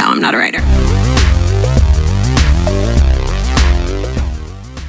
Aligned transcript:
I'm 0.00 0.20
not 0.20 0.34
a 0.34 0.36
writer. 0.36 0.60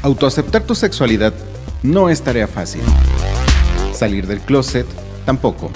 Autoaceptar 0.01 0.63
tu 0.63 0.75
sexualidad 0.75 1.33
no 1.83 2.09
es 2.09 2.21
tarea 2.21 2.49
fácil. 2.49 2.81
Salir 3.93 4.27
del 4.27 4.41
closet 4.41 4.85
tampoco. 5.25 5.71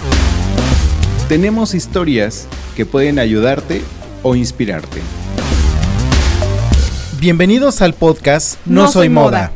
Tenemos 1.29 1.73
historias 1.73 2.45
que 2.75 2.85
pueden 2.85 3.17
ayudarte 3.17 3.81
o 4.23 4.35
inspirarte. 4.35 4.99
Bienvenidos 7.17 7.81
al 7.81 7.93
podcast 7.93 8.59
No, 8.65 8.91
Soy, 8.91 9.07
Moda. 9.07 9.53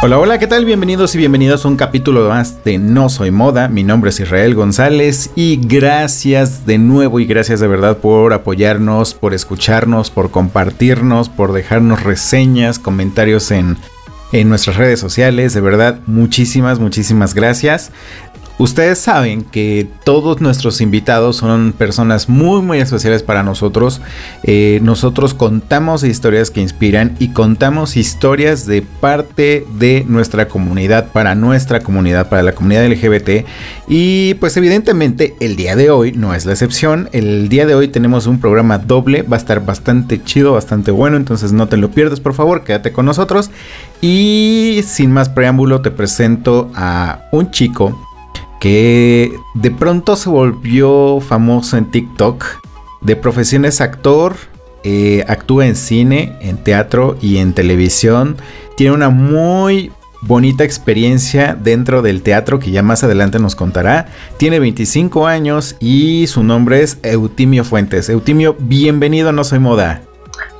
Hola, 0.00 0.20
hola, 0.20 0.38
¿qué 0.38 0.46
tal? 0.46 0.64
Bienvenidos 0.64 1.16
y 1.16 1.18
bienvenidos 1.18 1.64
a 1.64 1.68
un 1.68 1.76
capítulo 1.76 2.28
más 2.28 2.62
de 2.62 2.78
No 2.78 3.08
Soy 3.08 3.32
Moda. 3.32 3.66
Mi 3.66 3.82
nombre 3.82 4.10
es 4.10 4.20
Israel 4.20 4.54
González 4.54 5.30
y 5.34 5.56
gracias 5.56 6.64
de 6.66 6.78
nuevo 6.78 7.18
y 7.18 7.26
gracias 7.26 7.58
de 7.58 7.66
verdad 7.66 7.98
por 7.98 8.32
apoyarnos, 8.32 9.14
por 9.14 9.34
escucharnos, 9.34 10.10
por 10.10 10.30
compartirnos, 10.30 11.28
por 11.28 11.52
dejarnos 11.52 12.04
reseñas, 12.04 12.78
comentarios 12.78 13.50
en, 13.50 13.76
en 14.30 14.48
nuestras 14.48 14.76
redes 14.76 15.00
sociales. 15.00 15.52
De 15.52 15.60
verdad, 15.60 15.98
muchísimas, 16.06 16.78
muchísimas 16.78 17.34
gracias. 17.34 17.90
Ustedes 18.58 18.98
saben 18.98 19.42
que 19.42 19.86
todos 20.02 20.40
nuestros 20.40 20.80
invitados 20.80 21.36
son 21.36 21.72
personas 21.72 22.28
muy 22.28 22.60
muy 22.60 22.80
especiales 22.80 23.22
para 23.22 23.44
nosotros. 23.44 24.00
Eh, 24.42 24.80
nosotros 24.82 25.32
contamos 25.32 26.02
historias 26.02 26.50
que 26.50 26.60
inspiran 26.60 27.14
y 27.20 27.28
contamos 27.28 27.96
historias 27.96 28.66
de 28.66 28.82
parte 28.82 29.64
de 29.78 30.04
nuestra 30.08 30.48
comunidad, 30.48 31.12
para 31.12 31.36
nuestra 31.36 31.80
comunidad, 31.80 32.28
para 32.28 32.42
la 32.42 32.52
comunidad 32.52 32.84
LGBT. 32.88 33.46
Y 33.86 34.34
pues 34.34 34.56
evidentemente 34.56 35.36
el 35.38 35.54
día 35.54 35.76
de 35.76 35.90
hoy 35.90 36.10
no 36.10 36.34
es 36.34 36.44
la 36.44 36.52
excepción. 36.52 37.08
El 37.12 37.48
día 37.48 37.64
de 37.64 37.76
hoy 37.76 37.86
tenemos 37.86 38.26
un 38.26 38.40
programa 38.40 38.78
doble, 38.78 39.22
va 39.22 39.36
a 39.36 39.40
estar 39.40 39.64
bastante 39.64 40.20
chido, 40.24 40.54
bastante 40.54 40.90
bueno, 40.90 41.16
entonces 41.16 41.52
no 41.52 41.68
te 41.68 41.76
lo 41.76 41.92
pierdas 41.92 42.18
por 42.18 42.34
favor, 42.34 42.64
quédate 42.64 42.90
con 42.90 43.06
nosotros. 43.06 43.52
Y 44.00 44.80
sin 44.84 45.12
más 45.12 45.28
preámbulo 45.28 45.80
te 45.80 45.92
presento 45.92 46.72
a 46.74 47.20
un 47.30 47.52
chico 47.52 48.07
que 48.60 49.38
de 49.54 49.70
pronto 49.70 50.16
se 50.16 50.28
volvió 50.28 51.20
famoso 51.20 51.76
en 51.76 51.90
TikTok. 51.90 52.44
De 53.00 53.16
profesión 53.16 53.64
es 53.64 53.80
actor, 53.80 54.36
eh, 54.84 55.24
actúa 55.28 55.66
en 55.66 55.76
cine, 55.76 56.36
en 56.40 56.56
teatro 56.58 57.16
y 57.20 57.38
en 57.38 57.52
televisión. 57.52 58.36
Tiene 58.76 58.94
una 58.94 59.10
muy 59.10 59.92
bonita 60.20 60.64
experiencia 60.64 61.56
dentro 61.58 62.02
del 62.02 62.22
teatro 62.22 62.58
que 62.58 62.70
ya 62.72 62.82
más 62.82 63.04
adelante 63.04 63.38
nos 63.38 63.54
contará. 63.54 64.06
Tiene 64.36 64.58
25 64.58 65.26
años 65.26 65.76
y 65.78 66.26
su 66.26 66.42
nombre 66.42 66.82
es 66.82 66.98
Eutimio 67.02 67.64
Fuentes. 67.64 68.08
Eutimio, 68.08 68.56
bienvenido 68.58 69.28
a 69.28 69.32
No 69.32 69.44
Soy 69.44 69.60
Moda. 69.60 70.02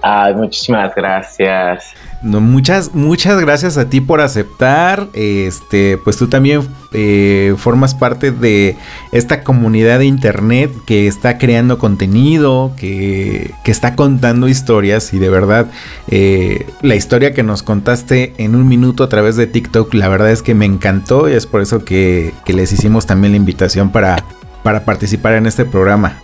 Ay, 0.02 0.34
muchísimas 0.34 0.94
gracias 0.94 1.94
muchas, 2.22 2.94
muchas 2.94 3.40
gracias 3.40 3.76
a 3.76 3.88
ti 3.88 4.00
por 4.00 4.20
aceptar. 4.20 5.08
Este, 5.14 5.98
pues 5.98 6.16
tú 6.16 6.28
también 6.28 6.62
eh, 6.92 7.54
formas 7.56 7.94
parte 7.94 8.30
de 8.30 8.76
esta 9.12 9.42
comunidad 9.44 9.98
de 9.98 10.06
internet 10.06 10.72
que 10.86 11.06
está 11.06 11.38
creando 11.38 11.78
contenido, 11.78 12.72
que, 12.76 13.52
está 13.64 13.94
contando 13.94 14.48
historias. 14.48 15.12
Y 15.12 15.18
de 15.18 15.28
verdad, 15.28 15.70
eh, 16.10 16.66
la 16.82 16.94
historia 16.94 17.34
que 17.34 17.42
nos 17.42 17.62
contaste 17.62 18.34
en 18.38 18.54
un 18.54 18.66
minuto 18.66 19.04
a 19.04 19.08
través 19.08 19.36
de 19.36 19.46
TikTok, 19.46 19.92
la 19.94 20.08
verdad 20.08 20.30
es 20.30 20.42
que 20.42 20.54
me 20.54 20.64
encantó 20.64 21.28
y 21.28 21.34
es 21.34 21.46
por 21.46 21.60
eso 21.60 21.84
que, 21.84 22.32
que 22.44 22.52
les 22.52 22.72
hicimos 22.72 23.06
también 23.06 23.32
la 23.32 23.36
invitación 23.36 23.90
para, 23.92 24.24
para 24.62 24.84
participar 24.84 25.34
en 25.34 25.46
este 25.46 25.64
programa. 25.64 26.22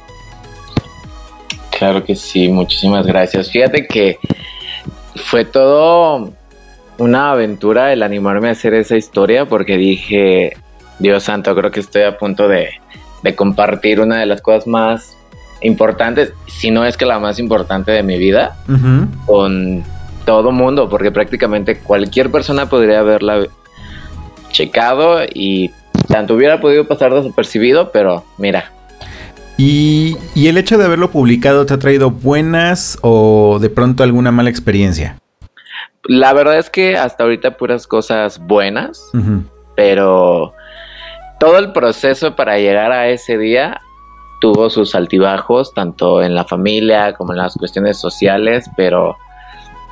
Claro 1.78 2.04
que 2.04 2.14
sí, 2.14 2.48
muchísimas 2.48 3.06
gracias. 3.06 3.50
Fíjate 3.50 3.86
que 3.86 4.18
fue 5.16 5.44
todo 5.44 6.32
una 6.98 7.32
aventura 7.32 7.92
el 7.92 8.02
animarme 8.02 8.48
a 8.48 8.52
hacer 8.52 8.74
esa 8.74 8.96
historia 8.96 9.46
porque 9.46 9.76
dije, 9.76 10.56
Dios 10.98 11.24
santo, 11.24 11.54
creo 11.54 11.70
que 11.70 11.80
estoy 11.80 12.02
a 12.02 12.18
punto 12.18 12.48
de, 12.48 12.70
compartir 13.36 14.00
una 14.00 14.18
de 14.18 14.26
las 14.26 14.42
cosas 14.42 14.66
más 14.66 15.16
importantes, 15.62 16.32
si 16.46 16.70
no 16.70 16.84
es 16.84 16.96
que 16.96 17.06
la 17.06 17.18
más 17.18 17.38
importante 17.38 17.90
de 17.90 18.02
mi 18.02 18.18
vida, 18.18 18.56
con 19.24 19.82
todo 20.26 20.52
mundo, 20.52 20.88
porque 20.88 21.10
prácticamente 21.10 21.78
cualquier 21.78 22.30
persona 22.30 22.68
podría 22.68 23.00
haberla 23.00 23.46
checado 24.50 25.20
y 25.32 25.70
tanto 26.08 26.34
hubiera 26.34 26.60
podido 26.60 26.86
pasar 26.86 27.14
desapercibido, 27.14 27.90
pero 27.92 28.24
mira. 28.36 28.73
¿Y, 29.56 30.16
¿Y 30.34 30.48
el 30.48 30.56
hecho 30.58 30.78
de 30.78 30.84
haberlo 30.84 31.10
publicado 31.10 31.64
te 31.64 31.74
ha 31.74 31.78
traído 31.78 32.10
buenas 32.10 32.98
o 33.02 33.58
de 33.60 33.70
pronto 33.70 34.02
alguna 34.02 34.32
mala 34.32 34.50
experiencia? 34.50 35.18
La 36.06 36.32
verdad 36.32 36.58
es 36.58 36.68
que 36.68 36.96
hasta 36.96 37.24
ahorita 37.24 37.56
puras 37.56 37.86
cosas 37.86 38.38
buenas, 38.38 39.10
pero 39.74 40.52
todo 41.40 41.58
el 41.58 41.72
proceso 41.72 42.36
para 42.36 42.58
llegar 42.58 42.92
a 42.92 43.08
ese 43.08 43.38
día 43.38 43.80
tuvo 44.40 44.68
sus 44.68 44.94
altibajos, 44.94 45.72
tanto 45.72 46.22
en 46.22 46.34
la 46.34 46.44
familia 46.44 47.14
como 47.14 47.32
en 47.32 47.38
las 47.38 47.54
cuestiones 47.54 47.98
sociales, 47.98 48.68
pero 48.76 49.16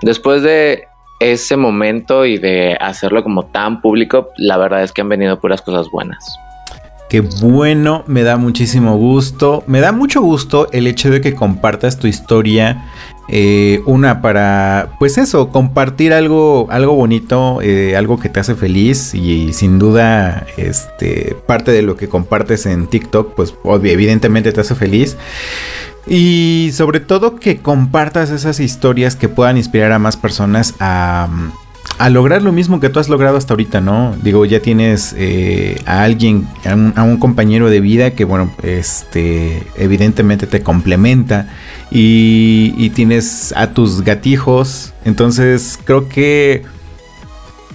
después 0.03 0.43
de 0.43 0.87
ese 1.21 1.57
momento 1.57 2.27
y 2.27 2.37
de 2.37 2.77
hacerlo 2.81 3.23
como 3.23 3.47
tan 3.47 3.81
público, 3.81 4.29
la 4.37 4.59
verdad 4.59 4.83
es 4.83 4.93
que 4.93 5.01
han 5.01 5.09
venido 5.09 5.41
puras 5.41 5.63
cosas 5.63 5.89
buenas. 5.91 6.39
Qué 7.13 7.21
bueno, 7.21 8.05
me 8.07 8.23
da 8.23 8.39
muchísimo 8.39 8.97
gusto. 8.97 9.65
Me 9.67 9.81
da 9.81 9.93
mucho 9.93 10.23
gusto 10.23 10.69
el 10.73 10.87
hecho 10.87 11.11
de 11.11 11.21
que 11.21 11.35
compartas 11.35 11.99
tu 11.99 12.07
historia. 12.07 12.87
Eh, 13.29 13.83
una 13.85 14.23
para, 14.23 14.97
pues 14.99 15.19
eso, 15.19 15.51
compartir 15.51 16.15
algo, 16.15 16.69
algo 16.71 16.95
bonito, 16.95 17.61
eh, 17.61 17.99
algo 17.99 18.19
que 18.19 18.31
te 18.31 18.41
hace 18.41 18.55
feliz 18.55 19.15
y, 19.15 19.53
sin 19.53 19.79
duda, 19.79 20.47
este, 20.57 21.37
parte 21.47 21.71
de 21.71 21.83
lo 21.83 21.99
que 21.99 22.09
compartes 22.09 22.65
en 22.65 22.87
TikTok, 22.87 23.35
pues 23.35 23.55
evidentemente 23.85 24.51
te 24.51 24.63
hace 24.63 24.75
feliz. 24.75 25.19
Y 26.07 26.71
sobre 26.73 27.01
todo 27.01 27.37
que 27.37 27.59
compartas 27.59 28.31
esas 28.31 28.59
historias 28.59 29.17
que 29.17 29.29
puedan 29.29 29.59
inspirar 29.59 29.93
a 29.93 29.99
más 29.99 30.17
personas 30.17 30.77
a, 30.81 31.29
a 31.99 32.11
lograr 32.11 32.43
lo 32.43 32.53
mismo 32.53 32.81
que 32.81 32.89
tú 32.89 32.99
has 32.99 33.09
logrado 33.09 33.37
hasta 33.37 33.53
ahorita, 33.55 33.81
¿no? 33.81 34.17
Digo, 34.23 34.45
ya 34.45 34.61
tienes 34.61 35.15
eh, 35.17 35.81
a 35.87 36.03
alguien, 36.03 36.49
a 36.65 37.03
un, 37.05 37.17
compañero 37.19 37.71
de 37.71 37.81
vida 37.81 38.11
que, 38.13 38.25
bueno, 38.25 38.53
este, 38.63 39.63
evidentemente 39.77 40.47
te 40.47 40.63
complementa 40.63 41.49
y, 41.91 42.91
tienes 42.91 43.55
a 43.57 43.69
tus 43.69 44.03
gatijos. 44.03 44.93
Entonces, 45.05 45.79
creo 45.85 46.09
que, 46.09 46.65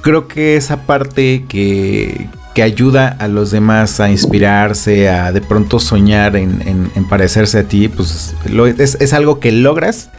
creo 0.02 0.28
que 0.28 0.58
esa 0.58 0.82
parte 0.86 1.46
que, 1.48 2.28
que 2.54 2.64
ayuda 2.64 3.08
a 3.08 3.28
los 3.28 3.52
demás 3.52 4.00
a 4.00 4.10
inspirarse, 4.10 5.10
a 5.10 5.32
de 5.32 5.42
pronto 5.42 5.80
soñar 5.80 6.36
en, 6.36 6.92
parecerse 7.10 7.60
a 7.60 7.64
ti, 7.64 7.88
pues 7.88 8.36
es, 8.78 8.98
es 9.00 9.14
algo 9.14 9.40
que 9.40 9.52
logras 9.52 10.10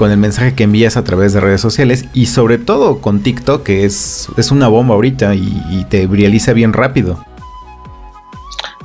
con 0.00 0.10
el 0.10 0.16
mensaje 0.16 0.54
que 0.54 0.64
envías 0.64 0.96
a 0.96 1.04
través 1.04 1.34
de 1.34 1.40
redes 1.40 1.60
sociales 1.60 2.06
y 2.14 2.24
sobre 2.24 2.56
todo 2.56 3.02
con 3.02 3.22
TikTok, 3.22 3.62
que 3.62 3.84
es, 3.84 4.30
es 4.38 4.50
una 4.50 4.66
bomba 4.66 4.94
ahorita 4.94 5.34
y, 5.34 5.84
te 5.90 6.06
viraliza 6.06 6.54
bien 6.54 6.72
rápido. 6.72 7.22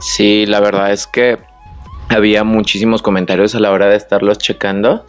Sí, 0.02 0.46
la 0.46 0.60
verdad 0.60 0.92
es 0.92 1.08
que 1.08 1.38
había 2.10 2.44
muchísimos 2.44 3.02
comentarios 3.02 3.56
a 3.56 3.62
la 3.62 3.72
hora 3.72 3.88
de 3.88 3.96
estarlos 3.96 4.40
checando. 4.40 5.06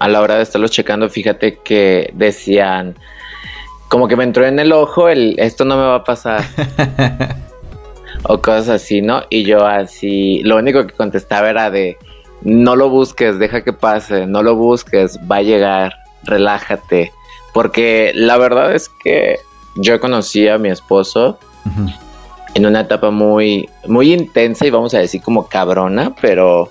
A 0.00 0.08
la 0.08 0.22
hora 0.22 0.36
de 0.36 0.44
estarlos 0.44 0.70
checando, 0.70 1.10
fíjate 1.10 1.58
que 1.58 2.10
decían, 2.14 2.94
como 3.88 4.08
que 4.08 4.16
me 4.16 4.24
entró 4.24 4.46
en 4.46 4.58
el 4.60 4.72
ojo 4.72 5.10
el, 5.10 5.34
esto 5.38 5.66
no 5.66 5.76
me 5.76 5.82
va 5.82 5.96
a 5.96 6.04
pasar. 6.04 6.42
o 8.22 8.40
cosas 8.40 8.70
así, 8.70 9.02
¿no? 9.02 9.24
Y 9.28 9.44
yo 9.44 9.66
así, 9.66 10.40
lo 10.44 10.56
único 10.56 10.86
que 10.86 10.94
contestaba 10.94 11.50
era 11.50 11.70
de, 11.70 11.98
no 12.42 12.76
lo 12.76 12.88
busques, 12.88 13.38
deja 13.38 13.62
que 13.62 13.72
pase, 13.72 14.26
no 14.26 14.42
lo 14.42 14.54
busques, 14.56 15.18
va 15.30 15.36
a 15.36 15.42
llegar, 15.42 15.94
relájate, 16.24 17.12
porque 17.52 18.12
la 18.14 18.36
verdad 18.36 18.74
es 18.74 18.88
que 19.02 19.36
yo 19.76 19.98
conocí 20.00 20.48
a 20.48 20.58
mi 20.58 20.68
esposo 20.70 21.38
en 22.54 22.66
una 22.66 22.80
etapa 22.80 23.10
muy, 23.10 23.68
muy 23.86 24.12
intensa 24.12 24.66
y 24.66 24.70
vamos 24.70 24.94
a 24.94 24.98
decir 24.98 25.20
como 25.22 25.46
cabrona, 25.48 26.14
pero 26.20 26.70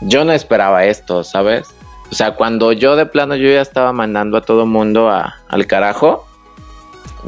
yo 0.00 0.24
no 0.24 0.32
esperaba 0.32 0.84
esto, 0.84 1.22
¿sabes? 1.24 1.68
O 2.10 2.14
sea, 2.14 2.34
cuando 2.34 2.72
yo 2.72 2.96
de 2.96 3.06
plano 3.06 3.34
yo 3.36 3.48
ya 3.48 3.60
estaba 3.62 3.92
mandando 3.92 4.36
a 4.36 4.42
todo 4.42 4.66
mundo 4.66 5.08
a- 5.08 5.34
al 5.48 5.66
carajo, 5.66 6.26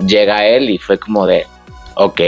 llega 0.04 0.46
él 0.46 0.68
y 0.70 0.78
fue 0.78 0.98
como 0.98 1.26
de, 1.26 1.46
ok, 1.94 2.20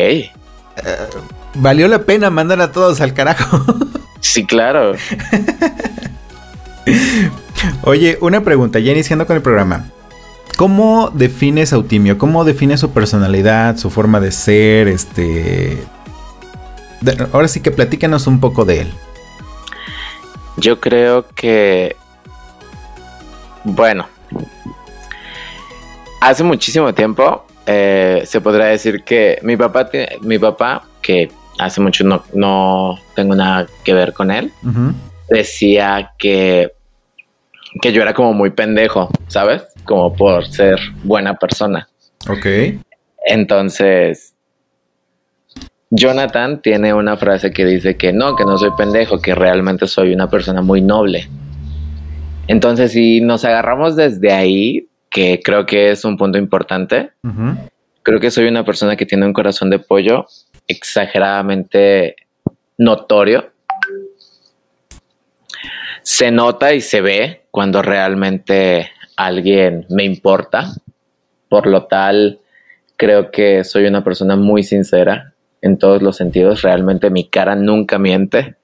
Valió 1.55 1.89
la 1.89 1.99
pena 2.05 2.31
mandar 2.31 2.61
a 2.61 2.71
todos 2.71 3.01
al 3.01 3.13
carajo. 3.15 3.59
sí, 4.29 4.45
claro. 4.47 4.95
Oye, 7.83 8.19
una 8.21 8.43
pregunta, 8.43 8.79
ya 8.79 8.93
iniciando 8.93 9.27
con 9.27 9.37
el 9.37 9.43
programa. 9.43 9.87
¿Cómo 10.57 11.11
defines 11.15 11.73
a 11.73 11.77
Eutimio? 11.77 12.19
¿Cómo 12.19 12.45
defines 12.45 12.81
su 12.81 12.91
personalidad, 12.93 13.77
su 13.77 13.91
forma 13.91 14.21
de 14.21 14.33
ser? 14.33 14.89
Este. 14.89 15.79
de- 17.01 17.27
ahora 17.33 17.49
sí 17.49 17.61
que 17.61 17.71
platícanos 17.71 18.27
un 18.27 18.41
poco 18.41 18.65
de 18.65 18.83
él. 18.83 18.93
Yo 20.57 20.81
creo 20.81 21.25
que, 21.37 21.95
bueno, 23.63 24.07
hace 26.21 26.43
muchísimo 26.43 26.93
tiempo 26.93 27.45
eh, 27.67 28.25
se 28.27 28.41
podría 28.41 28.67
decir 28.67 29.05
que 29.05 29.39
mi 29.43 29.57
papá, 29.57 29.89
mi 30.23 30.39
papá, 30.41 30.83
que 31.01 31.31
hace 31.59 31.81
mucho 31.81 32.05
no, 32.05 32.25
no 32.35 32.99
tengo 33.15 33.35
nada 33.35 33.67
que 33.85 33.95
ver 33.95 34.13
con 34.13 34.31
él, 34.31 34.53
decía 35.29 36.13
que, 36.19 36.73
que 37.81 37.93
yo 37.93 38.03
era 38.03 38.15
como 38.15 38.33
muy 38.33 38.51
pendejo, 38.51 39.11
¿sabes? 39.29 39.63
Como 39.85 40.15
por 40.15 40.47
ser 40.47 40.79
buena 41.05 41.35
persona. 41.35 41.89
Ok. 42.29 42.47
Entonces, 43.27 44.35
Jonathan 45.91 46.61
tiene 46.61 46.93
una 46.93 47.17
frase 47.17 47.51
que 47.51 47.65
dice 47.65 47.97
que 47.97 48.13
no, 48.13 48.37
que 48.37 48.45
no 48.45 48.59
soy 48.59 48.71
pendejo, 48.77 49.21
que 49.21 49.35
realmente 49.35 49.87
soy 49.87 50.13
una 50.13 50.29
persona 50.29 50.63
muy 50.63 50.81
noble. 50.81 51.29
Entonces, 52.47 52.93
si 52.93 53.21
nos 53.21 53.45
agarramos 53.45 53.97
desde 53.97 54.33
ahí, 54.33 54.89
que 55.11 55.41
creo 55.43 55.67
que 55.67 55.91
es 55.91 56.05
un 56.05 56.17
punto 56.17 56.39
importante, 56.39 57.11
creo 58.03 58.21
que 58.21 58.31
soy 58.31 58.47
una 58.49 58.65
persona 58.65 58.97
que 58.97 59.07
tiene 59.07 59.27
un 59.27 59.33
corazón 59.33 59.71
de 59.71 59.79
pollo 59.79 60.27
exageradamente 60.69 62.17
notorio. 62.77 63.51
Se 66.03 66.31
nota 66.31 66.75
y 66.75 66.81
se 66.81 67.01
ve 67.01 67.47
cuando 67.51 67.83
realmente 67.83 68.91
alguien 69.17 69.87
me 69.91 70.05
importa. 70.05 70.73
Por 71.49 71.67
lo 71.67 71.87
tal, 71.87 72.41
creo 72.97 73.31
que 73.31 73.65
soy 73.65 73.87
una 73.87 74.05
persona 74.05 74.37
muy 74.37 74.63
sincera 74.63 75.35
en 75.61 75.79
todos 75.79 76.03
los 76.03 76.17
sentidos. 76.17 76.63
Realmente 76.63 77.11
mi 77.11 77.29
cara 77.29 77.57
nunca 77.57 77.99
miente. 77.99 78.57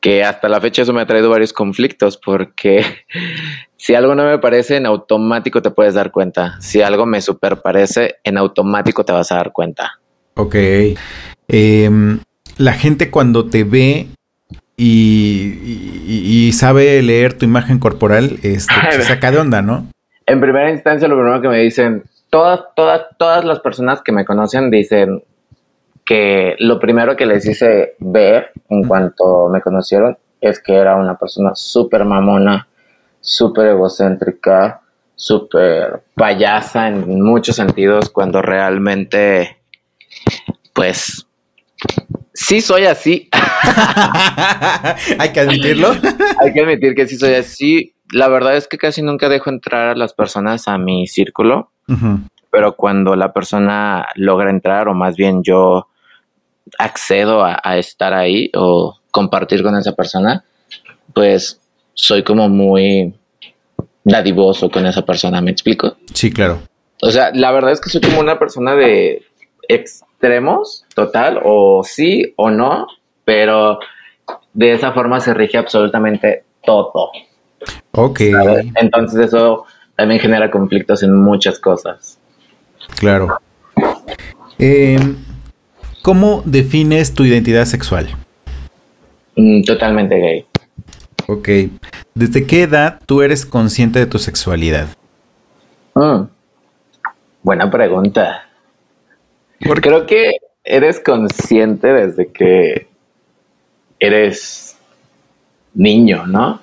Que 0.00 0.22
hasta 0.22 0.48
la 0.48 0.60
fecha 0.60 0.82
eso 0.82 0.92
me 0.92 1.00
ha 1.00 1.06
traído 1.06 1.28
varios 1.28 1.52
conflictos 1.52 2.16
porque 2.16 2.84
si 3.76 3.94
algo 3.94 4.14
no 4.14 4.24
me 4.24 4.38
parece, 4.38 4.76
en 4.76 4.86
automático 4.86 5.60
te 5.62 5.70
puedes 5.70 5.94
dar 5.94 6.12
cuenta. 6.12 6.60
Si 6.60 6.82
algo 6.82 7.06
me 7.06 7.20
super 7.20 7.60
parece, 7.62 8.16
en 8.22 8.38
automático 8.38 9.04
te 9.04 9.12
vas 9.12 9.32
a 9.32 9.36
dar 9.36 9.52
cuenta. 9.52 9.97
Ok. 10.38 10.54
Em, 11.48 12.20
la 12.56 12.72
gente 12.72 13.10
cuando 13.10 13.46
te 13.46 13.64
ve 13.64 14.06
y, 14.76 15.58
y- 16.06 16.46
y 16.48 16.52
sabe 16.52 17.02
leer 17.02 17.34
tu 17.34 17.44
imagen 17.44 17.78
corporal, 17.78 18.38
este, 18.42 18.72
se 18.92 19.02
saca 19.02 19.30
de 19.30 19.38
onda, 19.38 19.62
¿no? 19.62 19.86
En 20.26 20.40
primera 20.40 20.70
instancia, 20.70 21.08
lo 21.08 21.16
primero 21.16 21.40
que 21.40 21.48
me 21.48 21.58
dicen, 21.60 22.04
todas, 22.30 22.60
todas, 22.76 23.02
todas 23.18 23.44
las 23.44 23.60
personas 23.60 24.00
que 24.02 24.12
me 24.12 24.24
conocen 24.24 24.70
dicen 24.70 25.22
que 26.04 26.54
lo 26.60 26.78
primero 26.78 27.16
que 27.16 27.26
les 27.26 27.44
hice 27.46 27.94
ver 27.98 28.52
en 28.68 28.84
cuanto 28.84 29.48
me 29.48 29.60
conocieron 29.60 30.16
es 30.40 30.60
que 30.62 30.74
era 30.74 30.96
una 30.96 31.18
persona 31.18 31.50
súper 31.54 32.04
mamona, 32.04 32.68
súper 33.20 33.68
egocéntrica, 33.68 34.80
súper 35.16 36.02
payasa 36.14 36.88
en 36.88 37.20
muchos 37.20 37.56
sentidos, 37.56 38.08
cuando 38.10 38.40
realmente, 38.40 39.57
pues, 40.72 41.26
sí 42.34 42.60
soy 42.60 42.84
así. 42.84 43.28
Hay 45.18 45.32
que 45.32 45.40
admitirlo. 45.40 45.90
Hay 46.40 46.52
que 46.52 46.60
admitir 46.60 46.94
que 46.94 47.06
sí 47.06 47.16
soy 47.16 47.34
así. 47.34 47.94
La 48.12 48.28
verdad 48.28 48.56
es 48.56 48.68
que 48.68 48.78
casi 48.78 49.02
nunca 49.02 49.28
dejo 49.28 49.50
entrar 49.50 49.88
a 49.88 49.94
las 49.94 50.14
personas 50.14 50.66
a 50.68 50.78
mi 50.78 51.06
círculo, 51.06 51.72
pero 52.50 52.74
cuando 52.76 53.16
la 53.16 53.32
persona 53.32 54.06
logra 54.14 54.50
entrar, 54.50 54.88
o 54.88 54.94
más 54.94 55.16
bien 55.16 55.42
yo 55.42 55.88
accedo 56.78 57.44
a, 57.44 57.60
a 57.62 57.76
estar 57.76 58.14
ahí 58.14 58.50
o 58.54 58.98
compartir 59.10 59.62
con 59.62 59.76
esa 59.76 59.92
persona, 59.92 60.44
pues 61.12 61.60
soy 61.92 62.22
como 62.22 62.48
muy 62.48 63.12
dadivoso 64.04 64.70
con 64.70 64.86
esa 64.86 65.04
persona, 65.04 65.40
¿me 65.40 65.50
explico? 65.50 65.96
Sí, 66.14 66.32
claro. 66.32 66.60
O 67.02 67.10
sea, 67.10 67.30
la 67.32 67.52
verdad 67.52 67.72
es 67.72 67.80
que 67.80 67.90
soy 67.90 68.00
como 68.00 68.20
una 68.20 68.38
persona 68.38 68.74
de 68.74 69.22
extremos, 70.18 70.84
total, 70.96 71.40
o 71.44 71.84
sí 71.84 72.32
o 72.36 72.50
no, 72.50 72.88
pero 73.24 73.78
de 74.52 74.72
esa 74.72 74.92
forma 74.92 75.20
se 75.20 75.32
rige 75.32 75.58
absolutamente 75.58 76.42
todo. 76.64 77.10
Ok, 77.92 78.20
¿sabes? 78.32 78.66
Entonces 78.74 79.26
eso 79.26 79.64
también 79.94 80.20
genera 80.20 80.50
conflictos 80.50 81.04
en 81.04 81.14
muchas 81.14 81.58
cosas. 81.60 82.18
claro. 82.98 83.38
Em, 84.58 85.16
¿Cómo 86.02 86.42
defines 86.44 87.14
tu 87.14 87.24
identidad 87.24 87.64
sexual? 87.64 88.08
Mm, 89.36 89.62
totalmente 89.62 90.16
gay. 90.16 90.46
Ok. 91.28 91.48
¿Desde 92.14 92.44
qué 92.44 92.62
edad 92.62 93.00
tú 93.06 93.22
eres 93.22 93.46
consciente 93.46 94.00
de 94.00 94.06
tu 94.06 94.18
sexualidad? 94.18 94.88
Mm, 95.94 96.24
Buena 97.42 97.70
pregunta. 97.70 98.47
Porque 99.66 99.88
Creo 99.88 100.06
que 100.06 100.32
eres 100.64 101.00
consciente 101.00 101.88
desde 101.88 102.30
que 102.30 102.88
eres 103.98 104.78
niño, 105.74 106.26
¿no? 106.26 106.60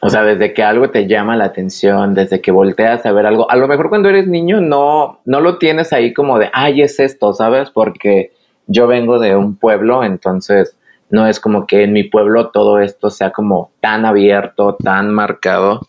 O 0.00 0.10
sea, 0.10 0.22
desde 0.22 0.54
que 0.54 0.62
algo 0.62 0.90
te 0.90 1.06
llama 1.06 1.36
la 1.36 1.44
atención, 1.44 2.14
desde 2.14 2.40
que 2.40 2.52
volteas 2.52 3.04
a 3.04 3.12
ver 3.12 3.26
algo. 3.26 3.50
A 3.50 3.56
lo 3.56 3.66
mejor 3.68 3.88
cuando 3.88 4.08
eres 4.08 4.26
niño 4.26 4.60
no, 4.60 5.20
no 5.24 5.40
lo 5.40 5.58
tienes 5.58 5.92
ahí 5.92 6.14
como 6.14 6.38
de, 6.38 6.50
ay, 6.52 6.82
es 6.82 7.00
esto, 7.00 7.32
¿sabes? 7.32 7.70
Porque 7.70 8.32
yo 8.66 8.86
vengo 8.86 9.18
de 9.18 9.34
un 9.34 9.56
pueblo, 9.56 10.04
entonces 10.04 10.76
no 11.10 11.26
es 11.26 11.40
como 11.40 11.66
que 11.66 11.84
en 11.84 11.92
mi 11.92 12.04
pueblo 12.04 12.50
todo 12.50 12.78
esto 12.78 13.10
sea 13.10 13.30
como 13.30 13.70
tan 13.80 14.04
abierto, 14.04 14.76
tan 14.76 15.12
marcado, 15.12 15.86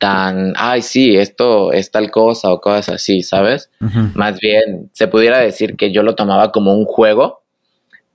tan, 0.00 0.54
ay, 0.56 0.82
sí, 0.82 1.16
esto 1.16 1.72
es 1.72 1.90
tal 1.92 2.10
cosa 2.10 2.52
o 2.52 2.60
cosas 2.60 2.88
así, 2.88 3.22
¿sabes? 3.22 3.70
Ujú. 3.80 4.08
Más 4.14 4.40
bien, 4.40 4.90
se 4.92 5.06
pudiera 5.06 5.38
decir 5.38 5.76
que 5.76 5.92
yo 5.92 6.02
lo 6.02 6.16
tomaba 6.16 6.50
como 6.50 6.74
un 6.74 6.86
juego, 6.86 7.42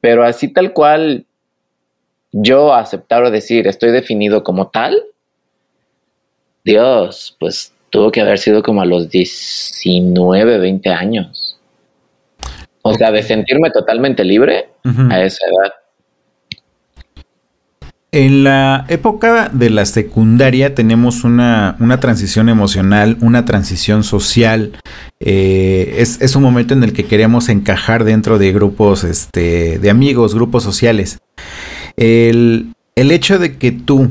pero 0.02 0.26
así 0.26 0.52
tal 0.52 0.74
cual 0.74 1.26
yo 2.32 2.74
aceptar 2.74 3.24
o 3.24 3.32
decir 3.32 3.68
estoy 3.68 3.92
definido 3.92 4.44
como 4.44 4.68
tal, 4.68 5.02
Dios, 6.64 7.38
pues 7.40 7.72
tuvo 7.92 8.12
que 8.12 8.22
haber 8.22 8.40
sido 8.40 8.64
como 8.64 8.82
a 8.82 8.86
los 8.86 9.10
19, 9.10 10.58
20 10.58 10.90
años. 10.90 11.60
O 12.82 12.94
sea, 12.96 13.12
de 13.12 13.22
sentirme 13.22 13.70
totalmente 13.70 14.24
libre 14.24 14.70
Ujú. 14.84 15.04
a 15.12 15.22
esa 15.22 15.46
edad. 15.48 15.74
En 18.16 18.46
la 18.46 18.86
época 18.88 19.50
de 19.52 19.70
la 19.70 19.86
secundaria 19.86 20.74
tenemos 20.74 21.26
una, 21.26 21.76
una 21.82 22.00
transición 22.00 22.48
emocional, 22.48 23.18
una 23.20 23.44
transición 23.44 24.06
social. 24.06 24.72
Eh, 25.20 25.96
es, 25.98 26.36
un 26.38 26.44
momento 26.44 26.74
en 26.74 26.86
el 26.86 26.94
que 26.94 27.04
queremos 27.04 27.50
encajar 27.50 28.06
dentro 28.06 28.38
de 28.38 28.54
grupos 28.54 29.04
este, 29.04 29.80
de 29.80 29.90
amigos, 29.90 30.34
grupos 30.34 30.64
sociales. 30.64 31.20
El, 31.98 32.74
el 32.96 33.12
hecho 33.12 33.38
de 33.38 33.58
que 33.58 33.74
tú 33.74 34.10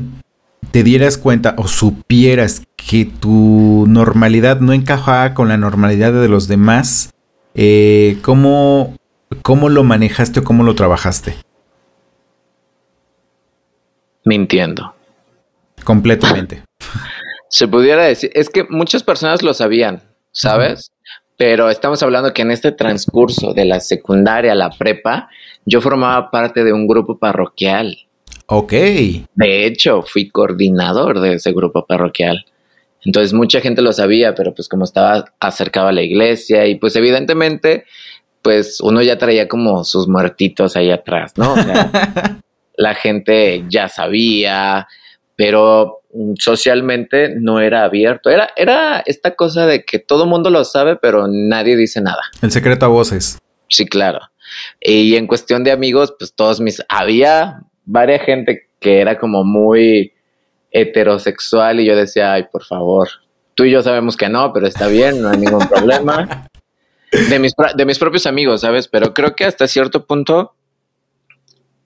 te 0.69 0.83
dieras 0.83 1.17
cuenta 1.17 1.55
o 1.57 1.67
supieras 1.67 2.61
que 2.75 3.05
tu 3.05 3.85
normalidad 3.87 4.59
no 4.59 4.73
encajaba 4.73 5.33
con 5.33 5.47
la 5.47 5.57
normalidad 5.57 6.13
de 6.13 6.29
los 6.29 6.47
demás, 6.47 7.09
eh, 7.55 8.19
¿cómo, 8.21 8.93
¿cómo 9.41 9.67
lo 9.67 9.83
manejaste 9.83 10.41
o 10.41 10.43
cómo 10.43 10.63
lo 10.63 10.75
trabajaste? 10.75 11.44
Mintiendo. 14.25 14.93
Completamente. 15.83 16.63
Se 17.49 17.67
pudiera 17.67 18.03
decir, 18.05 18.31
es 18.33 18.49
que 18.49 18.65
muchas 18.69 19.03
personas 19.03 19.41
lo 19.41 19.53
sabían, 19.53 20.01
¿sabes? 20.31 20.91
Pero 21.37 21.69
estamos 21.69 22.01
hablando 22.03 22.33
que 22.33 22.41
en 22.41 22.51
este 22.51 22.71
transcurso 22.71 23.53
de 23.53 23.65
la 23.65 23.79
secundaria 23.79 24.51
a 24.51 24.55
la 24.55 24.71
prepa, 24.71 25.29
yo 25.65 25.79
formaba 25.79 26.31
parte 26.31 26.63
de 26.63 26.73
un 26.73 26.87
grupo 26.87 27.17
parroquial. 27.17 27.97
Ok. 28.47 28.71
De 28.71 29.65
hecho, 29.65 30.01
fui 30.01 30.29
coordinador 30.29 31.21
de 31.21 31.35
ese 31.35 31.53
grupo 31.53 31.85
parroquial. 31.85 32.45
Entonces 33.05 33.33
mucha 33.33 33.61
gente 33.61 33.81
lo 33.81 33.93
sabía, 33.93 34.33
pero 34.33 34.53
pues 34.53 34.67
como 34.67 34.83
estaba 34.83 35.25
acercado 35.39 35.87
a 35.87 35.91
la 35.91 36.01
iglesia 36.01 36.65
y 36.65 36.75
pues 36.75 36.95
evidentemente 36.95 37.85
pues 38.41 38.79
uno 38.79 39.01
ya 39.01 39.17
traía 39.17 39.47
como 39.47 39.83
sus 39.83 40.07
muertitos 40.07 40.75
ahí 40.75 40.91
atrás, 40.91 41.33
¿no? 41.35 41.53
O 41.53 41.55
sea, 41.55 41.91
la 42.77 42.95
gente 42.95 43.63
ya 43.69 43.89
sabía, 43.89 44.87
pero 45.35 46.01
socialmente 46.39 47.35
no 47.39 47.59
era 47.59 47.83
abierto. 47.83 48.29
Era, 48.29 48.49
era 48.55 49.03
esta 49.05 49.35
cosa 49.35 49.65
de 49.65 49.83
que 49.83 49.99
todo 49.99 50.25
mundo 50.25 50.49
lo 50.49 50.63
sabe, 50.63 50.95
pero 50.95 51.27
nadie 51.27 51.75
dice 51.75 52.01
nada. 52.01 52.21
El 52.41 52.51
secreto 52.51 52.85
a 52.85 52.89
voces. 52.89 53.39
Sí, 53.69 53.85
claro. 53.85 54.19
Y 54.79 55.15
en 55.15 55.27
cuestión 55.27 55.63
de 55.63 55.71
amigos, 55.71 56.13
pues 56.17 56.33
todos 56.33 56.61
mis... 56.61 56.81
Había 56.87 57.61
varias 57.85 58.23
gente 58.23 58.69
que 58.79 59.01
era 59.01 59.17
como 59.17 59.43
muy 59.43 60.13
heterosexual 60.71 61.79
y 61.79 61.85
yo 61.85 61.95
decía, 61.95 62.33
ay, 62.33 62.45
por 62.51 62.63
favor, 62.63 63.07
tú 63.55 63.63
y 63.63 63.71
yo 63.71 63.81
sabemos 63.81 64.17
que 64.17 64.29
no, 64.29 64.51
pero 64.53 64.67
está 64.67 64.87
bien, 64.87 65.21
no 65.21 65.29
hay 65.29 65.37
ningún 65.37 65.67
problema. 65.67 66.47
De 67.29 67.39
mis, 67.39 67.53
de 67.77 67.85
mis 67.85 67.97
propios 67.97 68.25
amigos, 68.25 68.59
¿sabes? 68.59 68.89
Pero 68.89 69.13
creo 69.13 69.37
que 69.37 69.45
hasta 69.45 69.69
cierto 69.69 70.05
punto, 70.05 70.53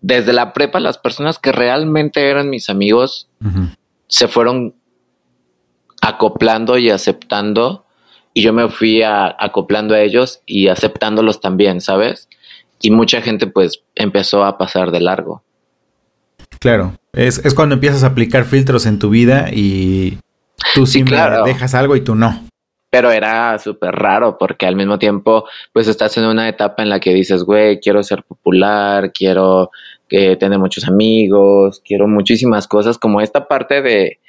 desde 0.01 0.33
la 0.33 0.53
prepa, 0.53 0.79
las 0.79 0.97
personas 0.97 1.39
que 1.39 1.51
realmente 1.51 2.29
eran 2.29 2.49
mis 2.49 2.69
amigos 2.69 3.27
se 4.07 4.27
fueron 4.27 4.75
acoplando 6.01 6.77
y 6.77 6.89
aceptando 6.89 7.85
y 8.33 8.43
yo 8.43 8.53
me 8.53 8.69
fui 8.69 9.01
acoplando 9.03 9.95
a 9.95 10.01
ellos 10.01 10.41
y 10.45 10.67
aceptándolos 10.67 11.41
también, 11.41 11.81
¿sabes? 11.81 12.29
Y 12.81 12.91
mucha 12.91 13.21
gente 13.21 13.47
pues 13.47 13.81
empezó 13.95 14.45
a 14.45 14.57
pasar 14.57 14.91
de 14.91 15.01
largo. 15.01 15.43
Claro, 16.59 16.95
es, 17.13 17.41
cuando 17.53 17.75
empiezas 17.75 18.03
a 18.03 18.07
aplicar 18.07 18.45
filtros 18.45 18.85
en 18.85 18.99
tu 18.99 19.09
vida 19.09 19.49
y 19.51 20.19
tú 20.73 20.85
sí, 20.85 21.03
dejas 21.45 21.73
algo 21.73 21.95
y 21.95 22.01
tú 22.01 22.15
no. 22.15 22.45
Pero 22.91 23.11
era 23.11 23.57
súper 23.59 23.93
raro 23.95 24.37
porque 24.37 24.65
al 24.65 24.75
mismo 24.75 24.97
tiempo, 24.97 25.45
pues 25.73 25.87
estás 25.87 26.17
en 26.17 26.25
una 26.25 26.49
etapa 26.49 26.81
en 26.81 26.89
la 26.89 26.99
que 26.99 27.13
dices, 27.13 27.43
güey, 27.43 27.79
quiero 27.79 28.01
ser 28.03 28.23
popular, 28.23 29.11
quiero 29.13 29.69
que 30.09 30.35
tener 30.35 30.59
muchos 30.59 30.87
amigos, 30.87 31.81
quiero 31.85 32.07
muchísimas 32.07 32.67
cosas, 32.67 32.97
como 32.97 33.21
esta 33.21 33.47
parte 33.47 33.81
de, 33.81 34.19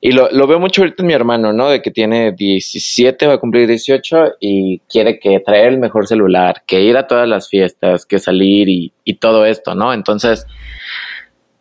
y 0.00 0.12
lo, 0.12 0.30
lo, 0.30 0.46
veo 0.46 0.58
mucho 0.58 0.82
ahorita 0.82 1.02
en 1.02 1.06
mi 1.06 1.12
hermano, 1.12 1.52
¿no? 1.52 1.68
De 1.68 1.82
que 1.82 1.90
tiene 1.90 2.32
17, 2.32 3.26
va 3.26 3.34
a 3.34 3.38
cumplir 3.38 3.66
18 3.66 4.36
y 4.40 4.80
quiere 4.88 5.18
que 5.18 5.40
traer 5.40 5.68
el 5.68 5.78
mejor 5.78 6.06
celular, 6.06 6.62
que 6.66 6.80
ir 6.82 6.96
a 6.96 7.06
todas 7.06 7.28
las 7.28 7.48
fiestas, 7.48 8.06
que 8.06 8.18
salir 8.18 8.68
y, 8.68 8.92
y 9.04 9.14
todo 9.14 9.44
esto, 9.44 9.74
¿no? 9.74 9.92
Entonces, 9.92 10.46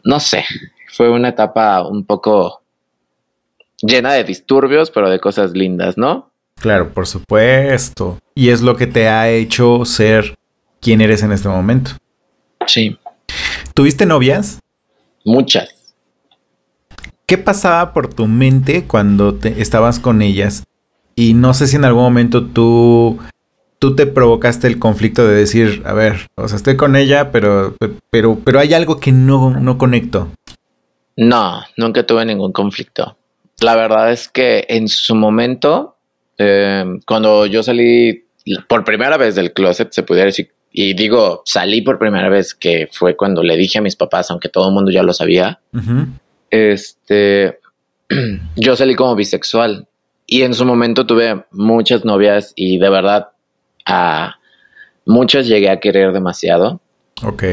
no 0.03 0.19
sé, 0.19 0.45
fue 0.91 1.09
una 1.09 1.29
etapa 1.29 1.85
un 1.85 2.05
poco 2.05 2.61
llena 3.81 4.13
de 4.13 4.23
disturbios, 4.23 4.89
pero 4.91 5.09
de 5.09 5.19
cosas 5.19 5.51
lindas, 5.51 5.97
¿no? 5.97 6.31
Claro, 6.59 6.93
por 6.93 7.07
supuesto. 7.07 8.19
Y 8.35 8.49
es 8.49 8.61
lo 8.61 8.75
que 8.75 8.87
te 8.87 9.07
ha 9.07 9.29
hecho 9.29 9.85
ser 9.85 10.35
quien 10.81 11.01
eres 11.01 11.23
en 11.23 11.31
este 11.31 11.47
momento. 11.47 11.91
Sí. 12.67 12.97
¿Tuviste 13.79 14.05
novias? 14.05 14.59
Muchas. 15.23 15.95
¿Qué 17.25 17.37
pasaba 17.37 17.93
por 17.93 18.13
tu 18.13 18.27
mente 18.27 18.83
cuando 18.83 19.35
te 19.35 19.61
estabas 19.61 19.99
con 19.99 20.21
ellas? 20.21 20.65
Y 21.15 21.33
no 21.33 21.53
sé 21.53 21.65
si 21.65 21.77
en 21.77 21.85
algún 21.85 22.03
momento 22.03 22.45
tú 22.45 23.19
tú 23.79 23.95
te 23.95 24.05
provocaste 24.05 24.67
el 24.67 24.79
conflicto 24.79 25.25
de 25.25 25.33
decir, 25.33 25.81
a 25.85 25.93
ver, 25.93 26.27
o 26.35 26.45
sea, 26.49 26.57
estoy 26.57 26.75
con 26.75 26.97
ella, 26.97 27.31
pero, 27.31 27.73
pero, 28.09 28.37
pero 28.43 28.59
hay 28.59 28.73
algo 28.73 28.99
que 28.99 29.13
no, 29.13 29.51
no 29.51 29.77
conecto. 29.77 30.29
No, 31.15 31.61
nunca 31.77 32.05
tuve 32.05 32.25
ningún 32.25 32.51
conflicto. 32.51 33.15
La 33.61 33.77
verdad 33.77 34.11
es 34.11 34.27
que 34.27 34.65
en 34.67 34.89
su 34.89 35.15
momento, 35.15 35.95
eh, 36.37 36.83
cuando 37.07 37.45
yo 37.45 37.63
salí 37.63 38.25
por 38.67 38.83
primera 38.83 39.15
vez 39.15 39.35
del 39.35 39.53
closet, 39.53 39.93
se 39.93 40.03
pudiera 40.03 40.25
decir, 40.25 40.51
y 40.71 40.93
digo, 40.93 41.41
salí 41.45 41.81
por 41.81 41.97
primera 41.97 42.29
vez, 42.29 42.53
que 42.53 42.87
fue 42.91 43.15
cuando 43.15 43.43
le 43.43 43.57
dije 43.57 43.79
a 43.79 43.81
mis 43.81 43.95
papás, 43.95 44.29
aunque 44.29 44.49
todo 44.49 44.67
el 44.67 44.73
mundo 44.73 44.91
ya 44.91 45.03
lo 45.03 45.13
sabía, 45.13 45.59
este, 46.49 47.59
yo 48.55 48.75
salí 48.75 48.95
como 48.95 49.15
bisexual. 49.15 49.87
Y 50.27 50.43
en 50.43 50.53
su 50.53 50.63
momento 50.63 51.07
tuve 51.07 51.45
muchas 51.51 52.05
novias 52.05 52.53
y 52.55 52.77
de 52.77 52.89
verdad 52.89 53.29
a 53.83 54.35
muchas 55.05 55.47
llegué 55.47 55.71
a 55.71 55.79
querer 55.79 56.13
demasiado. 56.13 56.81
Ok. 57.23 57.43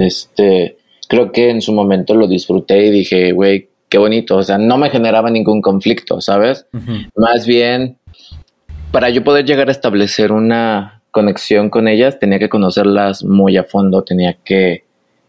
Este, 0.00 0.76
creo 1.08 1.30
que 1.30 1.50
en 1.50 1.62
su 1.62 1.72
momento 1.72 2.14
lo 2.14 2.26
disfruté 2.26 2.86
y 2.86 2.90
dije, 2.90 3.30
güey, 3.30 3.68
qué 3.88 3.98
bonito. 3.98 4.38
O 4.38 4.42
sea, 4.42 4.58
no 4.58 4.76
me 4.76 4.90
generaba 4.90 5.30
ningún 5.30 5.62
conflicto, 5.62 6.20
¿sabes? 6.20 6.66
Más 7.14 7.46
bien, 7.46 7.98
para 8.90 9.10
yo 9.10 9.22
poder 9.22 9.44
llegar 9.44 9.68
a 9.68 9.72
establecer 9.72 10.32
una 10.32 10.95
conexión 11.16 11.70
con 11.70 11.88
ellas, 11.88 12.18
tenía 12.18 12.38
que 12.38 12.50
conocerlas 12.50 13.24
muy 13.24 13.56
a 13.56 13.64
fondo, 13.64 14.04
tenía 14.04 14.36
que 14.44 14.84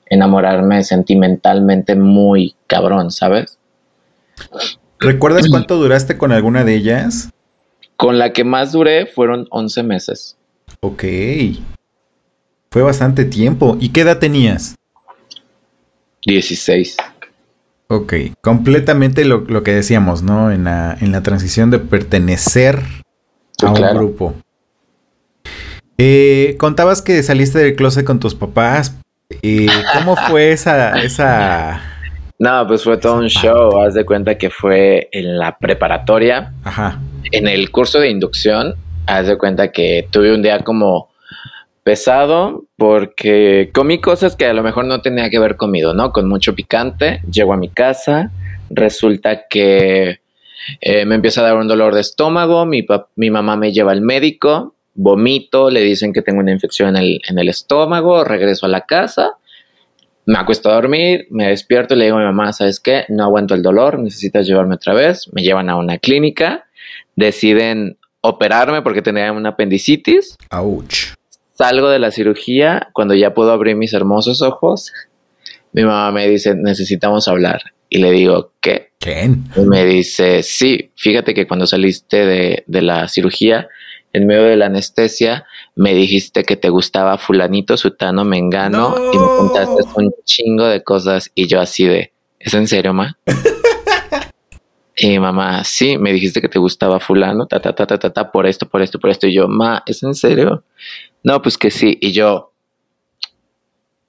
enamorarme 0.08 0.84
sentimentalmente 0.84 1.96
muy 1.96 2.58
cabrón, 2.68 3.10
¿sabes? 3.10 3.58
¿Recuerdas 5.00 5.48
cuánto 5.50 5.78
duraste 5.78 6.18
con 6.18 6.34
alguna 6.34 6.66
de 6.66 6.76
ellas? 6.76 7.30
Con 7.96 8.20
la 8.20 8.34
que 8.34 8.44
más 8.44 8.74
duré 8.74 9.06
fueron 9.06 9.48
11 9.50 9.84
meses. 9.84 10.36
Ok. 10.82 11.06
Fue 12.70 12.82
bastante 12.82 13.24
tiempo. 13.24 13.78
¿Y 13.80 13.94
qué 13.94 14.02
edad 14.02 14.20
tenías? 14.20 14.76
16. 16.26 16.98
Ok, 17.88 18.14
completamente 18.42 19.24
lo, 19.24 19.64
que 19.64 19.72
decíamos, 19.74 20.22
¿no? 20.22 20.52
En 20.52 20.66
la, 20.66 20.98
en 21.00 21.14
la 21.14 21.24
transición 21.24 21.72
de 21.72 21.80
pertenecer 21.80 22.84
a 23.64 23.72
un 23.72 23.96
grupo. 23.96 24.36
Eh, 25.98 26.56
contabas 26.60 27.02
que 27.02 27.24
saliste 27.24 27.60
del 27.60 27.76
closet 27.76 28.06
con 28.06 28.20
tus 28.20 28.36
papás. 28.36 28.96
Eh, 29.42 29.68
¿Cómo 29.94 30.16
fue 30.16 30.52
esa, 30.52 31.00
esa... 31.02 31.82
No, 32.40 32.68
pues 32.68 32.84
fue 32.84 32.98
todo 32.98 33.18
un 33.18 33.28
show. 33.28 33.80
Haz 33.80 33.96
de 33.96 34.06
cuenta 34.06 34.38
que 34.38 34.50
fue 34.50 35.10
en 35.12 35.40
la 35.40 35.58
preparatoria. 35.58 36.54
Ajá. 36.64 37.00
En 37.32 37.48
el 37.48 37.72
curso 37.72 38.00
de 38.00 38.10
inducción 38.10 38.76
haz 39.08 39.28
de 39.28 39.38
cuenta 39.38 39.72
que 39.72 40.08
tuve 40.12 40.34
un 40.34 40.44
día 40.44 40.60
como 40.60 41.10
pesado 41.84 42.66
porque 42.76 43.72
comí 43.74 44.00
cosas 44.00 44.36
que 44.36 44.46
a 44.46 44.54
lo 44.54 44.62
mejor 44.62 44.86
no 44.86 45.02
tenía 45.02 45.30
que 45.30 45.38
haber 45.38 45.56
comido, 45.56 45.94
¿no? 45.94 46.12
Con 46.12 46.28
mucho 46.28 46.54
picante. 46.54 47.22
Llego 47.32 47.54
a 47.54 47.58
mi 47.58 47.70
casa, 47.70 48.32
resulta 48.70 49.48
que 49.50 50.20
eh, 50.82 51.06
me 51.06 51.16
empieza 51.16 51.42
a 51.42 51.46
dar 51.46 51.56
un 51.56 51.68
dolor 51.68 51.96
de 51.96 52.02
estómago, 52.02 52.66
mi, 52.66 52.86
mi 53.16 53.32
mamá 53.32 53.56
me 53.56 53.72
lleva 53.72 53.94
al 53.94 54.02
médico, 54.02 54.76
vomito, 54.98 55.70
le 55.70 55.82
dicen 55.82 56.12
que 56.12 56.22
tengo 56.22 56.40
una 56.40 56.52
infección 56.52 56.90
en 56.90 56.96
el, 56.98 57.22
en 57.30 57.40
el 57.40 57.48
estómago, 57.48 58.24
regreso 58.24 58.66
a 58.66 58.70
la 58.70 58.82
casa, 58.82 59.38
me 60.26 60.38
acuesto 60.38 60.70
a 60.70 60.74
dormir, 60.74 61.28
me 61.30 61.48
despierto 61.48 61.94
y 61.94 61.98
le 61.98 62.06
digo 62.06 62.18
a 62.18 62.20
mi 62.20 62.26
mamá, 62.26 62.52
¿sabes 62.52 62.82
qué? 62.82 63.06
No 63.08 63.24
aguanto 63.24 63.54
el 63.54 63.62
dolor, 63.62 64.00
necesitas 64.00 64.46
llevarme 64.46 64.76
otra 64.76 64.94
vez, 64.94 65.30
me 65.32 65.42
llevan 65.42 65.70
a 65.70 65.78
una 65.78 66.00
clínica, 66.00 66.66
deciden 67.16 67.98
operarme 68.20 68.82
porque 68.82 69.02
tenía 69.02 69.32
una 69.32 69.50
apendicitis. 69.50 70.36
Ouch. 70.52 71.14
Salgo 71.54 71.90
de 71.90 72.00
la 72.00 72.12
cirugía 72.12 72.90
cuando 72.94 73.14
ya 73.14 73.34
puedo 73.34 73.52
abrir 73.52 73.76
mis 73.78 73.94
hermosos 73.94 74.42
ojos. 74.42 74.92
Mi 75.72 75.84
mamá 75.84 76.12
me 76.12 76.28
dice, 76.28 76.56
necesitamos 76.56 77.28
hablar. 77.28 77.62
Y 77.90 78.00
le 78.00 78.12
digo, 78.12 78.52
¿qué? 78.60 78.90
¿Qué? 79.00 79.32
Y 79.56 79.62
me 79.62 79.86
dice, 79.86 80.44
sí, 80.44 80.92
fíjate 80.98 81.34
que 81.34 81.48
cuando 81.48 81.68
saliste 81.68 82.26
de, 82.26 82.64
de 82.68 82.82
la 82.82 83.08
cirugía, 83.08 83.70
en 84.14 84.28
medio 84.28 84.44
de 84.44 84.56
la 84.56 84.68
anestesia, 84.68 85.46
me 85.76 85.94
dijiste 85.94 86.44
que 86.44 86.56
te 86.56 86.70
gustaba 86.70 87.18
fulanito, 87.18 87.78
sutano, 87.78 88.26
mengano, 88.26 88.96
y 89.14 89.18
me 89.18 89.26
contaste 89.26 89.84
un 89.96 90.14
chingo 90.24 90.66
de 90.66 90.84
cosas 90.84 91.32
y 91.36 91.48
yo 91.48 91.60
así 91.60 91.86
de, 91.86 92.12
¿es 92.40 92.54
en 92.54 92.68
serio, 92.68 92.94
ma? 92.94 93.18
Y 95.00 95.20
mamá, 95.20 95.64
sí, 95.64 95.96
me 96.00 96.12
dijiste 96.12 96.42
que 96.42 96.50
te 96.50 96.58
gustaba 96.58 97.00
fulano, 97.00 97.46
ta, 97.46 97.60
ta, 97.60 97.74
ta, 97.76 97.86
ta, 97.86 98.00
ta, 98.00 98.12
ta, 98.12 98.32
por 98.32 98.48
esto, 98.48 98.68
por 98.68 98.82
esto, 98.82 99.00
por 99.00 99.12
esto. 99.12 99.28
Y 99.28 99.34
yo, 99.34 99.48
ma, 99.48 99.84
¿es 99.86 100.02
en 100.02 100.16
serio? 100.16 100.64
No, 101.22 101.40
pues 101.40 101.56
que 101.56 101.70
sí. 101.70 102.00
Y 102.02 102.14
yo, 102.14 102.52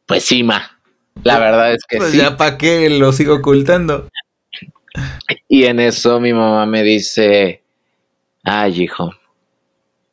pues 0.06 0.24
sí, 0.24 0.42
ma. 0.42 0.80
La 1.24 1.38
verdad 1.38 1.74
es 1.74 1.84
que 1.86 1.98
pues 1.98 2.12
sí. 2.12 2.18
ya 2.18 2.38
para 2.38 2.56
qué 2.56 2.88
lo 2.88 3.12
sigo 3.12 3.34
ocultando. 3.34 4.08
Y 5.46 5.64
en 5.64 5.78
eso 5.78 6.20
mi 6.20 6.32
mamá 6.32 6.64
me 6.64 6.82
dice, 6.82 7.62
ay, 8.42 8.84
hijo, 8.84 9.12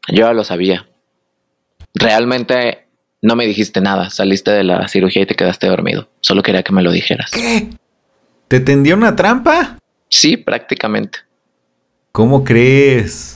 yo 0.10 0.26
ya 0.26 0.34
lo 0.34 0.44
sabía. 0.44 0.88
Realmente 1.94 2.88
no 3.22 3.36
me 3.36 3.48
dijiste 3.48 3.82
nada. 3.82 4.10
Saliste 4.10 4.52
de 4.52 4.64
la 4.64 4.88
cirugía 4.88 5.24
y 5.24 5.26
te 5.26 5.36
quedaste 5.36 5.68
dormido. 5.68 6.10
Solo 6.22 6.44
quería 6.44 6.64
que 6.64 6.74
me 6.74 6.84
lo 6.84 6.92
dijeras. 6.92 7.32
¿Qué? 7.32 7.70
¿Te 8.48 8.60
tendió 8.60 8.96
una 8.96 9.16
trampa? 9.16 9.78
Sí, 10.10 10.38
prácticamente. 10.38 11.20
¿Cómo 12.12 12.44
crees? 12.44 13.36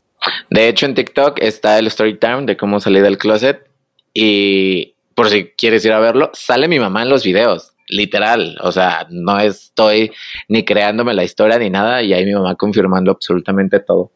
De 0.50 0.68
hecho, 0.68 0.86
en 0.86 0.96
TikTok 0.96 1.40
está 1.42 1.80
el 1.80 1.88
story 1.88 2.18
time 2.18 2.44
de 2.46 2.58
cómo 2.58 2.80
salí 2.80 3.00
del 3.00 3.18
closet 3.18 3.68
y 4.14 4.96
por 5.16 5.30
si 5.30 5.50
quieres 5.58 5.84
ir 5.86 5.92
a 5.92 6.00
verlo, 6.00 6.32
sale 6.34 6.68
mi 6.68 6.80
mamá 6.80 7.04
en 7.04 7.10
los 7.10 7.24
videos. 7.24 7.74
literal, 7.92 8.56
o 8.62 8.72
sea, 8.72 9.08
no 9.10 9.40
estoy 9.40 10.12
ni 10.48 10.64
creándome 10.64 11.16
la 11.16 11.24
historia 11.24 11.58
ni 11.58 11.72
nada 11.72 12.04
y 12.04 12.14
ahí 12.14 12.24
mi 12.24 12.34
mamá 12.34 12.54
confirmando 12.54 13.10
absolutamente 13.10 13.80
todo. 13.80 14.12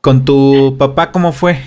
¿Con 0.00 0.24
tu 0.24 0.76
papá 0.78 1.12
cómo 1.12 1.32
fue? 1.32 1.60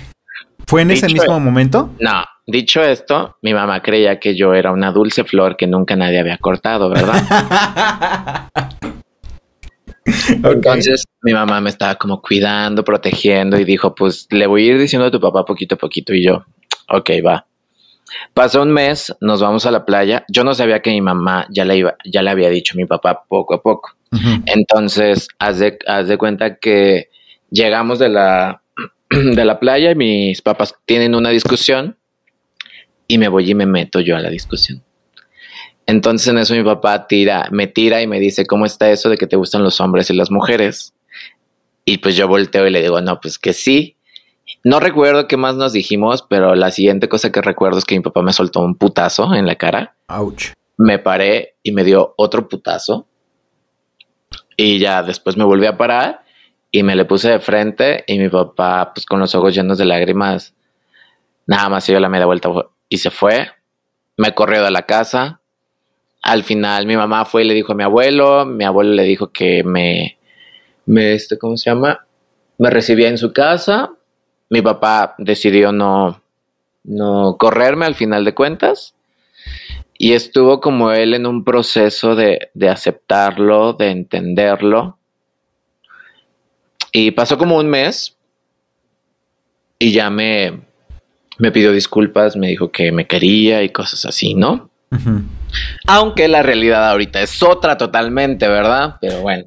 ¿Fue 0.66 0.82
en 0.82 0.90
ese 0.90 1.06
mismo 1.06 1.38
momento? 1.40 1.90
No, 2.00 2.24
dicho 2.46 2.82
esto, 2.82 3.36
mi 3.42 3.52
mamá 3.52 3.82
creía 3.82 4.18
que 4.18 4.34
yo 4.34 4.54
era 4.54 4.72
una 4.72 4.92
dulce 4.92 5.24
flor 5.24 5.56
que 5.56 5.66
nunca 5.66 5.96
nadie 5.96 6.20
había 6.20 6.38
cortado, 6.38 6.88
¿verdad? 6.88 8.48
Entonces 10.28 11.04
mi 11.22 11.32
mamá 11.32 11.60
me 11.60 11.70
estaba 11.70 11.94
como 11.96 12.20
cuidando, 12.20 12.84
protegiendo 12.84 13.58
y 13.58 13.64
dijo, 13.64 13.94
pues 13.94 14.26
le 14.30 14.46
voy 14.46 14.68
a 14.68 14.72
ir 14.72 14.78
diciendo 14.78 15.06
a 15.06 15.10
tu 15.10 15.20
papá 15.20 15.44
poquito 15.44 15.74
a 15.74 15.78
poquito 15.78 16.14
y 16.14 16.24
yo, 16.24 16.44
ok, 16.88 17.10
va. 17.24 17.46
Pasó 18.32 18.62
un 18.62 18.72
mes, 18.72 19.14
nos 19.20 19.40
vamos 19.40 19.66
a 19.66 19.70
la 19.70 19.84
playa. 19.84 20.24
Yo 20.28 20.44
no 20.44 20.54
sabía 20.54 20.80
que 20.80 20.90
mi 20.90 21.00
mamá 21.00 21.46
ya 21.50 21.64
le, 21.64 21.76
iba, 21.76 21.96
ya 22.04 22.22
le 22.22 22.30
había 22.30 22.48
dicho 22.50 22.74
a 22.74 22.76
mi 22.76 22.84
papá 22.84 23.24
poco 23.28 23.54
a 23.54 23.62
poco. 23.62 23.96
Entonces, 24.46 25.26
haz 25.38 25.58
de, 25.58 25.78
haz 25.86 26.06
de 26.06 26.16
cuenta 26.16 26.56
que 26.56 27.08
llegamos 27.54 27.98
de 27.98 28.08
la, 28.10 28.62
de 29.10 29.44
la 29.44 29.60
playa 29.60 29.92
y 29.92 29.94
mis 29.94 30.42
papás 30.42 30.74
tienen 30.84 31.14
una 31.14 31.30
discusión 31.30 31.96
y 33.06 33.18
me 33.18 33.28
voy 33.28 33.50
y 33.50 33.54
me 33.54 33.66
meto 33.66 34.00
yo 34.00 34.16
a 34.16 34.20
la 34.20 34.28
discusión. 34.28 34.82
Entonces 35.86 36.28
en 36.28 36.38
eso 36.38 36.54
mi 36.54 36.64
papá 36.64 37.06
tira, 37.06 37.48
me 37.50 37.66
tira 37.66 38.02
y 38.02 38.06
me 38.06 38.18
dice, 38.18 38.46
¿cómo 38.46 38.66
está 38.66 38.90
eso 38.90 39.08
de 39.08 39.16
que 39.16 39.26
te 39.26 39.36
gustan 39.36 39.62
los 39.62 39.80
hombres 39.80 40.10
y 40.10 40.14
las 40.14 40.30
mujeres? 40.30 40.94
Y 41.84 41.98
pues 41.98 42.16
yo 42.16 42.26
volteo 42.26 42.66
y 42.66 42.70
le 42.70 42.82
digo, 42.82 43.00
no, 43.00 43.20
pues 43.20 43.38
que 43.38 43.52
sí. 43.52 43.96
No 44.62 44.80
recuerdo 44.80 45.28
qué 45.28 45.36
más 45.36 45.56
nos 45.56 45.74
dijimos, 45.74 46.24
pero 46.28 46.54
la 46.54 46.70
siguiente 46.70 47.08
cosa 47.08 47.30
que 47.30 47.42
recuerdo 47.42 47.78
es 47.78 47.84
que 47.84 47.96
mi 47.96 48.02
papá 48.02 48.22
me 48.22 48.32
soltó 48.32 48.60
un 48.60 48.76
putazo 48.76 49.34
en 49.34 49.46
la 49.46 49.56
cara. 49.56 49.94
Ouch. 50.08 50.52
Me 50.78 50.98
paré 50.98 51.56
y 51.62 51.72
me 51.72 51.84
dio 51.84 52.14
otro 52.16 52.48
putazo. 52.48 53.06
Y 54.56 54.78
ya 54.78 55.02
después 55.02 55.36
me 55.36 55.44
volví 55.44 55.66
a 55.66 55.76
parar 55.76 56.23
y 56.74 56.82
me 56.82 56.96
le 56.96 57.04
puse 57.04 57.30
de 57.30 57.38
frente 57.38 58.02
y 58.08 58.18
mi 58.18 58.28
papá, 58.28 58.90
pues 58.92 59.06
con 59.06 59.20
los 59.20 59.32
ojos 59.36 59.54
llenos 59.54 59.78
de 59.78 59.84
lágrimas, 59.84 60.56
nada 61.46 61.68
más 61.68 61.84
se 61.84 61.92
dio 61.92 62.00
la 62.00 62.08
media 62.08 62.26
vuelta 62.26 62.50
y 62.88 62.96
se 62.96 63.12
fue. 63.12 63.46
Me 64.16 64.34
corrió 64.34 64.64
de 64.64 64.72
la 64.72 64.82
casa. 64.82 65.40
Al 66.20 66.42
final 66.42 66.86
mi 66.88 66.96
mamá 66.96 67.26
fue 67.26 67.44
y 67.44 67.46
le 67.46 67.54
dijo 67.54 67.70
a 67.70 67.76
mi 67.76 67.84
abuelo, 67.84 68.44
mi 68.44 68.64
abuelo 68.64 68.92
le 68.92 69.04
dijo 69.04 69.30
que 69.30 69.62
me, 69.62 70.18
me 70.84 71.14
este, 71.14 71.38
¿cómo 71.38 71.56
se 71.56 71.70
llama? 71.70 72.08
Me 72.58 72.70
recibía 72.70 73.08
en 73.08 73.18
su 73.18 73.32
casa. 73.32 73.92
Mi 74.50 74.60
papá 74.60 75.14
decidió 75.18 75.70
no, 75.70 76.20
no 76.82 77.36
correrme 77.38 77.86
al 77.86 77.94
final 77.94 78.24
de 78.24 78.34
cuentas. 78.34 78.96
Y 79.96 80.14
estuvo 80.14 80.60
como 80.60 80.90
él 80.90 81.14
en 81.14 81.24
un 81.24 81.44
proceso 81.44 82.16
de, 82.16 82.50
de 82.52 82.68
aceptarlo, 82.68 83.74
de 83.74 83.92
entenderlo. 83.92 84.98
Y 86.96 87.10
pasó 87.10 87.36
como 87.36 87.56
un 87.56 87.66
mes 87.66 88.16
y 89.80 89.92
ya 89.92 90.10
me, 90.10 90.60
me 91.38 91.50
pidió 91.50 91.72
disculpas, 91.72 92.36
me 92.36 92.46
dijo 92.46 92.70
que 92.70 92.92
me 92.92 93.08
quería 93.08 93.64
y 93.64 93.70
cosas 93.70 94.06
así, 94.06 94.34
¿no? 94.34 94.70
Aunque 95.88 96.28
la 96.28 96.44
realidad 96.44 96.88
ahorita 96.88 97.20
es 97.20 97.42
otra 97.42 97.76
totalmente, 97.76 98.46
¿verdad? 98.46 98.94
Pero 99.00 99.22
bueno. 99.22 99.44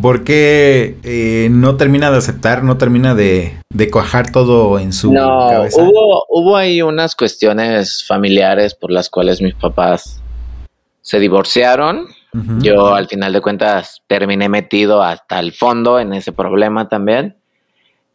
¿Por 0.00 0.22
qué 0.22 0.96
eh, 1.02 1.48
no 1.50 1.76
termina 1.76 2.12
de 2.12 2.18
aceptar, 2.18 2.62
no 2.62 2.78
termina 2.78 3.16
de, 3.16 3.56
de 3.68 3.90
cuajar 3.90 4.30
todo 4.30 4.78
en 4.78 4.92
su 4.92 5.12
no, 5.12 5.48
cabeza? 5.50 5.82
Hubo, 5.82 6.24
hubo 6.28 6.56
ahí 6.56 6.82
unas 6.82 7.16
cuestiones 7.16 8.04
familiares 8.06 8.76
por 8.76 8.92
las 8.92 9.10
cuales 9.10 9.42
mis 9.42 9.54
papás 9.54 10.22
se 11.00 11.18
divorciaron. 11.18 12.06
Yo 12.58 12.94
al 12.94 13.06
final 13.06 13.32
de 13.32 13.40
cuentas 13.40 14.02
terminé 14.06 14.48
metido 14.48 15.02
hasta 15.02 15.38
el 15.38 15.52
fondo 15.52 15.98
en 15.98 16.12
ese 16.12 16.32
problema 16.32 16.88
también. 16.88 17.36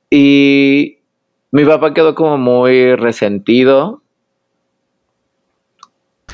Y 0.09 0.97
mi 1.51 1.65
papá 1.65 1.93
quedó 1.93 2.13
como 2.15 2.37
muy 2.37 2.95
resentido. 2.95 4.01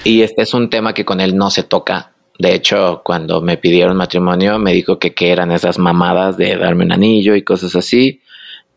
Y 0.04 0.22
este 0.22 0.44
es 0.44 0.54
un 0.54 0.70
tema 0.70 0.94
que 0.94 1.06
con 1.06 1.22
él 1.22 1.36
no 1.36 1.50
se 1.50 1.64
toca. 1.64 2.14
De 2.40 2.54
hecho, 2.54 3.02
cuando 3.04 3.42
me 3.42 3.58
pidieron 3.58 3.98
matrimonio, 3.98 4.60
me 4.60 4.74
dijo 4.74 5.00
que 5.00 5.14
qué 5.14 5.32
eran 5.32 5.52
esas 5.52 5.80
mamadas 5.80 6.38
de 6.38 6.56
darme 6.56 6.86
un 6.86 6.92
anillo 6.92 7.36
y 7.36 7.44
cosas 7.44 7.76
así. 7.76 8.22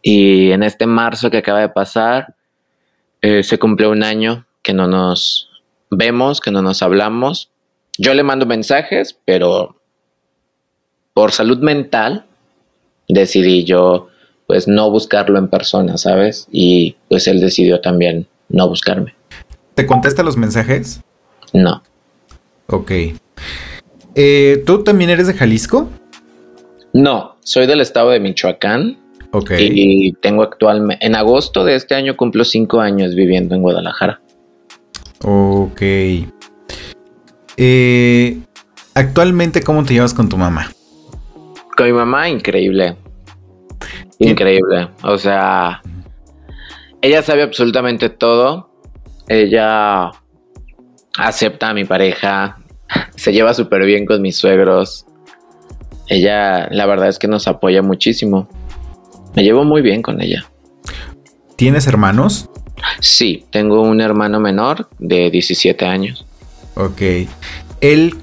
Y 0.03 0.51
en 0.51 0.63
este 0.63 0.87
marzo 0.87 1.31
que 1.31 1.39
acaba 1.39 1.61
de 1.61 1.69
pasar, 1.69 2.35
eh, 3.21 3.43
se 3.43 3.59
cumplió 3.59 3.91
un 3.91 4.03
año 4.03 4.47
que 4.63 4.73
no 4.73 4.87
nos 4.87 5.51
vemos, 5.91 6.41
que 6.41 6.51
no 6.51 6.63
nos 6.63 6.83
hablamos. 6.83 7.50
Yo 8.01 8.15
le 8.15 8.23
mando 8.23 8.47
mensajes, 8.47 9.15
pero 9.27 9.77
por 11.13 11.33
salud 11.33 11.59
mental 11.59 12.25
decidí 13.11 13.65
yo 13.65 14.09
pues 14.47 14.67
no 14.67 14.91
buscarlo 14.91 15.39
en 15.39 15.49
persona, 15.49 15.99
¿sabes? 15.99 16.49
Y 16.51 16.97
pues 17.11 17.29
él 17.29 17.41
decidió 17.41 17.83
también 17.83 18.27
no 18.49 18.67
buscarme. 18.71 19.15
¿Te 19.75 19.85
contesta 19.85 20.23
los 20.23 20.39
mensajes? 20.39 21.03
No. 21.53 21.83
Ok. 22.69 22.91
Eh, 24.15 24.63
¿Tú 24.65 24.83
también 24.83 25.11
eres 25.11 25.27
de 25.27 25.35
Jalisco? 25.35 25.91
No, 26.95 27.37
soy 27.41 27.67
del 27.67 27.83
estado 27.83 28.11
de 28.11 28.21
Michoacán. 28.21 28.99
Ok. 29.33 29.53
Y 29.59 30.13
tengo 30.23 30.43
actualmente, 30.43 31.05
en 31.05 31.17
agosto 31.17 31.67
de 31.67 31.75
este 31.75 31.95
año 31.95 32.17
cumplo 32.17 32.47
cinco 32.47 32.81
años 32.81 33.15
viviendo 33.15 33.55
en 33.55 33.61
Guadalajara. 33.61 34.23
Ok. 35.23 35.83
Eh, 37.63 38.39
actualmente, 38.95 39.63
¿cómo 39.63 39.85
te 39.85 39.93
llevas 39.93 40.15
con 40.15 40.31
tu 40.31 40.39
mamá? 40.39 40.73
Con 41.77 41.87
mi 41.87 41.93
mamá, 41.93 42.27
increíble. 42.27 42.97
Increíble. 44.19 44.89
O 45.03 45.19
sea, 45.19 45.83
ella 47.03 47.23
sabe 47.23 47.43
absolutamente 47.43 48.09
todo. 48.09 48.71
Ella 49.29 50.11
acepta 51.19 51.69
a 51.69 51.75
mi 51.75 51.85
pareja. 51.85 52.57
Se 53.15 53.31
lleva 53.31 53.53
súper 53.53 53.85
bien 53.85 54.07
con 54.07 54.23
mis 54.23 54.39
suegros. 54.39 55.05
Ella, 56.07 56.67
la 56.71 56.87
verdad 56.87 57.09
es 57.09 57.19
que 57.19 57.29
nos 57.29 57.47
apoya 57.47 57.83
muchísimo. 57.83 58.49
Me 59.37 59.43
llevo 59.43 59.65
muy 59.65 59.83
bien 59.83 60.01
con 60.01 60.23
ella. 60.23 60.47
¿Tienes 61.57 61.87
hermanos? 61.87 62.49
Sí, 63.01 63.45
tengo 63.51 63.83
un 63.83 64.01
hermano 64.01 64.41
menor 64.41 64.89
de 64.99 65.31
17 65.31 65.85
años. 65.85 66.25
Ok. 66.75 67.03
Él 67.81 68.15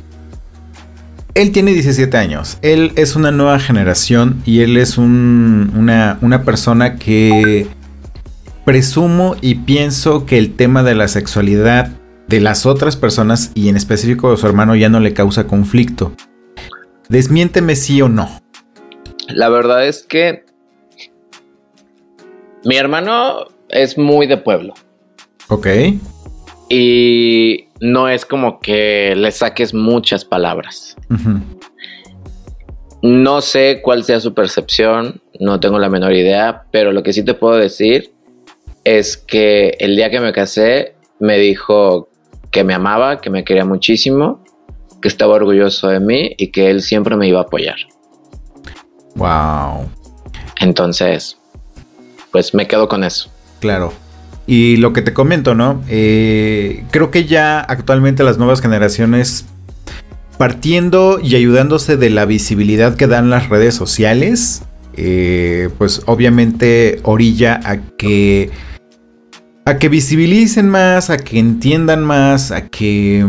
él 1.35 1.51
tiene 1.51 1.71
17 1.71 2.17
años. 2.17 2.57
Él 2.63 2.93
es 2.95 3.15
una 3.15 3.29
nueva 3.29 3.59
generación 3.59 4.41
y 4.43 4.61
él 4.61 4.75
es 4.75 4.97
un, 4.97 5.71
una, 5.75 6.17
una, 6.21 6.43
persona 6.43 6.95
que 6.95 7.67
presumo 8.65 9.35
y 9.39 9.55
pienso 9.55 10.25
que 10.25 10.39
el 10.39 10.55
tema 10.55 10.81
de 10.81 10.95
la 10.95 11.07
sexualidad 11.07 11.91
de 12.27 12.41
las 12.41 12.65
otras 12.65 12.97
personas 12.97 13.51
y 13.53 13.69
en 13.69 13.77
específico 13.77 14.31
de 14.31 14.37
su 14.37 14.47
hermano 14.47 14.75
ya 14.75 14.89
no 14.89 14.99
le 14.99 15.13
causa 15.13 15.45
conflicto. 15.45 16.11
Desmiénteme 17.07 17.75
sí 17.75 18.01
o 18.01 18.09
no. 18.09 18.41
La 19.27 19.49
verdad 19.49 19.87
es 19.87 20.03
que 20.03 20.43
mi 22.65 22.77
hermano 22.77 23.45
es 23.69 23.97
muy 23.97 24.27
de 24.27 24.37
pueblo. 24.37 24.73
Ok. 25.49 25.67
Y 26.69 27.66
no 27.79 28.09
es 28.09 28.25
como 28.25 28.59
que 28.59 29.13
le 29.15 29.31
saques 29.31 29.73
muchas 29.73 30.25
palabras. 30.25 30.95
Uh 31.09 31.13
-huh. 31.15 31.41
No 33.01 33.41
sé 33.41 33.81
cuál 33.83 34.03
sea 34.03 34.19
su 34.19 34.33
percepción, 34.33 35.21
no 35.39 35.59
tengo 35.59 35.77
la 35.77 35.89
menor 35.89 36.13
idea, 36.13 36.63
pero 36.71 36.91
lo 36.91 37.03
que 37.03 37.13
sí 37.13 37.23
te 37.23 37.35
puedo 37.35 37.55
decir 37.55 38.11
es 38.83 39.17
que 39.17 39.75
el 39.79 39.95
día 39.95 40.09
que 40.09 40.19
me 40.19 40.33
casé 40.33 40.95
me 41.19 41.37
dijo 41.37 42.09
que 42.51 42.63
me 42.63 42.73
amaba, 42.73 43.21
que 43.21 43.29
me 43.29 43.43
quería 43.43 43.65
muchísimo, 43.65 44.43
que 45.01 45.07
estaba 45.07 45.35
orgulloso 45.35 45.89
de 45.89 45.99
mí 45.99 46.35
y 46.37 46.51
que 46.51 46.69
él 46.69 46.81
siempre 46.81 47.15
me 47.15 47.27
iba 47.27 47.39
a 47.39 47.43
apoyar. 47.43 47.77
Wow. 49.15 49.89
Entonces, 50.59 51.37
pues 52.31 52.53
me 52.53 52.67
quedo 52.67 52.87
con 52.87 53.03
eso. 53.03 53.29
Claro. 53.59 53.93
Y 54.47 54.77
lo 54.77 54.93
que 54.93 55.01
te 55.01 55.13
comento, 55.13 55.53
¿no? 55.55 55.83
Eh, 55.89 56.85
creo 56.91 57.11
que 57.11 57.25
ya 57.25 57.59
actualmente 57.59 58.23
las 58.23 58.37
nuevas 58.37 58.61
generaciones, 58.61 59.45
partiendo 60.37 61.19
y 61.21 61.35
ayudándose 61.35 61.97
de 61.97 62.09
la 62.09 62.25
visibilidad 62.25 62.95
que 62.95 63.07
dan 63.07 63.29
las 63.29 63.49
redes 63.49 63.75
sociales, 63.75 64.63
eh, 64.95 65.69
pues 65.77 66.01
obviamente 66.05 67.01
orilla 67.03 67.59
a 67.63 67.77
que 67.97 68.49
a 69.65 69.77
que 69.77 69.89
visibilicen 69.89 70.69
más, 70.69 71.09
a 71.09 71.17
que 71.17 71.39
entiendan 71.39 72.03
más, 72.05 72.51
a 72.51 72.67
que 72.67 73.25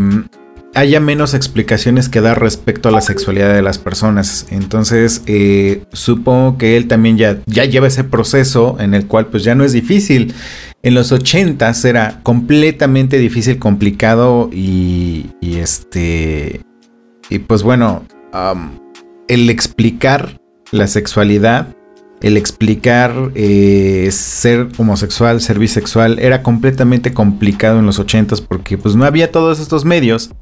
haya 0.79 1.01
menos 1.01 1.35
explicaciones 1.35 2.09
que 2.09 2.21
dar 2.21 2.41
respecto 2.41 2.89
a 2.89 2.93
la 2.93 3.01
sexualidad 3.01 3.53
de 3.53 3.63
las 3.63 3.79
personas. 3.79 4.47
Entonces, 4.51 5.23
eh, 5.27 5.83
supongo 5.93 6.57
que 6.57 6.77
él 6.77 6.87
también 6.87 7.19
ya, 7.19 7.41
ya 7.47 7.65
lleva 7.65 7.89
ese 7.89 8.05
proceso 8.05 8.77
en 8.79 8.95
el 8.95 9.07
cual 9.07 9.27
pues 9.27 9.43
ya 9.43 9.57
no 9.57 9.65
es 9.65 9.73
difícil. 9.73 10.35
En 10.85 10.95
los 10.95 11.11
80 11.11 11.73
era 11.85 12.21
completamente 12.23 13.19
difícil, 13.19 13.59
complicado 13.59 14.51
y, 14.53 15.27
este... 15.43 16.61
Y 17.29 17.41
pues 17.41 17.65
bueno, 17.65 18.05
el 19.27 19.51
explicar 19.51 20.41
la 20.71 20.87
sexualidad 20.87 21.75
el 22.21 22.37
explicar 22.37 23.31
eh, 23.37 24.09
ser 24.11 24.67
homosexual, 24.77 25.41
ser 25.41 25.61
bisexual, 25.61 26.19
era 26.19 26.43
completamente 26.43 27.13
complicado 27.13 27.79
en 27.79 27.87
los 27.87 28.01
80s 28.01 28.45
porque 28.45 28.77
pues 28.77 28.97
no 28.97 29.05
había 29.05 29.31
todos 29.31 29.61
estos 29.61 29.85
medios 29.85 30.33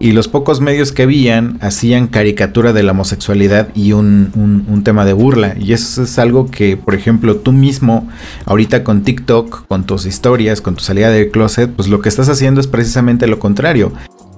y 0.00 0.12
los 0.12 0.28
pocos 0.28 0.60
medios 0.60 0.92
que 0.92 1.02
habían 1.02 1.58
hacían 1.60 2.06
caricatura 2.06 2.72
de 2.72 2.82
la 2.82 2.92
homosexualidad 2.92 3.68
y 3.74 3.92
un, 3.92 4.64
un, 4.68 4.84
tema 4.84 5.04
de 5.04 5.12
burla. 5.12 5.56
Y 5.58 5.72
eso 5.72 6.04
es 6.04 6.18
algo 6.18 6.50
que, 6.50 6.76
por 6.76 6.94
ejemplo, 6.94 7.36
tú 7.36 7.52
mismo, 7.52 8.08
ahorita 8.44 8.84
con 8.84 9.02
TikTok, 9.02 9.66
con 9.66 9.84
tus 9.84 10.06
historias, 10.06 10.60
con 10.60 10.76
tu 10.76 10.84
salida 10.84 11.10
del 11.10 11.30
closet, 11.30 11.70
pues 11.70 11.88
lo 11.88 12.00
que 12.00 12.08
estás 12.08 12.28
haciendo 12.28 12.60
es 12.60 12.68
precisamente 12.68 13.26
lo 13.26 13.38
contrario. 13.38 13.92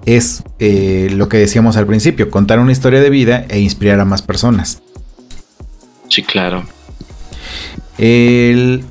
Es 0.07 0.43
eh, 0.59 1.11
lo 1.12 1.29
que 1.29 1.37
decíamos 1.37 1.77
al 1.77 1.87
principio, 1.87 2.31
contar 2.31 2.59
una 2.59 2.73
historia 2.73 3.01
de 3.01 3.11
vida 3.11 3.45
e 3.51 3.61
inspirar 3.61 4.01
a 4.01 4.07
más 4.07 4.23
personas. 4.23 4.83
Sí, 6.09 6.23
claro. 6.23 6.64
¿Hay 7.99 8.83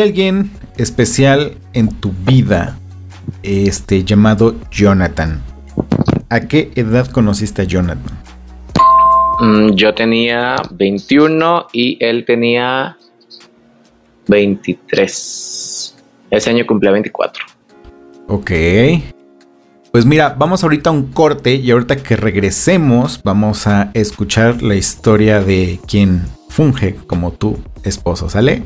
alguien 0.00 0.50
especial 0.76 1.56
en 1.72 1.88
tu 1.88 2.12
vida 2.26 2.80
este, 3.42 4.04
llamado 4.04 4.54
Jonathan? 4.70 5.42
¿A 6.28 6.40
qué 6.40 6.70
edad 6.74 7.06
conociste 7.08 7.62
a 7.62 7.64
Jonathan? 7.64 8.18
Mm, 9.40 9.74
yo 9.74 9.94
tenía 9.94 10.56
21 10.70 11.66
y 11.72 11.98
él 12.00 12.24
tenía 12.24 12.96
23. 14.28 15.96
Ese 16.30 16.50
año 16.50 16.66
cumplía 16.66 16.92
24. 16.92 17.44
Ok. 18.28 18.50
Pues 19.92 20.06
mira, 20.06 20.34
vamos 20.38 20.62
ahorita 20.62 20.88
a 20.88 20.92
un 20.94 21.12
corte 21.12 21.56
y 21.56 21.70
ahorita 21.70 21.96
que 21.96 22.16
regresemos 22.16 23.20
vamos 23.22 23.66
a 23.66 23.90
escuchar 23.92 24.62
la 24.62 24.74
historia 24.74 25.40
de 25.40 25.80
quien 25.86 26.22
funge 26.48 26.96
como 27.06 27.32
tu 27.32 27.58
esposo, 27.82 28.30
¿sale? 28.30 28.62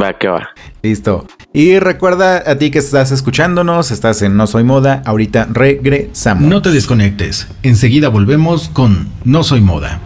Va, 0.00 0.12
que 0.18 0.26
va. 0.26 0.48
Listo. 0.82 1.24
Y 1.56 1.78
recuerda 1.78 2.42
a 2.44 2.58
ti 2.58 2.70
que 2.70 2.80
estás 2.80 3.12
escuchándonos, 3.12 3.90
estás 3.90 4.20
en 4.20 4.36
No 4.36 4.46
Soy 4.46 4.62
Moda, 4.62 5.00
ahorita 5.06 5.48
regresamos. 5.50 6.46
No 6.50 6.60
te 6.60 6.70
desconectes, 6.70 7.48
enseguida 7.62 8.10
volvemos 8.10 8.68
con 8.68 9.08
No 9.24 9.42
Soy 9.42 9.62
Moda. 9.62 9.98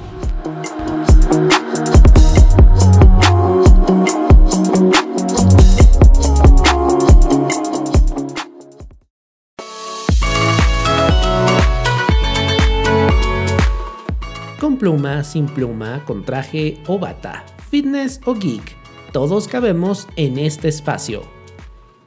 pluma, 14.79 15.25
sin 15.25 15.45
pluma, 15.45 16.03
con 16.07 16.25
traje 16.25 16.79
o 16.87 16.99
bata, 16.99 17.45
fitness 17.71 18.19
o 18.25 18.35
geek, 18.35 18.75
todos 19.13 19.47
cabemos 19.47 20.09
en 20.17 20.39
este 20.39 20.69
espacio. 20.69 21.40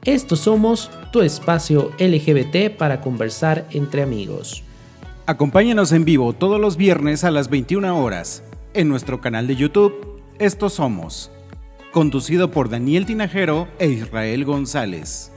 Estos 0.04 0.40
somos 0.40 0.90
tu 1.12 1.22
espacio 1.22 1.90
LGBT 1.98 2.76
para 2.76 3.00
conversar 3.00 3.66
entre 3.70 4.02
amigos. 4.02 4.62
Acompáñanos 5.24 5.92
en 5.92 6.04
vivo 6.04 6.34
todos 6.34 6.60
los 6.60 6.76
viernes 6.76 7.24
a 7.24 7.30
las 7.30 7.48
21 7.48 7.98
horas 7.98 8.42
en 8.74 8.90
nuestro 8.90 9.22
canal 9.22 9.46
de 9.46 9.56
YouTube 9.56 10.20
Estos 10.38 10.74
Somos, 10.74 11.30
conducido 11.90 12.50
por 12.50 12.68
Daniel 12.68 13.06
Tinajero 13.06 13.66
e 13.78 13.88
Israel 13.88 14.44
González. 14.44 15.32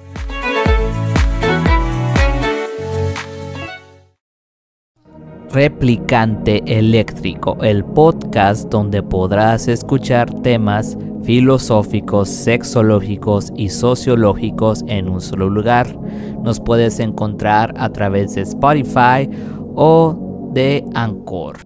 Replicante 5.49 6.61
Eléctrico, 6.65 7.57
el 7.61 7.85
podcast 7.85 8.69
donde 8.69 9.01
podrás 9.01 9.69
escuchar 9.69 10.41
temas 10.41 10.97
filosóficos, 11.27 12.29
sexológicos 12.29 13.51
y 13.57 13.67
sociológicos 13.67 14.85
en 14.87 15.09
un 15.09 15.19
solo 15.19 15.49
lugar. 15.49 15.93
Nos 16.41 16.61
puedes 16.61 16.99
encontrar 16.99 17.73
a 17.75 17.89
través 17.89 18.35
de 18.35 18.43
Spotify 18.43 19.29
o 19.75 20.49
de 20.53 20.85
Anchor. 20.93 21.57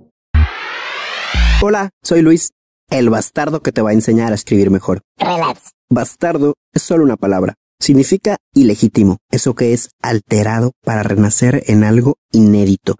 Hola, 1.62 1.91
soy 2.02 2.24
Luis, 2.24 2.50
el 2.89 3.12
bastardo 3.12 3.62
que 3.62 3.71
te 3.71 3.84
va 3.84 3.91
a 3.91 3.93
enseñar 3.93 4.32
a 4.32 4.36
escribir 4.36 4.71
mejor. 4.71 5.02
Relax. 5.19 5.74
Bastardo 5.91 6.56
es 6.74 6.82
solo 6.82 7.04
una 7.04 7.17
palabra. 7.17 7.54
Significa 7.80 8.38
ilegítimo, 8.56 9.17
eso 9.30 9.54
que 9.54 9.74
es 9.74 9.89
alterado 10.02 10.71
para 10.84 11.04
renacer 11.04 11.63
en 11.67 11.84
algo 11.84 12.15
inédito. 12.32 12.95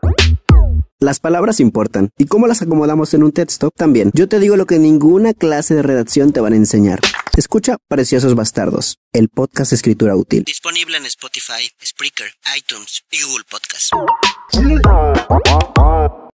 Las 1.04 1.20
palabras 1.20 1.60
importan 1.60 2.12
y 2.16 2.26
cómo 2.26 2.46
las 2.46 2.62
acomodamos 2.62 3.16
en 3.16 3.24
un 3.24 3.32
texto 3.32 3.72
también. 3.76 4.12
Yo 4.14 4.30
te 4.30 4.40
digo 4.40 4.56
lo 4.56 4.68
que 4.68 4.78
ninguna 4.78 5.34
clase 5.34 5.74
de 5.74 5.82
redacción 5.82 6.32
te 6.32 6.42
van 6.42 6.54
a 6.54 6.58
enseñar. 6.58 7.00
Escucha 7.36 7.78
Preciosos 7.88 8.36
Bastardos, 8.36 9.00
el 9.12 9.28
podcast 9.28 9.74
escritura 9.74 10.16
útil. 10.16 10.44
Disponible 10.44 10.98
en 10.98 11.08
Spotify, 11.08 11.68
Spreaker, 11.84 12.28
iTunes 12.56 13.02
y 13.10 13.24
Google 13.24 13.46
Podcast. 13.50 13.94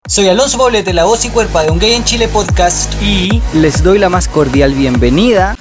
Soy 0.08 0.28
Alonso 0.28 0.56
Baulet 0.56 0.86
de 0.86 0.94
La 0.94 1.04
Voz 1.04 1.26
y 1.26 1.28
Cuerpa 1.28 1.62
de 1.62 1.70
Un 1.70 1.78
Gay 1.78 1.92
en 1.92 2.04
Chile 2.04 2.28
Podcast 2.28 2.90
y 3.02 3.42
les 3.52 3.82
doy 3.82 3.98
la 3.98 4.08
más 4.08 4.28
cordial 4.28 4.72
bienvenida 4.72 5.58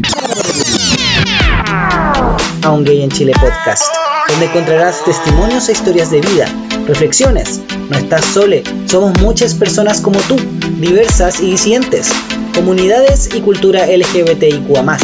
a 2.63 2.71
Un 2.71 2.83
Gay 2.83 3.01
en 3.01 3.11
Chile 3.11 3.33
Podcast, 3.39 3.83
donde 4.29 4.45
encontrarás 4.45 5.03
testimonios 5.03 5.69
e 5.69 5.73
historias 5.73 6.11
de 6.11 6.21
vida 6.21 6.47
Reflexiones, 6.87 7.61
no 7.89 7.97
estás 7.97 8.25
sole, 8.25 8.61
somos 8.87 9.17
muchas 9.21 9.53
personas 9.53 10.01
como 10.01 10.19
tú, 10.21 10.35
diversas 10.79 11.41
y 11.41 11.51
disidentes, 11.51 12.11
comunidades 12.53 13.29
y 13.33 13.39
cultura 13.39 13.85
LGBTIQA+. 13.87 14.97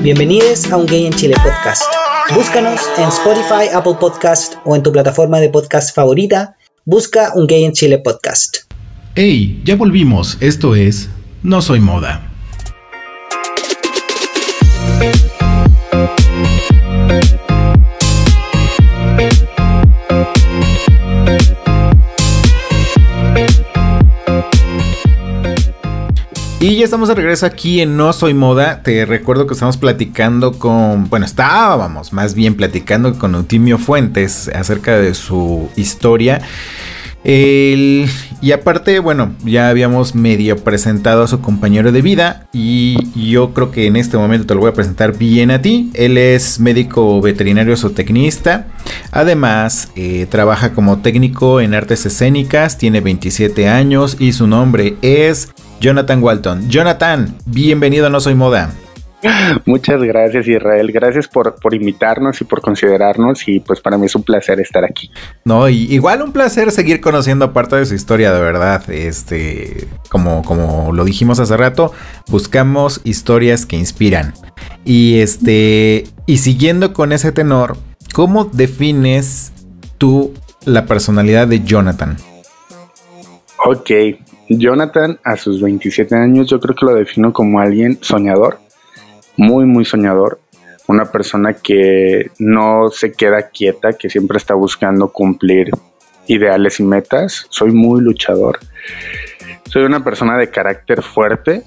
Bienvenidos 0.00 0.72
a 0.72 0.78
Un 0.78 0.86
Gay 0.86 1.06
en 1.06 1.12
Chile 1.12 1.34
podcast. 1.42 1.82
Búscanos 2.34 2.80
en 2.96 3.08
Spotify, 3.08 3.68
Apple 3.74 3.96
Podcast 4.00 4.54
o 4.64 4.74
en 4.74 4.82
tu 4.82 4.90
plataforma 4.90 5.38
de 5.38 5.50
podcast 5.50 5.94
favorita. 5.94 6.56
Busca 6.86 7.32
Un 7.34 7.46
Gay 7.46 7.64
en 7.64 7.72
Chile 7.72 7.98
podcast. 7.98 8.58
Hey, 9.14 9.60
ya 9.64 9.76
volvimos, 9.76 10.38
esto 10.40 10.74
es 10.74 11.10
No 11.42 11.60
Soy 11.60 11.80
Moda. 11.80 12.27
Y 26.60 26.74
ya 26.74 26.84
estamos 26.84 27.08
de 27.08 27.14
regreso 27.14 27.46
aquí 27.46 27.80
en 27.80 27.96
No 27.96 28.12
Soy 28.12 28.34
Moda. 28.34 28.82
Te 28.82 29.06
recuerdo 29.06 29.46
que 29.46 29.54
estamos 29.54 29.76
platicando 29.76 30.58
con, 30.58 31.08
bueno, 31.08 31.24
estábamos 31.24 32.12
más 32.12 32.34
bien 32.34 32.56
platicando 32.56 33.16
con 33.16 33.36
Eutimio 33.36 33.78
Fuentes 33.78 34.48
acerca 34.52 34.98
de 34.98 35.14
su 35.14 35.68
historia. 35.76 36.40
Y 37.24 38.52
aparte, 38.52 38.98
bueno, 39.00 39.34
ya 39.44 39.68
habíamos 39.68 40.14
medio 40.14 40.56
presentado 40.56 41.24
a 41.24 41.28
su 41.28 41.40
compañero 41.40 41.92
de 41.92 42.02
vida 42.02 42.48
y 42.52 42.96
yo 43.30 43.52
creo 43.52 43.70
que 43.70 43.86
en 43.86 43.96
este 43.96 44.16
momento 44.16 44.46
te 44.46 44.54
lo 44.54 44.60
voy 44.60 44.70
a 44.70 44.74
presentar 44.74 45.16
bien 45.16 45.50
a 45.50 45.60
ti. 45.60 45.90
Él 45.94 46.16
es 46.16 46.60
médico 46.60 47.20
veterinario 47.20 47.76
zootecnista. 47.76 48.68
Además, 49.10 49.90
eh, 49.96 50.26
trabaja 50.30 50.72
como 50.72 50.98
técnico 50.98 51.60
en 51.60 51.74
artes 51.74 52.06
escénicas, 52.06 52.78
tiene 52.78 53.00
27 53.00 53.68
años 53.68 54.16
y 54.18 54.32
su 54.32 54.46
nombre 54.46 54.96
es 55.02 55.52
Jonathan 55.80 56.22
Walton. 56.22 56.68
Jonathan, 56.68 57.36
bienvenido 57.46 58.06
a 58.06 58.10
No 58.10 58.20
Soy 58.20 58.34
Moda. 58.34 58.72
Muchas 59.64 60.00
gracias 60.02 60.46
Israel, 60.46 60.92
gracias 60.92 61.26
por, 61.26 61.56
por, 61.56 61.74
invitarnos 61.74 62.40
y 62.40 62.44
por 62.44 62.60
considerarnos 62.60 63.48
y 63.48 63.58
pues 63.58 63.80
para 63.80 63.98
mí 63.98 64.06
es 64.06 64.14
un 64.14 64.22
placer 64.22 64.60
estar 64.60 64.84
aquí. 64.84 65.10
No, 65.44 65.68
y 65.68 65.92
igual 65.92 66.22
un 66.22 66.32
placer 66.32 66.70
seguir 66.70 67.00
conociendo 67.00 67.52
parte 67.52 67.76
de 67.76 67.86
su 67.86 67.94
historia, 67.94 68.32
de 68.32 68.40
verdad. 68.40 68.88
Este, 68.90 69.88
como, 70.08 70.42
como 70.42 70.92
lo 70.92 71.04
dijimos 71.04 71.40
hace 71.40 71.56
rato, 71.56 71.92
buscamos 72.28 73.00
historias 73.04 73.66
que 73.66 73.76
inspiran. 73.76 74.34
Y 74.84 75.18
este, 75.18 76.04
y 76.26 76.38
siguiendo 76.38 76.92
con 76.92 77.12
ese 77.12 77.32
tenor, 77.32 77.76
¿cómo 78.12 78.44
defines 78.44 79.52
tú 79.98 80.32
la 80.64 80.86
personalidad 80.86 81.48
de 81.48 81.64
Jonathan? 81.64 82.16
Ok, 83.64 83.90
Jonathan 84.48 85.18
a 85.24 85.36
sus 85.36 85.60
27 85.60 86.14
años 86.14 86.48
yo 86.48 86.60
creo 86.60 86.76
que 86.76 86.86
lo 86.86 86.94
defino 86.94 87.32
como 87.32 87.60
alguien 87.60 87.98
soñador, 88.00 88.60
muy, 89.38 89.64
muy 89.64 89.86
soñador. 89.86 90.40
Una 90.86 91.06
persona 91.06 91.54
que 91.54 92.30
no 92.38 92.88
se 92.90 93.12
queda 93.12 93.48
quieta, 93.48 93.94
que 93.94 94.10
siempre 94.10 94.36
está 94.36 94.54
buscando 94.54 95.12
cumplir 95.12 95.70
ideales 96.26 96.80
y 96.80 96.82
metas. 96.82 97.46
Soy 97.48 97.70
muy 97.70 98.02
luchador. 98.02 98.58
Soy 99.64 99.84
una 99.84 100.02
persona 100.02 100.36
de 100.36 100.50
carácter 100.50 101.02
fuerte, 101.02 101.62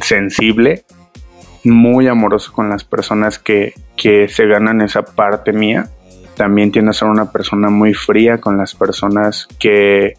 sensible, 0.00 0.84
muy 1.64 2.08
amoroso 2.08 2.52
con 2.52 2.68
las 2.70 2.84
personas 2.84 3.38
que, 3.38 3.74
que 3.96 4.28
se 4.28 4.46
ganan 4.46 4.80
esa 4.80 5.02
parte 5.02 5.52
mía. 5.52 5.88
También 6.36 6.72
tiendo 6.72 6.92
a 6.92 6.94
ser 6.94 7.08
una 7.08 7.32
persona 7.32 7.68
muy 7.68 7.94
fría 7.94 8.38
con 8.38 8.56
las 8.56 8.74
personas 8.74 9.48
que 9.58 10.14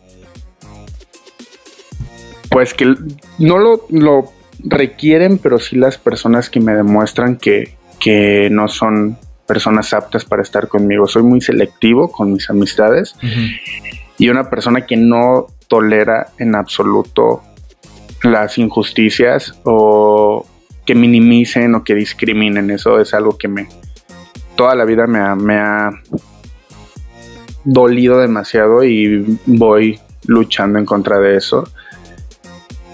pues 2.49 2.73
que 2.73 2.93
no 3.39 3.57
lo, 3.57 3.85
lo 3.89 4.33
requieren, 4.63 5.37
pero 5.37 5.59
sí 5.59 5.75
las 5.75 5.97
personas 5.97 6.49
que 6.49 6.59
me 6.59 6.73
demuestran 6.73 7.37
que, 7.37 7.75
que 7.99 8.49
no 8.51 8.67
son 8.67 9.17
personas 9.47 9.93
aptas 9.93 10.25
para 10.25 10.41
estar 10.41 10.67
conmigo. 10.67 11.07
Soy 11.07 11.23
muy 11.23 11.41
selectivo 11.41 12.11
con 12.11 12.33
mis 12.33 12.49
amistades 12.49 13.15
y 14.17 14.29
una 14.29 14.49
persona 14.49 14.85
que 14.85 14.97
no 14.97 15.47
tolera 15.67 16.27
en 16.37 16.55
absoluto 16.55 17.41
las 18.23 18.57
injusticias 18.57 19.59
o 19.63 20.45
que 20.85 20.95
minimicen 20.95 21.75
o 21.75 21.83
que 21.83 21.95
discriminen. 21.95 22.71
Eso 22.71 22.99
es 22.99 23.13
algo 23.13 23.37
que 23.37 23.47
me 23.47 23.67
toda 24.55 24.75
la 24.75 24.85
vida 24.85 25.07
me 25.07 25.19
ha, 25.19 25.35
me 25.35 25.55
ha 25.55 25.89
dolido 27.63 28.19
demasiado 28.19 28.83
y 28.83 29.39
voy 29.45 29.99
luchando 30.27 30.79
en 30.79 30.85
contra 30.85 31.19
de 31.19 31.35
eso. 31.35 31.67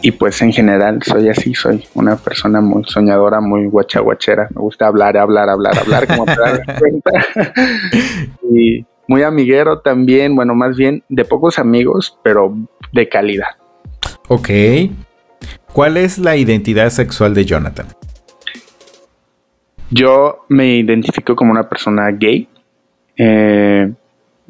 Y 0.02 0.12
pues 0.12 0.42
en 0.42 0.54
general 0.54 1.02
soy 1.04 1.30
así, 1.30 1.54
soy 1.54 1.84
una 1.96 2.16
persona 2.16 2.62
muy 2.62 2.84
soñadora, 2.86 3.42
muy 3.42 3.66
guachaguachera. 3.66 4.48
Me 4.54 4.62
gusta 4.62 4.88
hablar, 4.88 5.18
hablar, 5.18 5.50
hablar, 5.50 5.78
hablar, 5.78 6.08
como 6.08 6.26
te 6.26 6.36
das 6.40 6.62
cuenta. 6.80 7.12
y 8.52 8.86
muy 9.08 9.24
amiguero 9.24 9.80
también, 9.80 10.36
bueno, 10.36 10.54
más 10.54 10.78
bien 10.78 11.04
de 11.10 11.26
pocos 11.26 11.58
amigos, 11.58 12.18
pero 12.24 12.56
de 12.94 13.10
calidad. 13.10 13.56
Ok. 14.28 14.50
¿Cuál 15.74 15.98
es 15.98 16.18
la 16.18 16.36
identidad 16.36 16.90
sexual 16.90 17.34
de 17.34 17.46
Jonathan? 17.46 17.88
Yo 19.90 20.46
me 20.50 20.78
identifico 20.78 21.36
como 21.36 21.52
una 21.52 21.70
persona 21.70 22.10
gay. 22.12 22.48
Eh, 23.16 23.92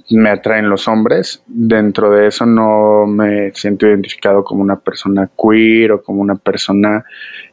me 0.09 0.29
atraen 0.29 0.69
los 0.69 0.87
hombres. 0.87 1.43
Dentro 1.47 2.09
de 2.11 2.27
eso 2.27 2.45
no 2.45 3.05
me 3.05 3.51
siento 3.53 3.87
identificado 3.87 4.43
como 4.43 4.61
una 4.61 4.79
persona 4.79 5.29
queer 5.37 5.91
o 5.91 6.03
como 6.03 6.21
una 6.21 6.35
persona 6.35 7.03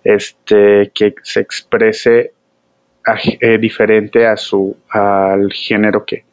este, 0.02 0.90
que 0.94 1.14
se 1.22 1.40
exprese 1.40 2.32
eh, 3.40 3.58
diferente 3.58 4.26
a 4.26 4.36
su, 4.36 4.76
al 4.88 5.52
género 5.52 6.04
que, 6.04 6.24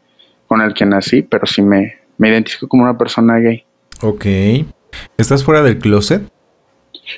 con 0.48 0.62
el 0.62 0.74
que 0.74 0.86
nací, 0.86 1.22
pero 1.22 1.46
sí 1.46 1.62
me, 1.62 1.96
me 2.18 2.30
identifico 2.30 2.68
como 2.68 2.84
una 2.84 2.98
persona 2.98 3.40
gay. 3.40 3.66
Ok. 4.02 4.26
¿Estás 5.18 5.44
fuera 5.44 5.62
del 5.62 5.80
closet? 5.80 6.22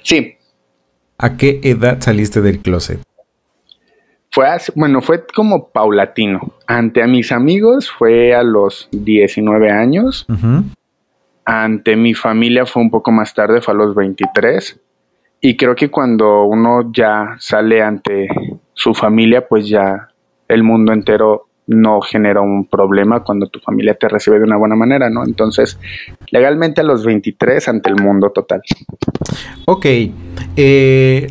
Sí. 0.04 0.38
¿A 1.18 1.38
qué 1.38 1.60
edad 1.64 2.02
saliste 2.02 2.42
del 2.42 2.60
closet? 2.60 3.00
Fue 4.34 4.48
bueno, 4.74 5.02
fue 5.02 5.24
como 5.28 5.70
paulatino. 5.70 6.54
Ante 6.66 7.04
a 7.04 7.08
mis 7.08 7.32
amigos 7.32 7.92
fue 7.92 8.34
a 8.34 8.42
los 8.42 8.90
19 8.92 9.70
años. 9.70 10.26
Ante 11.46 11.96
mi 11.96 12.16
familia 12.16 12.66
fue 12.66 12.82
un 12.82 12.90
poco 12.90 13.12
más 13.12 13.36
tarde, 13.36 13.62
fue 13.62 13.76
a 13.76 13.78
los 13.78 13.94
23. 13.94 14.80
Y 15.40 15.56
creo 15.56 15.76
que 15.76 15.92
cuando 15.92 16.46
uno 16.46 16.92
ya 16.92 17.36
sale 17.38 17.84
ante 17.84 18.28
su 18.74 18.96
familia, 18.96 19.48
pues 19.48 19.68
ya 19.70 20.10
el 20.48 20.64
mundo 20.64 20.94
entero 20.94 21.48
no 21.68 22.02
genera 22.02 22.42
un 22.42 22.66
problema 22.66 23.24
cuando 23.24 23.48
tu 23.50 23.60
familia 23.60 23.94
te 23.94 24.10
recibe 24.10 24.40
de 24.40 24.46
una 24.46 24.58
buena 24.58 24.76
manera, 24.76 25.12
¿no? 25.12 25.24
Entonces, 25.24 25.80
legalmente 26.32 26.82
a 26.82 26.84
los 26.84 27.06
23 27.06 27.68
ante 27.68 27.92
el 27.92 27.98
mundo 28.02 28.32
total. 28.32 28.64
Ok. 29.66 29.86
Eh, 30.58 31.28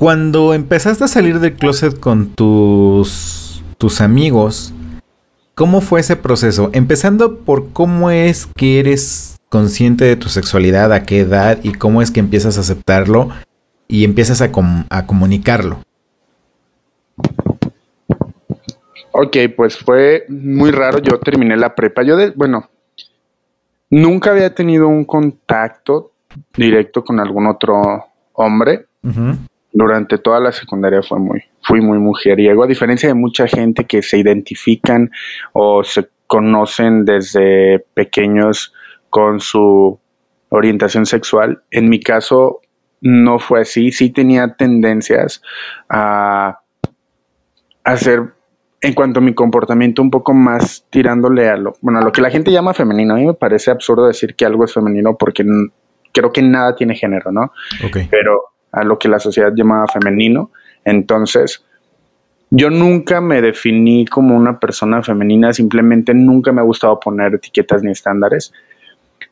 cuando 0.00 0.54
empezaste 0.54 1.04
a 1.04 1.08
salir 1.08 1.40
del 1.40 1.52
closet 1.52 2.00
con 2.00 2.30
tus, 2.30 3.62
tus 3.76 4.00
amigos, 4.00 4.72
¿cómo 5.54 5.82
fue 5.82 6.00
ese 6.00 6.16
proceso? 6.16 6.70
Empezando 6.72 7.40
por 7.40 7.74
cómo 7.74 8.10
es 8.10 8.46
que 8.46 8.80
eres 8.80 9.38
consciente 9.50 10.06
de 10.06 10.16
tu 10.16 10.30
sexualidad, 10.30 10.90
a 10.94 11.02
qué 11.02 11.20
edad 11.20 11.58
y 11.62 11.72
cómo 11.72 12.00
es 12.00 12.10
que 12.10 12.20
empiezas 12.20 12.56
a 12.56 12.62
aceptarlo 12.62 13.28
y 13.88 14.04
empiezas 14.04 14.40
a, 14.40 14.50
a 14.88 15.06
comunicarlo. 15.06 15.82
Ok, 19.12 19.36
pues 19.54 19.76
fue 19.76 20.24
muy 20.30 20.70
raro. 20.70 21.00
Yo 21.00 21.18
terminé 21.18 21.58
la 21.58 21.74
prepa. 21.74 22.02
Yo, 22.04 22.16
de, 22.16 22.30
bueno, 22.30 22.70
nunca 23.90 24.30
había 24.30 24.54
tenido 24.54 24.88
un 24.88 25.04
contacto 25.04 26.12
directo 26.56 27.04
con 27.04 27.20
algún 27.20 27.46
otro 27.46 28.06
hombre 28.32 28.86
durante 29.72 30.18
toda 30.18 30.40
la 30.40 30.52
secundaria 30.52 31.02
fue 31.02 31.18
muy, 31.18 31.42
fui 31.62 31.80
muy 31.80 31.98
mujeriego, 31.98 32.64
a 32.64 32.66
diferencia 32.66 33.08
de 33.08 33.14
mucha 33.14 33.46
gente 33.46 33.84
que 33.84 34.02
se 34.02 34.18
identifican 34.18 35.10
o 35.52 35.84
se 35.84 36.08
conocen 36.26 37.04
desde 37.04 37.84
pequeños 37.94 38.72
con 39.08 39.40
su 39.40 39.98
orientación 40.48 41.06
sexual. 41.06 41.62
En 41.70 41.88
mi 41.88 42.00
caso 42.00 42.60
no 43.00 43.38
fue 43.38 43.62
así, 43.62 43.92
sí 43.92 44.10
tenía 44.10 44.54
tendencias 44.54 45.42
a 45.88 46.60
hacer 47.84 48.34
en 48.82 48.94
cuanto 48.94 49.20
a 49.20 49.22
mi 49.22 49.34
comportamiento 49.34 50.02
un 50.02 50.10
poco 50.10 50.32
más 50.32 50.86
tirándole 50.90 51.48
a 51.48 51.56
lo, 51.56 51.74
bueno, 51.82 51.98
a 51.98 52.02
lo 52.02 52.12
que 52.12 52.22
la 52.22 52.30
gente 52.30 52.50
llama 52.50 52.74
femenino. 52.74 53.14
A 53.14 53.18
mí 53.18 53.26
me 53.26 53.34
parece 53.34 53.70
absurdo 53.70 54.06
decir 54.06 54.34
que 54.34 54.46
algo 54.46 54.64
es 54.64 54.72
femenino 54.72 55.16
porque 55.18 55.44
creo 56.12 56.32
que 56.32 56.42
nada 56.42 56.74
tiene 56.74 56.94
género, 56.94 57.30
¿no? 57.30 57.52
Pero 58.10 58.49
a 58.72 58.84
lo 58.84 58.98
que 58.98 59.08
la 59.08 59.18
sociedad 59.18 59.52
llamaba 59.54 59.86
femenino. 59.86 60.50
Entonces, 60.84 61.64
yo 62.50 62.68
nunca 62.68 63.20
me 63.20 63.40
definí 63.40 64.06
como 64.06 64.36
una 64.36 64.58
persona 64.58 65.02
femenina, 65.02 65.52
simplemente 65.52 66.14
nunca 66.14 66.52
me 66.52 66.60
ha 66.60 66.64
gustado 66.64 66.98
poner 66.98 67.34
etiquetas 67.34 67.82
ni 67.82 67.92
estándares. 67.92 68.52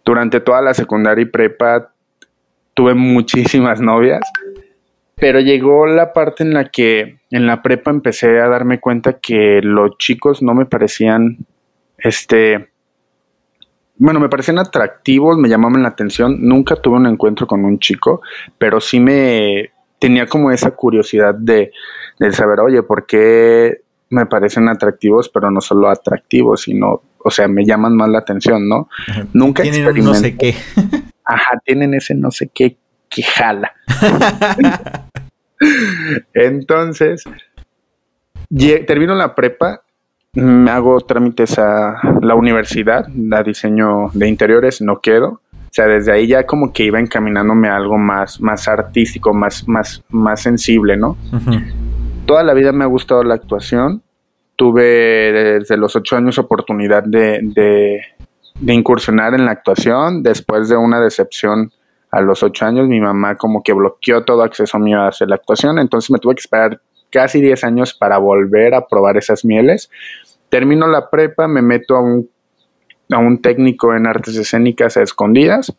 Durante 0.05 0.41
toda 0.41 0.63
la 0.63 0.73
secundaria 0.73 1.23
y 1.23 1.27
prepa 1.27 1.91
tuve 2.75 2.95
muchísimas 2.95 3.81
novias, 3.81 4.21
pero 5.17 5.41
llegó 5.41 5.87
la 5.87 6.13
parte 6.13 6.45
en 6.45 6.55
la 6.55 6.69
que 6.69 7.19
en 7.31 7.47
la 7.47 7.61
prepa 7.61 7.91
empecé 7.91 8.41
a 8.41 8.49
darme 8.49 8.79
cuenta 8.79 9.15
que 9.15 9.61
los 9.63 9.99
chicos 9.99 10.41
no 10.41 10.55
me 10.55 10.65
parecían 10.65 11.39
este 11.99 12.71
bueno, 13.99 14.21
me 14.21 14.29
parecían 14.29 14.59
atractivos, 14.59 15.37
me 15.37 15.49
llamaban 15.49 15.83
la 15.83 15.89
atención. 15.89 16.39
Nunca 16.41 16.77
tuve 16.77 16.97
un 16.97 17.07
encuentro 17.07 17.47
con 17.47 17.65
un 17.65 17.79
chico, 17.79 18.23
pero 18.57 18.81
sí 18.81 19.01
me 19.01 19.73
tenía 19.99 20.27
como 20.27 20.51
esa 20.51 20.71
curiosidad 20.71 21.35
de, 21.35 21.73
saber, 22.33 22.61
oye, 22.61 22.83
¿por 22.83 23.07
qué 23.07 23.83
me 24.11 24.27
parecen 24.27 24.69
atractivos, 24.69 25.29
pero 25.29 25.51
no 25.51 25.61
solo 25.61 25.91
atractivos, 25.91 26.63
sino, 26.63 27.03
o 27.19 27.31
sea, 27.31 27.49
me 27.49 27.65
llaman 27.65 27.97
más 27.97 28.09
la 28.09 28.21
atención, 28.21 28.69
¿no? 28.69 28.89
Nunca 29.33 29.65
Tienen 29.65 30.05
no 30.05 30.15
sé 30.15 30.37
qué. 30.37 30.55
Ajá, 31.25 31.61
tienen 31.65 31.93
ese 31.93 32.15
no 32.15 32.31
sé 32.31 32.49
qué 32.55 32.79
que 33.11 33.23
jala. 33.23 33.73
Entonces, 36.33 37.25
termino 38.87 39.15
la 39.15 39.35
prepa 39.35 39.83
hago 40.35 41.01
trámites 41.01 41.59
a 41.59 42.01
la 42.21 42.35
universidad, 42.35 43.07
a 43.33 43.43
diseño 43.43 44.11
de 44.13 44.29
interiores, 44.29 44.81
no 44.81 45.01
quedo. 45.01 45.41
O 45.53 45.71
sea, 45.71 45.87
desde 45.87 46.13
ahí 46.13 46.27
ya 46.27 46.47
como 46.47 46.73
que 46.73 46.85
iba 46.85 46.99
encaminándome 46.99 47.69
a 47.69 47.77
algo 47.77 47.99
más, 47.99 48.41
más 48.41 48.69
artístico, 48.69 49.35
más, 49.35 49.69
más, 49.69 50.03
más 50.09 50.41
sensible, 50.41 50.97
¿no? 50.97 51.17
Toda 52.27 52.43
la 52.43 52.55
vida 52.55 52.73
me 52.73 52.85
ha 52.85 52.89
gustado 52.89 53.23
la 53.23 53.35
actuación. 53.35 54.03
Tuve 54.57 54.83
desde 55.61 55.77
los 55.77 55.95
ocho 55.95 56.17
años 56.17 56.39
oportunidad 56.39 57.05
de, 57.05 57.41
de, 57.43 58.01
de 58.61 58.75
incursionar 58.75 59.35
en 59.35 59.45
la 59.45 59.53
actuación. 59.53 60.23
Después 60.23 60.69
de 60.69 60.77
una 60.77 61.01
decepción 61.01 61.71
a 62.11 62.21
los 62.23 62.43
ocho 62.43 62.65
años, 62.65 62.89
mi 62.89 63.01
mamá 63.01 63.37
como 63.37 63.63
que 63.63 63.73
bloqueó 63.73 64.25
todo 64.25 64.43
acceso 64.43 64.79
mío 64.79 65.01
a 65.01 65.09
hacer 65.09 65.29
la 65.29 65.37
actuación. 65.37 65.79
Entonces 65.79 66.11
me 66.11 66.19
tuve 66.19 66.35
que 66.35 66.41
esperar 66.41 66.81
casi 67.11 67.41
10 67.41 67.65
años 67.65 67.95
para 67.95 68.19
volver 68.19 68.75
a 68.75 68.87
probar 68.87 69.17
esas 69.17 69.45
mieles. 69.45 69.91
Termino 70.49 70.87
la 70.87 71.11
prepa, 71.11 71.49
me 71.49 71.63
meto 71.63 71.97
a 71.97 72.03
un, 72.03 72.31
a 73.11 73.19
un 73.19 73.41
técnico 73.41 73.95
en 73.95 74.07
artes 74.07 74.37
escénicas 74.37 74.97
a 74.97 75.03
escondidas 75.03 75.77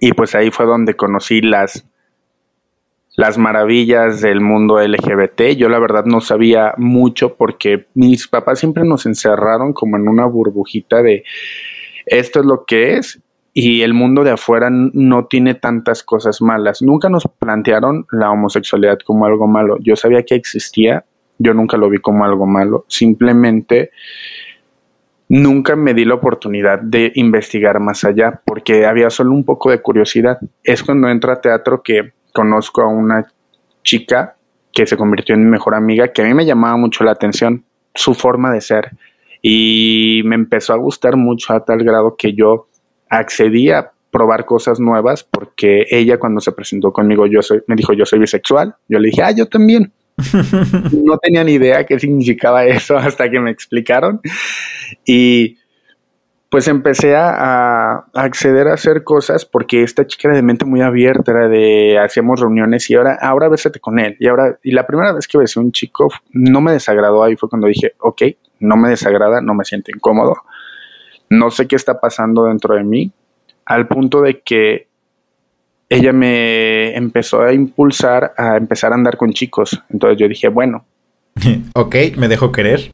y 0.00 0.12
pues 0.12 0.34
ahí 0.34 0.50
fue 0.50 0.66
donde 0.66 0.94
conocí 0.94 1.40
las, 1.40 1.86
las 3.16 3.38
maravillas 3.38 4.20
del 4.20 4.40
mundo 4.40 4.80
LGBT. 4.80 5.56
Yo 5.56 5.68
la 5.68 5.78
verdad 5.78 6.04
no 6.04 6.20
sabía 6.20 6.74
mucho 6.76 7.36
porque 7.36 7.86
mis 7.94 8.28
papás 8.28 8.58
siempre 8.58 8.84
nos 8.84 9.06
encerraron 9.06 9.72
como 9.72 9.96
en 9.96 10.08
una 10.08 10.26
burbujita 10.26 11.02
de 11.02 11.24
esto 12.06 12.40
es 12.40 12.46
lo 12.46 12.64
que 12.66 12.96
es 12.96 13.20
y 13.56 13.82
el 13.82 13.94
mundo 13.94 14.24
de 14.24 14.32
afuera 14.32 14.68
no 14.68 15.26
tiene 15.26 15.54
tantas 15.54 16.02
cosas 16.02 16.42
malas. 16.42 16.82
Nunca 16.82 17.08
nos 17.08 17.22
plantearon 17.38 18.04
la 18.10 18.32
homosexualidad 18.32 18.98
como 18.98 19.26
algo 19.26 19.46
malo. 19.46 19.78
Yo 19.80 19.94
sabía 19.94 20.24
que 20.24 20.34
existía, 20.34 21.04
yo 21.38 21.54
nunca 21.54 21.76
lo 21.76 21.88
vi 21.88 21.98
como 21.98 22.24
algo 22.24 22.46
malo. 22.46 22.84
Simplemente 22.88 23.92
nunca 25.28 25.76
me 25.76 25.94
di 25.94 26.04
la 26.04 26.14
oportunidad 26.14 26.80
de 26.80 27.12
investigar 27.14 27.78
más 27.78 28.04
allá 28.04 28.42
porque 28.44 28.86
había 28.86 29.08
solo 29.08 29.30
un 29.30 29.44
poco 29.44 29.70
de 29.70 29.80
curiosidad. 29.80 30.38
Es 30.64 30.82
cuando 30.82 31.08
entro 31.08 31.30
a 31.30 31.40
teatro 31.40 31.80
que 31.80 32.12
conozco 32.32 32.82
a 32.82 32.88
una 32.88 33.24
chica 33.84 34.34
que 34.72 34.84
se 34.84 34.96
convirtió 34.96 35.36
en 35.36 35.44
mi 35.44 35.50
mejor 35.50 35.76
amiga, 35.76 36.08
que 36.08 36.22
a 36.22 36.24
mí 36.24 36.34
me 36.34 36.44
llamaba 36.44 36.76
mucho 36.76 37.04
la 37.04 37.12
atención 37.12 37.64
su 37.94 38.14
forma 38.14 38.50
de 38.50 38.60
ser 38.60 38.90
y 39.40 40.22
me 40.24 40.34
empezó 40.34 40.72
a 40.72 40.76
gustar 40.76 41.16
mucho 41.16 41.52
a 41.52 41.64
tal 41.64 41.84
grado 41.84 42.16
que 42.16 42.32
yo 42.32 42.66
accedí 43.08 43.70
a 43.70 43.92
probar 44.10 44.44
cosas 44.44 44.78
nuevas 44.78 45.24
porque 45.24 45.86
ella 45.90 46.18
cuando 46.18 46.40
se 46.40 46.52
presentó 46.52 46.92
conmigo 46.92 47.26
yo 47.26 47.42
soy, 47.42 47.62
me 47.66 47.74
dijo 47.74 47.92
yo 47.92 48.06
soy 48.06 48.20
bisexual, 48.20 48.76
yo 48.88 48.98
le 48.98 49.08
dije, 49.08 49.22
ah, 49.22 49.32
yo 49.32 49.46
también. 49.46 49.92
no 51.04 51.18
tenía 51.18 51.42
ni 51.42 51.54
idea 51.54 51.84
qué 51.84 51.98
significaba 51.98 52.64
eso 52.64 52.96
hasta 52.98 53.28
que 53.28 53.40
me 53.40 53.50
explicaron 53.50 54.20
y 55.04 55.56
pues 56.54 56.68
empecé 56.68 57.16
a, 57.16 58.04
acceder 58.14 58.68
a 58.68 58.74
hacer 58.74 59.02
cosas 59.02 59.44
porque 59.44 59.82
esta 59.82 60.06
chica 60.06 60.28
era 60.28 60.36
de 60.36 60.42
mente 60.42 60.64
muy 60.64 60.82
abierta, 60.82 61.32
era 61.32 61.48
de 61.48 61.98
hacíamos 61.98 62.38
reuniones 62.38 62.88
y 62.90 62.94
ahora, 62.94 63.18
ahora 63.20 63.48
bésate 63.48 63.80
con 63.80 63.98
él. 63.98 64.16
Y 64.20 64.28
ahora, 64.28 64.56
y 64.62 64.70
la 64.70 64.86
primera 64.86 65.12
vez 65.12 65.26
que 65.26 65.36
besé 65.36 65.58
a 65.58 65.64
un 65.64 65.72
chico 65.72 66.08
no 66.30 66.60
me 66.60 66.70
desagradó, 66.70 67.24
ahí 67.24 67.34
fue 67.34 67.48
cuando 67.48 67.66
dije, 67.66 67.94
ok, 67.98 68.22
no 68.60 68.76
me 68.76 68.90
desagrada, 68.90 69.40
no 69.40 69.52
me 69.52 69.64
siento 69.64 69.90
incómodo, 69.92 70.36
no 71.30 71.50
sé 71.50 71.66
qué 71.66 71.76
está 71.76 72.00
pasando 72.00 72.44
dentro 72.44 72.74
de 72.74 72.84
mí, 72.84 73.12
al 73.64 73.88
punto 73.88 74.22
de 74.22 74.40
que 74.40 74.88
ella 75.88 76.12
me 76.12 76.96
empezó 76.96 77.42
a 77.42 77.52
impulsar 77.52 78.32
a 78.36 78.56
empezar 78.56 78.92
a 78.92 78.94
andar 78.94 79.16
con 79.16 79.32
chicos. 79.32 79.80
Entonces 79.90 80.18
yo 80.18 80.28
dije, 80.28 80.48
bueno. 80.48 80.84
ok, 81.74 81.96
me 82.16 82.28
dejo 82.28 82.50
querer 82.52 82.92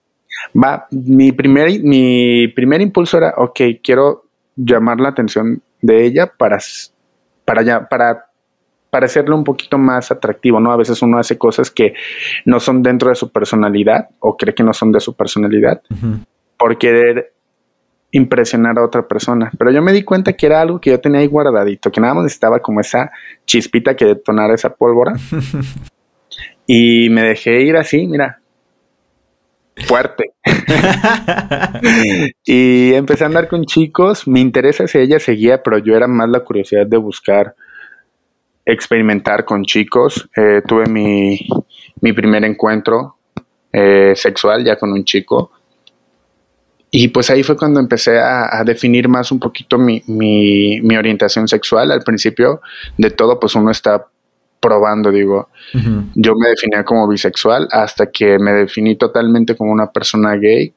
va, 0.54 0.86
mi 0.90 1.32
primer, 1.32 1.82
mi 1.82 2.48
primer 2.48 2.80
impulso 2.80 3.18
era, 3.18 3.34
ok, 3.36 3.60
quiero 3.82 4.24
llamar 4.56 5.00
la 5.00 5.10
atención 5.10 5.62
de 5.80 6.04
ella 6.04 6.32
para, 6.36 6.58
para, 7.44 7.62
ya, 7.62 7.88
para 7.88 8.26
parecerle 8.90 9.34
un 9.34 9.44
poquito 9.44 9.78
más 9.78 10.10
atractivo, 10.10 10.60
¿no? 10.60 10.72
A 10.72 10.76
veces 10.76 11.00
uno 11.02 11.18
hace 11.18 11.38
cosas 11.38 11.70
que 11.70 11.94
no 12.44 12.60
son 12.60 12.82
dentro 12.82 13.08
de 13.08 13.14
su 13.14 13.30
personalidad 13.30 14.08
o 14.18 14.36
cree 14.36 14.54
que 14.54 14.62
no 14.64 14.72
son 14.72 14.92
de 14.92 15.00
su 15.00 15.14
personalidad 15.14 15.82
por 16.58 16.76
querer 16.76 17.32
impresionar 18.12 18.78
a 18.78 18.84
otra 18.84 19.06
persona. 19.06 19.50
Pero 19.58 19.70
yo 19.70 19.82
me 19.82 19.92
di 19.92 20.02
cuenta 20.02 20.32
que 20.32 20.46
era 20.46 20.60
algo 20.60 20.80
que 20.80 20.90
yo 20.90 21.00
tenía 21.00 21.20
ahí 21.20 21.26
guardadito, 21.26 21.90
que 21.90 22.00
nada 22.00 22.14
más 22.14 22.24
necesitaba 22.24 22.60
como 22.60 22.80
esa 22.80 23.10
chispita 23.46 23.94
que 23.94 24.04
detonara 24.04 24.54
esa 24.54 24.74
pólvora. 24.74 25.14
y 26.66 27.08
me 27.10 27.22
dejé 27.22 27.62
ir 27.62 27.76
así, 27.76 28.06
mira, 28.06 28.40
fuerte. 29.86 30.32
y 32.44 32.94
empecé 32.94 33.24
a 33.24 33.28
andar 33.28 33.48
con 33.48 33.64
chicos, 33.64 34.26
mi 34.26 34.40
interés 34.40 34.80
hacia 34.80 35.00
ella 35.00 35.18
seguía, 35.18 35.62
pero 35.62 35.78
yo 35.78 35.96
era 35.96 36.06
más 36.06 36.28
la 36.28 36.40
curiosidad 36.40 36.86
de 36.86 36.96
buscar 36.96 37.54
experimentar 38.64 39.44
con 39.44 39.64
chicos. 39.64 40.28
Eh, 40.36 40.62
tuve 40.66 40.86
mi, 40.86 41.38
primer 42.12 42.44
encuentro 42.44 43.16
eh, 43.72 44.12
sexual 44.16 44.64
ya 44.64 44.76
con 44.76 44.92
un 44.92 45.04
chico. 45.04 45.52
Y 46.90 47.08
pues 47.08 47.30
ahí 47.30 47.42
fue 47.42 47.56
cuando 47.56 47.78
empecé 47.78 48.18
a, 48.18 48.62
definir 48.64 49.08
más 49.08 49.30
un 49.30 49.38
poquito 49.38 49.78
mi, 49.78 50.02
mi, 50.06 50.96
orientación 50.96 51.46
sexual. 51.46 51.92
Al 51.92 52.02
principio 52.02 52.60
de 52.98 53.10
todo, 53.10 53.38
pues 53.38 53.54
uno 53.54 53.70
está 53.70 54.06
probando, 54.58 55.12
digo. 55.12 55.48
Yo 56.14 56.34
me 56.34 56.48
definía 56.48 56.84
como 56.84 57.06
bisexual 57.06 57.68
hasta 57.70 58.10
que 58.10 58.38
me 58.38 58.52
definí 58.52 58.96
totalmente 58.96 59.54
como 59.54 59.70
una 59.70 59.90
persona 59.90 60.34
gay 60.34 60.74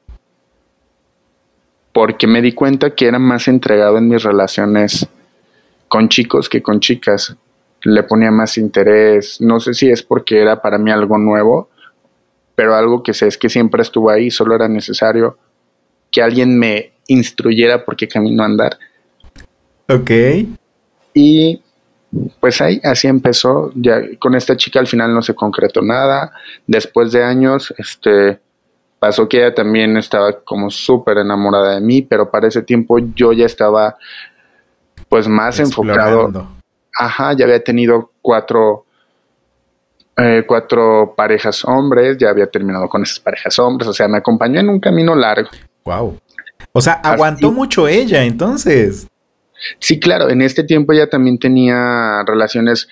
porque 1.94 2.26
me 2.26 2.42
di 2.42 2.54
cuenta 2.54 2.96
que 2.96 3.08
era 3.08 3.20
más 3.20 3.48
entregado 3.48 3.98
en 3.98 4.08
mis 4.08 4.24
relaciones 4.24 5.08
con 5.88 6.10
chicos 6.10 6.50
que 6.50 6.62
con 6.62 6.80
chicas. 6.80 7.36
Le 7.84 8.04
ponía 8.04 8.32
más 8.32 8.58
interés. 8.58 9.42
No 9.42 9.60
sé 9.60 9.74
si 9.74 9.90
es 9.90 10.02
porque 10.02 10.42
era 10.42 10.62
para 10.62 10.78
mí 10.78 10.92
algo 10.92 11.18
nuevo, 11.18 11.70
pero 12.56 12.76
algo 12.76 13.04
que 13.04 13.14
sé 13.14 13.28
es 13.28 13.38
que 13.38 13.50
siempre 13.50 13.82
estuvo 13.82 14.10
ahí, 14.10 14.32
solo 14.32 14.56
era 14.56 14.68
necesario 14.68 15.38
que 16.14 16.22
alguien 16.22 16.58
me 16.58 16.94
instruyera 17.08 17.84
por 17.84 17.98
qué 17.98 18.08
camino 18.08 18.44
andar. 18.44 18.78
Ok. 19.90 20.12
Y 21.14 21.62
pues 22.40 22.62
ahí, 22.62 22.80
así 22.84 23.08
empezó. 23.08 23.72
Ya 23.76 24.00
con 24.20 24.36
esta 24.36 24.56
chica 24.56 24.80
al 24.80 24.88
final 24.88 25.14
no 25.14 25.22
se 25.22 25.34
concretó 25.34 25.82
nada. 25.82 26.32
Después 26.68 27.12
de 27.12 27.24
años, 27.24 27.74
este 27.78 28.40
pasó 29.00 29.28
que 29.28 29.40
ella 29.40 29.54
también 29.54 29.98
estaba 29.98 30.32
como 30.44 30.70
súper 30.70 31.18
enamorada 31.18 31.76
de 31.76 31.82
mí, 31.82 32.04
pero 32.04 32.32
para 32.32 32.48
ese 32.48 32.62
tiempo 32.62 33.00
yo 33.14 33.34
ya 33.34 33.46
estaba 33.46 33.98
pues 35.10 35.28
más 35.28 35.60
enfocado. 35.60 36.48
Ajá, 36.98 37.34
ya 37.34 37.44
había 37.44 37.62
tenido 37.62 38.12
cuatro, 38.22 38.86
eh, 40.16 40.46
cuatro 40.48 41.14
parejas 41.18 41.66
hombres, 41.66 42.18
ya 42.18 42.30
había 42.30 42.48
terminado 42.48 42.88
con 42.88 43.02
esas 43.02 43.20
parejas 43.20 43.60
hombres, 43.60 43.90
o 43.90 43.94
sea, 43.94 44.08
me 44.08 44.20
acompañó 44.20 44.62
en 44.62 44.70
un 44.70 44.80
camino 44.80 45.16
largo. 45.16 45.50
Wow. 45.86 46.20
O 46.72 46.82
sea, 46.82 46.94
aguantó 46.94 47.52
mucho 47.52 47.88
ella 47.88 48.24
entonces. 48.24 49.08
Sí, 49.80 50.00
claro, 50.00 50.30
en 50.30 50.42
este 50.42 50.64
tiempo 50.64 50.94
ella 50.94 51.10
también 51.10 51.40
tenía 51.40 52.24
relaciones 52.26 52.88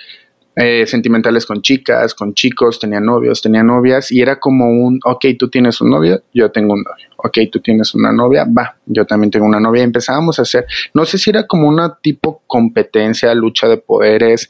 eh, 0.55 0.85
sentimentales 0.85 1.45
con 1.45 1.61
chicas, 1.61 2.13
con 2.13 2.33
chicos, 2.33 2.79
tenía 2.79 2.99
novios, 2.99 3.41
tenía 3.41 3.63
novias 3.63 4.11
y 4.11 4.21
era 4.21 4.39
como 4.39 4.67
un, 4.67 4.99
ok, 5.03 5.25
tú 5.39 5.49
tienes 5.49 5.79
un 5.79 5.89
novio, 5.89 6.23
yo 6.33 6.51
tengo 6.51 6.73
un 6.73 6.83
novio, 6.83 7.05
ok, 7.17 7.37
tú 7.49 7.61
tienes 7.61 7.95
una 7.95 8.11
novia, 8.11 8.45
va, 8.45 8.75
yo 8.85 9.05
también 9.05 9.31
tengo 9.31 9.45
una 9.45 9.61
novia 9.61 9.81
y 9.81 9.85
empezábamos 9.85 10.39
a 10.39 10.41
hacer, 10.41 10.65
no 10.93 11.05
sé 11.05 11.17
si 11.17 11.29
era 11.29 11.47
como 11.47 11.69
una 11.69 11.97
tipo 12.01 12.43
competencia, 12.47 13.33
lucha 13.33 13.69
de 13.69 13.77
poderes, 13.77 14.49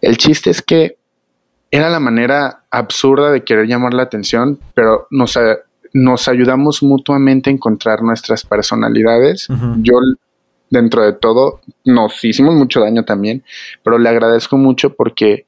el 0.00 0.16
chiste 0.16 0.48
es 0.48 0.62
que 0.62 0.96
era 1.70 1.90
la 1.90 2.00
manera 2.00 2.64
absurda 2.70 3.30
de 3.30 3.44
querer 3.44 3.66
llamar 3.66 3.92
la 3.92 4.04
atención, 4.04 4.58
pero 4.74 5.06
nos, 5.10 5.38
nos 5.92 6.28
ayudamos 6.28 6.82
mutuamente 6.82 7.50
a 7.50 7.52
encontrar 7.52 8.02
nuestras 8.02 8.44
personalidades. 8.44 9.48
Yo 9.78 9.94
dentro 10.70 11.02
de 11.02 11.12
todo, 11.12 11.60
nos 11.84 12.24
hicimos 12.24 12.54
mucho 12.54 12.80
daño 12.80 13.04
también, 13.04 13.42
pero 13.82 13.98
le 13.98 14.08
agradezco 14.08 14.56
mucho 14.56 14.94
porque 14.94 15.46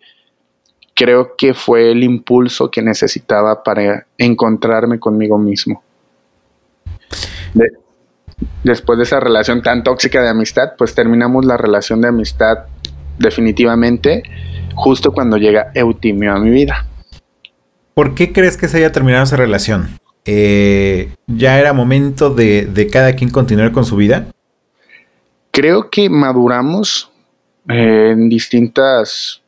creo 0.95 1.37
que 1.37 1.55
fue 1.55 1.93
el 1.93 2.03
impulso 2.03 2.71
que 2.71 2.83
necesitaba 2.83 3.63
para 3.63 4.07
encontrarme 4.19 4.99
conmigo 4.99 5.39
mismo. 5.39 5.83
después 8.65 8.99
de 8.99 9.05
esa 9.05 9.21
relación 9.21 9.63
tan 9.63 9.85
tóxica 9.85 10.21
de 10.21 10.29
amistad, 10.29 10.73
pues 10.77 10.95
terminamos 10.95 11.45
la 11.45 11.57
relación 11.57 12.01
de 12.01 12.09
amistad 12.09 12.67
definitivamente 13.19 14.23
justo 14.75 15.13
cuando 15.13 15.37
llega 15.37 15.71
Eutimio 15.75 16.35
a 16.35 16.41
mi 16.41 16.51
vida. 16.51 16.87
¿Por 17.95 18.15
qué 18.15 18.33
crees 18.33 18.57
que 18.57 18.69
se 18.69 18.79
haya 18.79 18.91
terminado 18.91 19.25
esa 19.25 19.37
relación? 19.37 20.02
Eh, 20.25 21.15
¿Ya 21.27 21.59
era 21.59 21.73
momento 21.73 22.31
de, 22.31 22.67
de 22.67 22.87
cada 22.87 23.15
quien 23.15 23.31
continuar 23.31 23.73
con 23.73 23.85
su 23.85 23.97
vida? 23.97 24.29
creo 25.53 25.91
que 25.91 26.09
maduramos 26.11 27.13
eh, 27.69 28.11
en 28.13 28.29
distintas, 28.29 29.43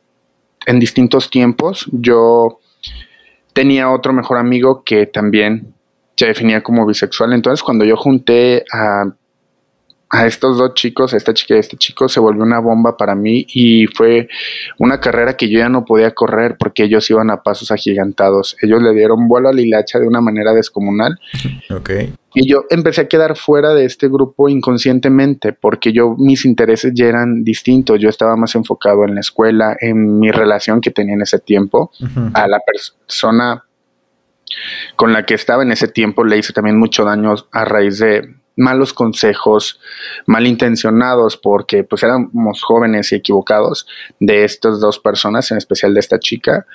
en 0.65 0.79
distintos 0.79 1.29
tiempos. 1.29 1.87
Yo 1.91 2.59
tenía 3.51 3.91
otro 3.91 4.13
mejor 4.13 4.37
amigo 4.37 4.83
que 4.85 5.07
también 5.07 5.73
se 6.15 6.27
definía 6.27 6.63
como 6.63 6.85
bisexual. 6.85 7.33
Entonces, 7.33 7.61
cuando 7.61 7.83
yo 7.83 7.97
junté 7.97 8.63
a 8.71 9.11
a 10.09 10.25
estos 10.25 10.57
dos 10.57 10.73
chicos, 10.73 11.13
a 11.13 11.17
esta 11.17 11.33
chica 11.33 11.55
y 11.55 11.57
a 11.57 11.59
este 11.59 11.77
chico, 11.77 12.07
se 12.07 12.19
volvió 12.19 12.43
una 12.43 12.59
bomba 12.59 12.95
para 12.97 13.15
mí 13.15 13.45
y 13.49 13.87
fue 13.87 14.29
una 14.77 14.99
carrera 14.99 15.35
que 15.35 15.49
yo 15.49 15.59
ya 15.59 15.69
no 15.69 15.85
podía 15.85 16.11
correr 16.11 16.57
porque 16.57 16.83
ellos 16.83 17.09
iban 17.09 17.29
a 17.29 17.41
pasos 17.41 17.71
agigantados. 17.71 18.55
Ellos 18.61 18.81
le 18.81 18.93
dieron 18.93 19.27
vuelo 19.27 19.49
a 19.49 19.53
la 19.53 19.61
hilacha 19.61 19.99
de 19.99 20.07
una 20.07 20.21
manera 20.21 20.53
descomunal. 20.53 21.19
Y 22.37 22.49
yo 22.49 22.65
empecé 22.69 22.99
a 22.99 23.07
quedar 23.07 23.37
fuera 23.37 23.73
de 23.73 23.85
este 23.85 24.09
grupo 24.09 24.49
inconscientemente 24.49 25.53
porque 25.53 25.93
yo, 25.93 26.15
mis 26.17 26.43
intereses 26.43 26.91
ya 26.93 27.05
eran 27.05 27.45
distintos. 27.45 27.97
Yo 28.01 28.09
estaba 28.09 28.35
más 28.35 28.55
enfocado 28.55 29.05
en 29.05 29.15
la 29.15 29.21
escuela, 29.21 29.77
en 29.79 30.19
mi 30.19 30.31
relación 30.31 30.81
que 30.81 30.91
tenía 30.91 31.13
en 31.13 31.21
ese 31.21 31.39
tiempo, 31.39 31.91
a 32.33 32.45
la 32.49 32.59
persona 32.59 33.63
con 34.97 35.13
la 35.13 35.25
que 35.25 35.33
estaba 35.33 35.63
en 35.63 35.71
ese 35.71 35.87
tiempo 35.87 36.25
le 36.25 36.37
hice 36.37 36.51
también 36.51 36.77
mucho 36.77 37.05
daño 37.05 37.35
a 37.51 37.63
raíz 37.63 37.99
de 37.99 38.35
malos 38.55 38.93
consejos, 38.93 39.79
malintencionados, 40.25 41.37
porque 41.37 41.83
pues 41.83 42.03
éramos 42.03 42.63
jóvenes 42.63 43.11
y 43.11 43.15
equivocados 43.15 43.87
de 44.19 44.43
estas 44.43 44.79
dos 44.79 44.99
personas, 44.99 45.51
en 45.51 45.57
especial 45.57 45.93
de 45.93 45.99
esta 45.99 46.19
chica. 46.19 46.65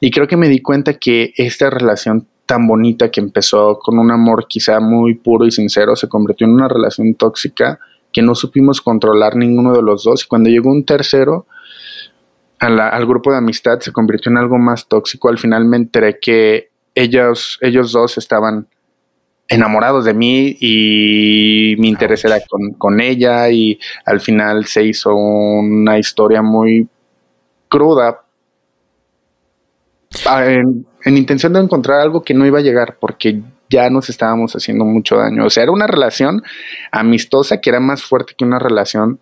Y 0.00 0.10
creo 0.10 0.26
que 0.26 0.36
me 0.36 0.48
di 0.48 0.60
cuenta 0.60 0.94
que 0.94 1.32
esta 1.36 1.70
relación 1.70 2.26
tan 2.46 2.66
bonita 2.66 3.10
que 3.10 3.20
empezó 3.20 3.78
con 3.78 3.98
un 3.98 4.10
amor 4.10 4.46
quizá 4.48 4.80
muy 4.80 5.14
puro 5.14 5.46
y 5.46 5.50
sincero 5.50 5.94
se 5.94 6.08
convirtió 6.08 6.46
en 6.46 6.54
una 6.54 6.68
relación 6.68 7.14
tóxica 7.14 7.78
que 8.12 8.22
no 8.22 8.34
supimos 8.34 8.80
controlar 8.80 9.36
ninguno 9.36 9.72
de 9.72 9.82
los 9.82 10.04
dos. 10.04 10.24
Y 10.24 10.26
cuando 10.26 10.50
llegó 10.50 10.70
un 10.70 10.84
tercero 10.84 11.46
al 12.60 13.06
grupo 13.06 13.30
de 13.30 13.38
amistad 13.38 13.80
se 13.80 13.92
convirtió 13.92 14.30
en 14.30 14.38
algo 14.38 14.58
más 14.58 14.86
tóxico. 14.86 15.28
Al 15.28 15.38
final 15.38 15.64
me 15.64 15.78
enteré 15.78 16.18
que 16.20 16.70
ellos, 16.94 17.58
ellos 17.62 17.92
dos 17.92 18.18
estaban 18.18 18.68
enamorados 19.50 20.06
de 20.06 20.14
mí 20.14 20.56
y 20.60 21.74
mi 21.78 21.88
interés 21.88 22.24
era 22.24 22.40
con, 22.48 22.72
con 22.78 23.00
ella 23.00 23.50
y 23.50 23.78
al 24.06 24.20
final 24.20 24.64
se 24.64 24.84
hizo 24.84 25.14
una 25.14 25.98
historia 25.98 26.40
muy 26.40 26.88
cruda 27.68 28.22
Ah, 30.26 30.44
en, 30.44 30.86
en, 31.04 31.16
intención 31.16 31.52
de 31.52 31.60
encontrar 31.60 32.00
algo 32.00 32.22
que 32.22 32.34
no 32.34 32.44
iba 32.44 32.58
a 32.58 32.62
llegar 32.62 32.96
porque 32.98 33.40
ya 33.68 33.88
nos 33.90 34.10
estábamos 34.10 34.54
haciendo 34.56 34.84
mucho 34.84 35.16
daño. 35.16 35.46
O 35.46 35.50
sea, 35.50 35.62
era 35.62 35.72
una 35.72 35.86
relación 35.86 36.42
amistosa 36.90 37.60
que 37.60 37.70
era 37.70 37.78
más 37.78 38.02
fuerte 38.02 38.34
que 38.36 38.44
una 38.44 38.58
relación 38.58 39.20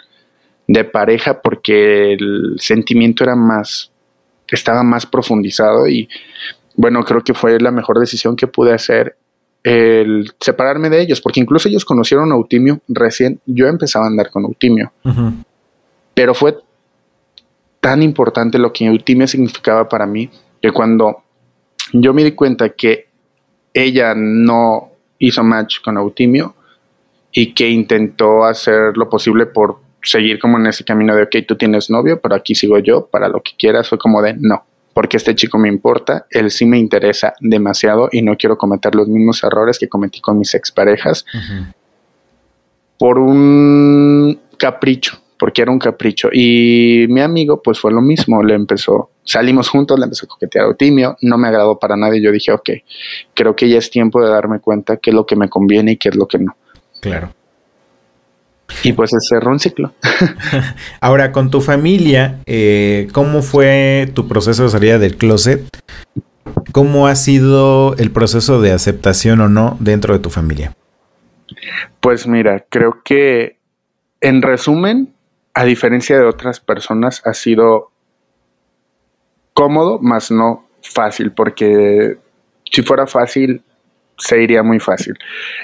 de 0.66 0.84
pareja 0.84 1.42
porque 1.42 2.14
el 2.14 2.56
sentimiento 2.58 3.22
era 3.22 3.36
más, 3.36 3.92
estaba 4.48 4.82
más 4.82 5.04
profundizado 5.04 5.86
y 5.86 6.08
bueno, 6.74 7.04
creo 7.04 7.22
que 7.22 7.34
fue 7.34 7.60
la 7.60 7.70
mejor 7.70 7.98
decisión 7.98 8.34
que 8.34 8.46
pude 8.46 8.72
hacer 8.72 9.16
el 9.62 10.32
separarme 10.40 10.90
de 10.90 11.00
ellos, 11.00 11.20
porque 11.20 11.40
incluso 11.40 11.68
ellos 11.68 11.84
conocieron 11.84 12.32
a 12.32 12.36
Eutimio 12.36 12.80
recién, 12.88 13.40
yo 13.46 13.66
empezaba 13.66 14.06
a 14.06 14.08
andar 14.08 14.30
con 14.30 14.44
Eutimio, 14.44 14.92
pero 16.14 16.34
fue 16.34 16.58
tan 17.80 18.02
importante 18.02 18.58
lo 18.58 18.72
que 18.72 18.86
Eutimio 18.86 19.26
significaba 19.26 19.88
para 19.88 20.06
mí, 20.06 20.30
que 20.60 20.70
cuando 20.70 21.22
yo 21.92 22.12
me 22.12 22.24
di 22.24 22.32
cuenta 22.32 22.70
que 22.70 23.08
ella 23.72 24.14
no 24.16 24.90
hizo 25.18 25.42
match 25.42 25.80
con 25.82 25.96
Eutimio 25.96 26.54
y 27.32 27.52
que 27.54 27.68
intentó 27.68 28.44
hacer 28.44 28.96
lo 28.96 29.08
posible 29.08 29.46
por 29.46 29.78
seguir 30.02 30.38
como 30.38 30.58
en 30.58 30.66
ese 30.66 30.84
camino 30.84 31.14
de, 31.14 31.24
ok, 31.24 31.36
tú 31.46 31.56
tienes 31.56 31.90
novio, 31.90 32.20
pero 32.20 32.34
aquí 32.34 32.54
sigo 32.54 32.78
yo, 32.78 33.06
para 33.06 33.28
lo 33.28 33.42
que 33.42 33.52
quieras, 33.58 33.88
fue 33.88 33.98
como 33.98 34.22
de, 34.22 34.34
no, 34.34 34.64
porque 34.92 35.16
este 35.16 35.34
chico 35.34 35.58
me 35.58 35.68
importa, 35.68 36.26
él 36.30 36.50
sí 36.50 36.66
me 36.66 36.78
interesa 36.78 37.34
demasiado 37.40 38.08
y 38.10 38.22
no 38.22 38.36
quiero 38.36 38.58
cometer 38.58 38.94
los 38.94 39.08
mismos 39.08 39.42
errores 39.44 39.78
que 39.78 39.88
cometí 39.88 40.20
con 40.20 40.38
mis 40.38 40.54
exparejas 40.54 41.24
por 42.98 43.18
un 43.18 44.40
capricho, 44.58 45.20
porque 45.38 45.62
era 45.62 45.70
un 45.70 45.78
capricho. 45.78 46.30
Y 46.32 47.06
mi 47.08 47.20
amigo, 47.20 47.62
pues 47.62 47.78
fue 47.78 47.92
lo 47.92 48.00
mismo, 48.00 48.42
le 48.42 48.54
empezó, 48.54 49.10
salimos 49.22 49.68
juntos, 49.68 49.98
le 49.98 50.04
empezó 50.04 50.26
a 50.26 50.28
coquetear 50.28 50.64
a 50.64 50.68
Eutimio, 50.68 51.16
no 51.22 51.38
me 51.38 51.48
agradó 51.48 51.78
para 51.78 51.96
nada 51.96 52.16
y 52.16 52.22
yo 52.22 52.32
dije, 52.32 52.50
ok, 52.52 52.70
creo 53.34 53.54
que 53.54 53.68
ya 53.68 53.78
es 53.78 53.90
tiempo 53.90 54.20
de 54.20 54.30
darme 54.30 54.58
cuenta 54.58 54.96
qué 54.96 55.10
es 55.10 55.14
lo 55.14 55.26
que 55.26 55.36
me 55.36 55.48
conviene 55.48 55.92
y 55.92 55.96
qué 55.96 56.08
es 56.08 56.16
lo 56.16 56.26
que 56.26 56.38
no. 56.38 56.56
Claro. 57.00 57.32
Y 58.82 58.92
pues 58.92 59.10
se 59.10 59.18
cerró 59.20 59.50
un 59.50 59.58
ciclo. 59.58 59.92
Ahora, 61.00 61.32
con 61.32 61.50
tu 61.50 61.60
familia, 61.60 62.40
eh, 62.46 63.08
¿cómo 63.12 63.42
fue 63.42 64.10
tu 64.14 64.28
proceso 64.28 64.64
de 64.64 64.68
salida 64.68 64.98
del 64.98 65.16
closet? 65.16 65.66
¿Cómo 66.72 67.06
ha 67.06 67.14
sido 67.14 67.96
el 67.96 68.10
proceso 68.10 68.60
de 68.60 68.72
aceptación 68.72 69.40
o 69.40 69.48
no 69.48 69.76
dentro 69.80 70.14
de 70.14 70.20
tu 70.20 70.30
familia? 70.30 70.74
Pues 72.00 72.26
mira, 72.26 72.64
creo 72.68 73.02
que 73.04 73.58
en 74.20 74.42
resumen, 74.42 75.14
a 75.54 75.64
diferencia 75.64 76.18
de 76.18 76.24
otras 76.24 76.60
personas, 76.60 77.22
ha 77.24 77.34
sido 77.34 77.90
cómodo, 79.54 79.98
más 80.00 80.30
no 80.30 80.68
fácil, 80.82 81.32
porque 81.32 82.18
si 82.70 82.82
fuera 82.82 83.06
fácil, 83.06 83.62
se 84.18 84.42
iría 84.42 84.62
muy 84.62 84.80
fácil. 84.80 85.14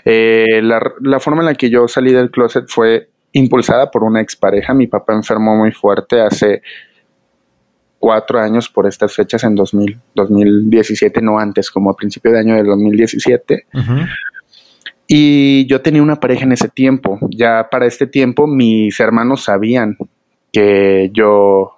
Eh, 0.05 0.61
la, 0.63 0.81
la, 1.01 1.21
forma 1.21 1.43
en 1.43 1.47
la 1.47 1.55
que 1.55 1.69
yo 1.69 1.89
salí 1.89 2.13
del 2.13 2.31
closet 2.31 2.65
fue 2.69 3.09
impulsada 3.33 3.91
por 3.91 4.05
una 4.05 4.21
expareja. 4.21 4.73
Mi 4.75 4.87
papá 4.87 5.13
enfermó 5.13 5.57
muy 5.57 5.73
fuerte 5.73 6.21
hace 6.21 6.63
cuatro 7.99 8.39
años 8.39 8.69
por 8.69 8.87
estas 8.87 9.15
fechas 9.15 9.45
en 9.45 9.55
2000, 9.55 9.99
2017, 10.15 11.23
no 11.23 11.39
antes, 11.39 11.71
como 11.71 11.91
a 11.91 11.97
principio 11.97 12.31
de 12.33 12.39
año 12.39 12.55
del 12.55 12.67
2017. 12.67 13.67
Uh 13.73 13.79
-huh. 13.79 14.09
Y 15.07 15.67
yo 15.67 15.81
tenía 15.81 16.03
una 16.03 16.21
pareja 16.21 16.45
en 16.45 16.53
ese 16.53 16.69
tiempo. 16.69 17.19
Ya 17.31 17.69
para 17.71 17.87
este 17.87 18.07
tiempo 18.07 18.47
mis 18.47 18.99
hermanos 19.01 19.45
sabían 19.45 19.97
que 20.53 21.11
yo 21.13 21.73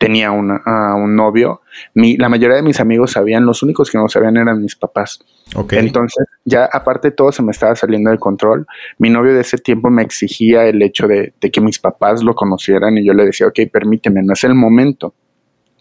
tenía 0.00 0.30
una, 0.30 0.62
un 0.96 1.14
novio. 1.14 1.60
Mi, 1.92 2.16
la 2.16 2.30
mayoría 2.30 2.56
de 2.56 2.62
mis 2.62 2.80
amigos 2.80 3.12
sabían, 3.12 3.44
los 3.44 3.62
únicos 3.62 3.90
que 3.90 3.98
no 3.98 4.08
sabían 4.08 4.38
eran 4.38 4.62
mis 4.62 4.74
papás. 4.74 5.22
Okay. 5.54 5.78
Entonces, 5.78 6.26
ya 6.42 6.64
aparte 6.72 7.10
todo, 7.10 7.30
se 7.32 7.42
me 7.42 7.50
estaba 7.50 7.76
saliendo 7.76 8.10
de 8.10 8.16
control. 8.16 8.66
Mi 8.96 9.10
novio 9.10 9.34
de 9.34 9.42
ese 9.42 9.58
tiempo 9.58 9.90
me 9.90 10.00
exigía 10.00 10.64
el 10.64 10.80
hecho 10.80 11.06
de, 11.06 11.34
de 11.38 11.50
que 11.50 11.60
mis 11.60 11.78
papás 11.78 12.22
lo 12.22 12.34
conocieran 12.34 12.96
y 12.96 13.04
yo 13.04 13.12
le 13.12 13.26
decía, 13.26 13.46
ok, 13.46 13.60
permíteme, 13.70 14.22
no 14.22 14.32
es 14.32 14.42
el 14.42 14.54
momento. 14.54 15.12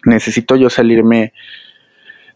Necesito 0.03 0.57
yo 0.57 0.69
salirme 0.69 1.31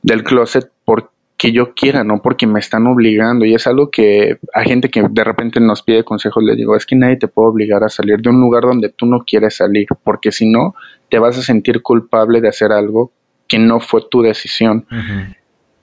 del 0.01 0.23
closet 0.23 0.71
porque 0.85 1.51
yo 1.51 1.73
quiera, 1.73 2.05
no 2.05 2.21
porque 2.21 2.47
me 2.47 2.61
están 2.61 2.87
obligando. 2.87 3.43
Y 3.43 3.55
es 3.55 3.67
algo 3.67 3.91
que 3.91 4.37
a 4.53 4.63
gente 4.63 4.89
que 4.89 5.05
de 5.09 5.23
repente 5.25 5.59
nos 5.59 5.83
pide 5.83 6.05
consejos 6.05 6.41
le 6.41 6.55
digo, 6.55 6.77
es 6.77 6.85
que 6.85 6.95
nadie 6.95 7.17
te 7.17 7.27
puede 7.27 7.49
obligar 7.49 7.83
a 7.83 7.89
salir 7.89 8.21
de 8.21 8.29
un 8.29 8.39
lugar 8.39 8.63
donde 8.63 8.87
tú 8.87 9.05
no 9.05 9.25
quieres 9.27 9.57
salir, 9.57 9.87
porque 10.01 10.31
si 10.31 10.49
no, 10.49 10.75
te 11.13 11.19
vas 11.19 11.37
a 11.37 11.43
sentir 11.43 11.83
culpable 11.83 12.41
de 12.41 12.49
hacer 12.49 12.71
algo 12.71 13.11
que 13.47 13.59
no 13.59 13.79
fue 13.79 14.01
tu 14.09 14.23
decisión. 14.23 14.87
Uh 14.89 14.95
-huh. 14.95 15.35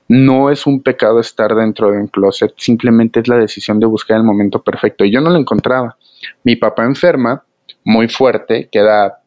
No 0.08 0.50
es 0.50 0.66
un 0.66 0.82
pecado 0.82 1.20
estar 1.20 1.54
dentro 1.54 1.92
de 1.92 1.98
un 1.98 2.08
closet, 2.08 2.52
simplemente 2.56 3.20
es 3.20 3.28
la 3.28 3.36
decisión 3.36 3.78
de 3.78 3.86
buscar 3.86 4.16
el 4.16 4.24
momento 4.24 4.60
perfecto. 4.60 5.04
Y 5.04 5.12
yo 5.12 5.20
no 5.20 5.30
lo 5.30 5.38
encontraba. 5.38 5.96
Mi 6.42 6.56
papá 6.56 6.84
enferma, 6.84 7.44
muy 7.84 8.08
fuerte, 8.08 8.68
queda 8.72 9.20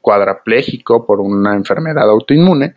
cuadraplégico 0.00 1.04
por 1.04 1.20
una 1.20 1.56
enfermedad 1.56 2.08
autoinmune 2.08 2.76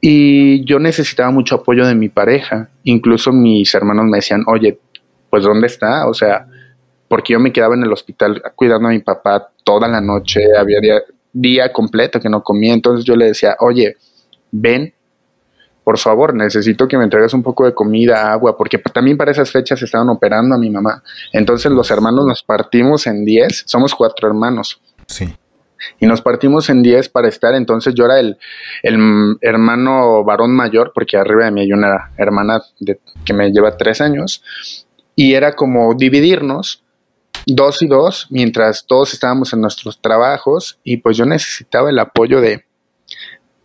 y 0.00 0.64
yo 0.64 0.78
necesitaba 0.78 1.30
mucho 1.30 1.56
apoyo 1.56 1.86
de 1.86 1.94
mi 1.94 2.08
pareja. 2.08 2.70
Incluso 2.84 3.34
mis 3.34 3.74
hermanos 3.74 4.06
me 4.06 4.16
decían, 4.16 4.44
oye, 4.46 4.78
pues 5.28 5.42
¿dónde 5.42 5.66
está? 5.66 6.08
O 6.08 6.14
sea, 6.14 6.46
porque 7.06 7.34
yo 7.34 7.38
me 7.38 7.52
quedaba 7.52 7.74
en 7.74 7.82
el 7.82 7.92
hospital 7.92 8.42
cuidando 8.56 8.88
a 8.88 8.92
mi 8.92 9.00
papá 9.00 9.50
toda 9.62 9.88
la 9.88 10.00
noche, 10.00 10.40
había 10.58 10.80
día, 11.32 11.72
completo 11.72 12.20
que 12.20 12.28
no 12.28 12.42
comía. 12.42 12.74
Entonces 12.74 13.04
yo 13.04 13.16
le 13.16 13.26
decía, 13.26 13.56
oye, 13.60 13.96
ven, 14.50 14.94
por 15.84 15.98
favor, 15.98 16.34
necesito 16.34 16.86
que 16.86 16.98
me 16.98 17.04
entregues 17.04 17.32
un 17.32 17.42
poco 17.42 17.64
de 17.64 17.74
comida, 17.74 18.30
agua, 18.30 18.56
porque 18.56 18.78
también 18.78 19.16
para 19.16 19.30
esas 19.30 19.50
fechas 19.50 19.80
estaban 19.80 20.08
operando 20.10 20.54
a 20.54 20.58
mi 20.58 20.70
mamá. 20.70 21.02
Entonces 21.32 21.72
los 21.72 21.90
hermanos 21.90 22.26
nos 22.26 22.42
partimos 22.42 23.06
en 23.06 23.24
10, 23.24 23.64
somos 23.66 23.94
cuatro 23.94 24.28
hermanos. 24.28 24.80
Sí 25.06 25.34
y 26.00 26.06
nos 26.06 26.20
partimos 26.22 26.68
en 26.70 26.82
10 26.82 27.08
para 27.08 27.28
estar. 27.28 27.54
Entonces 27.54 27.94
yo 27.94 28.04
era 28.04 28.20
el, 28.20 28.38
el, 28.82 29.36
hermano 29.40 30.24
varón 30.24 30.54
mayor, 30.54 30.92
porque 30.94 31.16
arriba 31.16 31.44
de 31.44 31.50
mí 31.50 31.60
hay 31.62 31.72
una 31.72 32.10
hermana 32.16 32.62
de, 32.80 33.00
que 33.24 33.32
me 33.32 33.50
lleva 33.50 33.76
tres 33.76 34.00
años, 34.00 34.42
y 35.14 35.34
era 35.34 35.54
como 35.54 35.94
dividirnos 35.94 36.84
dos 37.54 37.82
y 37.82 37.86
dos 37.86 38.26
mientras 38.30 38.86
todos 38.86 39.14
estábamos 39.14 39.52
en 39.52 39.60
nuestros 39.60 40.00
trabajos 40.00 40.78
y 40.84 40.98
pues 40.98 41.16
yo 41.16 41.24
necesitaba 41.24 41.90
el 41.90 41.98
apoyo 41.98 42.40
de, 42.40 42.64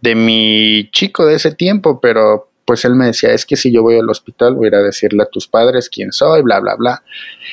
de 0.02 0.16
mi 0.16 0.90
chico 0.92 1.26
de 1.26 1.36
ese 1.36 1.54
tiempo, 1.54 2.00
pero 2.00 2.50
pues 2.66 2.86
él 2.86 2.96
me 2.96 3.08
decía, 3.08 3.32
es 3.32 3.46
que 3.46 3.56
si 3.56 3.72
yo 3.72 3.82
voy 3.82 3.98
al 3.98 4.10
hospital 4.10 4.56
voy 4.56 4.66
a 4.66 4.68
ir 4.70 4.76
a 4.76 4.82
decirle 4.82 5.24
a 5.24 5.28
tus 5.28 5.48
padres 5.48 5.90
quién 5.90 6.12
soy, 6.12 6.42
bla, 6.42 6.60
bla, 6.60 6.76
bla. 6.76 7.04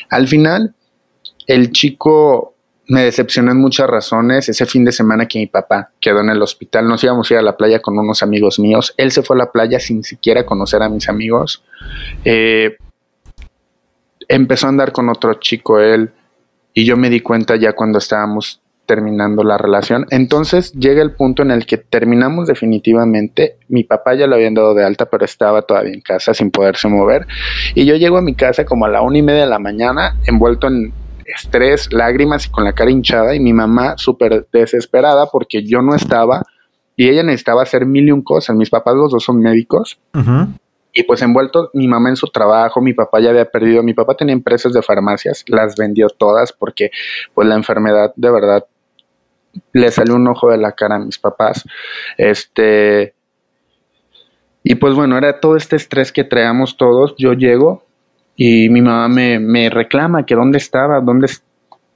Al 0.08 0.28
final, 0.28 0.74
el 1.46 1.72
chico 1.72 2.54
me 2.86 3.04
decepcionó 3.04 3.52
en 3.52 3.58
muchas 3.58 3.88
razones. 3.88 4.48
Ese 4.48 4.66
fin 4.66 4.84
de 4.84 4.92
semana 4.92 5.26
que 5.26 5.38
mi 5.38 5.46
papá 5.46 5.90
quedó 6.00 6.20
en 6.20 6.30
el 6.30 6.42
hospital, 6.42 6.88
nos 6.88 7.02
íbamos 7.02 7.30
a 7.30 7.34
ir 7.34 7.38
a 7.38 7.42
la 7.42 7.56
playa 7.56 7.80
con 7.80 7.98
unos 7.98 8.22
amigos 8.22 8.58
míos. 8.58 8.94
Él 8.96 9.12
se 9.12 9.22
fue 9.22 9.36
a 9.36 9.38
la 9.38 9.52
playa 9.52 9.80
sin 9.80 10.04
siquiera 10.04 10.44
conocer 10.44 10.82
a 10.82 10.88
mis 10.88 11.08
amigos. 11.08 11.62
Eh, 12.24 12.76
empezó 14.28 14.66
a 14.66 14.70
andar 14.70 14.92
con 14.92 15.08
otro 15.08 15.34
chico 15.34 15.80
él 15.80 16.12
y 16.74 16.84
yo 16.84 16.96
me 16.96 17.10
di 17.10 17.20
cuenta 17.20 17.56
ya 17.56 17.72
cuando 17.72 17.98
estábamos 17.98 18.60
terminando 18.86 19.44
la 19.44 19.56
relación. 19.56 20.06
Entonces 20.10 20.72
llega 20.72 21.00
el 21.00 21.12
punto 21.12 21.42
en 21.42 21.52
el 21.52 21.64
que 21.64 21.78
terminamos 21.78 22.48
definitivamente. 22.48 23.56
Mi 23.68 23.84
papá 23.84 24.14
ya 24.14 24.26
lo 24.26 24.34
habían 24.34 24.54
dado 24.54 24.74
de 24.74 24.84
alta, 24.84 25.06
pero 25.06 25.24
estaba 25.24 25.62
todavía 25.62 25.94
en 25.94 26.00
casa 26.00 26.34
sin 26.34 26.50
poderse 26.50 26.88
mover. 26.88 27.28
Y 27.76 27.84
yo 27.84 27.94
llego 27.94 28.18
a 28.18 28.22
mi 28.22 28.34
casa 28.34 28.64
como 28.64 28.86
a 28.86 28.88
la 28.88 29.02
una 29.02 29.18
y 29.18 29.22
media 29.22 29.42
de 29.42 29.50
la 29.50 29.60
mañana, 29.60 30.16
envuelto 30.26 30.66
en 30.66 30.92
estrés, 31.24 31.92
lágrimas 31.92 32.46
y 32.46 32.50
con 32.50 32.64
la 32.64 32.72
cara 32.72 32.90
hinchada 32.90 33.34
y 33.36 33.38
mi 33.38 33.52
mamá 33.52 33.94
súper 33.96 34.48
desesperada 34.52 35.26
porque 35.26 35.64
yo 35.64 35.82
no 35.82 35.94
estaba 35.94 36.42
y 36.96 37.08
ella 37.08 37.22
necesitaba 37.22 37.62
hacer 37.62 37.86
mil 37.86 38.08
y 38.08 38.10
un 38.10 38.22
cosas. 38.22 38.56
Mis 38.56 38.70
papás 38.70 38.96
los 38.96 39.12
dos 39.12 39.22
son 39.22 39.38
médicos. 39.38 39.98
Uh. 40.14 40.46
Y 40.92 41.04
pues 41.04 41.22
envuelto 41.22 41.70
mi 41.74 41.86
mamá 41.86 42.08
en 42.08 42.16
su 42.16 42.26
trabajo, 42.26 42.80
mi 42.80 42.92
papá 42.92 43.20
ya 43.20 43.30
había 43.30 43.44
perdido, 43.44 43.82
mi 43.82 43.94
papá 43.94 44.14
tenía 44.14 44.32
empresas 44.32 44.72
de 44.72 44.82
farmacias, 44.82 45.44
las 45.46 45.76
vendió 45.76 46.08
todas 46.08 46.52
porque 46.52 46.90
pues 47.34 47.46
la 47.46 47.54
enfermedad 47.54 48.12
de 48.16 48.30
verdad 48.30 48.66
le 49.72 49.90
salió 49.90 50.14
un 50.14 50.26
ojo 50.26 50.50
de 50.50 50.58
la 50.58 50.72
cara 50.72 50.96
a 50.96 50.98
mis 50.98 51.18
papás. 51.18 51.64
Este 52.16 53.14
y 54.62 54.74
pues 54.74 54.94
bueno, 54.94 55.16
era 55.16 55.40
todo 55.40 55.56
este 55.56 55.76
estrés 55.76 56.12
que 56.12 56.24
traíamos 56.24 56.76
todos. 56.76 57.14
Yo 57.16 57.32
llego, 57.32 57.84
y 58.36 58.68
mi 58.68 58.82
mamá 58.82 59.08
me, 59.08 59.38
me 59.38 59.70
reclama 59.70 60.24
que 60.26 60.34
dónde 60.34 60.58
estaba, 60.58 61.00
dónde, 61.00 61.28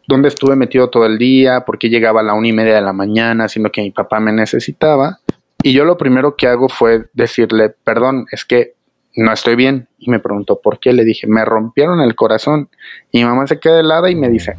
dónde 0.07 0.29
estuve 0.29 0.57
metido 0.57 0.91
todo 0.91 1.07
el 1.07 1.19
día, 1.19 1.65
por 1.65 1.79
qué 1.79 1.89
llegaba 1.89 2.21
a 2.21 2.23
la 2.23 2.35
una 2.35 2.49
y 2.49 2.53
media 2.53 2.75
de 2.75 2.81
la 2.81 2.93
mañana, 2.93 3.49
siendo 3.49 3.71
que 3.71 3.83
mi 3.83 3.91
papá 3.91 4.21
me 4.21 4.33
necesitaba. 4.33 5.21
Y 5.63 5.73
yo 5.73 5.85
lo 5.85 5.97
primero 5.97 6.37
que 6.37 6.47
hago 6.47 6.69
fue 6.69 7.07
decirle, 7.13 7.71
perdón, 7.85 8.27
es 8.31 8.45
que 8.45 8.75
no 9.17 9.33
estoy 9.33 9.57
bien. 9.57 9.89
Y 9.99 10.11
me 10.11 10.19
preguntó, 10.19 10.61
¿por 10.61 10.79
qué? 10.79 10.93
Le 10.93 11.05
dije, 11.05 11.27
me 11.27 11.45
rompieron 11.45 12.01
el 12.01 12.15
corazón. 12.15 12.69
Y 13.11 13.19
mi 13.19 13.25
mamá 13.25 13.47
se 13.47 13.61
queda 13.61 13.81
helada 13.81 14.11
y 14.11 14.17
me 14.17 14.29
dice, 14.29 14.57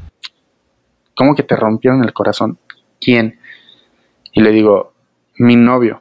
¿cómo 1.15 1.35
que 1.35 1.43
te 1.43 1.55
rompieron 1.55 2.03
el 2.03 2.13
corazón? 2.13 2.57
¿Quién? 2.99 3.39
Y 4.31 4.41
le 4.41 4.51
digo, 4.51 4.93
mi 5.37 5.55
novio. 5.55 5.99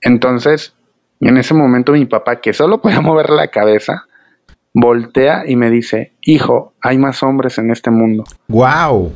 Entonces, 0.00 0.74
en 1.20 1.36
ese 1.36 1.54
momento 1.54 1.92
mi 1.92 2.06
papá, 2.06 2.40
que 2.40 2.52
solo 2.52 2.80
podía 2.80 3.00
mover 3.02 3.30
la 3.30 3.48
cabeza, 3.48 4.06
voltea 4.72 5.44
y 5.46 5.56
me 5.56 5.70
dice, 5.70 6.12
hijo, 6.22 6.74
hay 6.80 6.98
más 6.98 7.22
hombres 7.22 7.58
en 7.58 7.70
este 7.70 7.90
mundo. 7.90 8.24
¡Wow! 8.48 9.12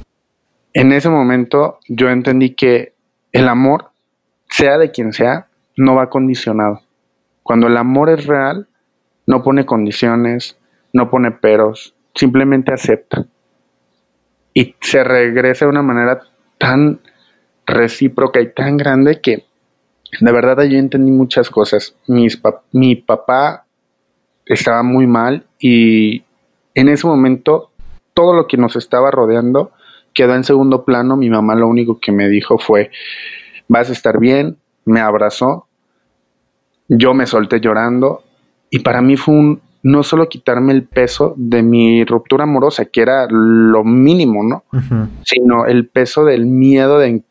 En 0.73 0.93
ese 0.93 1.09
momento 1.09 1.79
yo 1.89 2.09
entendí 2.09 2.55
que 2.55 2.95
el 3.33 3.49
amor, 3.49 3.91
sea 4.49 4.79
de 4.79 4.91
quien 4.91 5.13
sea, 5.13 5.49
no 5.77 5.97
va 5.97 6.09
condicionado. 6.09 6.81
Cuando 7.49 7.69
el 7.69 7.79
amor 7.79 8.11
es 8.11 8.27
real, 8.27 8.69
no 9.27 9.43
pone 9.43 9.65
condiciones, 9.65 10.59
no 10.93 11.09
pone 11.09 11.31
peros, 11.31 11.95
simplemente 12.15 12.75
acepta. 12.75 13.25
Y 14.53 14.75
se 14.83 15.03
regresa 15.03 15.65
de 15.65 15.71
una 15.71 15.81
manera 15.81 16.21
tan 16.59 17.01
recíproca 17.65 18.43
y 18.43 18.53
tan 18.53 18.77
grande 18.77 19.23
que 19.23 19.47
de 20.21 20.31
verdad 20.31 20.63
yo 20.65 20.77
entendí 20.77 21.11
muchas 21.11 21.49
cosas. 21.49 21.97
mi 22.07 22.97
papá 22.97 23.65
estaba 24.45 24.83
muy 24.83 25.07
mal 25.07 25.47
y 25.59 26.25
en 26.75 26.91
ese 26.91 27.07
momento 27.07 27.71
todo 28.13 28.35
lo 28.35 28.47
que 28.47 28.59
nos 28.59 28.77
estaba 28.77 29.11
rodeando 29.11 29.73
quedó 30.13 30.35
en 30.35 30.45
segundo 30.45 30.85
plano. 30.85 31.17
Mi 31.17 31.31
mamá 31.31 31.55
lo 31.55 31.67
único 31.67 31.99
que 31.99 32.13
me 32.13 32.29
dijo 32.29 32.59
fue, 32.59 32.91
vas 33.69 33.89
a 33.89 33.95
estar 33.95 34.21
bien, 34.21 34.59
me 34.85 35.01
abrazó, 35.01 35.68
yo 36.89 37.15
me 37.15 37.27
solté 37.27 37.61
llorando 37.61 38.23
y 38.71 38.81
para 38.81 39.01
mí 39.01 39.17
fue 39.17 39.35
un 39.35 39.61
no 39.83 40.03
solo 40.03 40.29
quitarme 40.29 40.73
el 40.73 40.85
peso 40.85 41.35
de 41.37 41.63
mi 41.63 42.05
ruptura 42.05 42.45
amorosa, 42.45 42.87
que 42.87 43.01
era 43.01 43.27
lo 43.31 43.85
mínimo, 43.85 44.43
¿no? 44.43 44.65
Sino 45.23 45.67
el 45.67 45.89
peso 45.89 46.25
del 46.25 46.47
miedo 46.47 46.99
de 46.99 47.23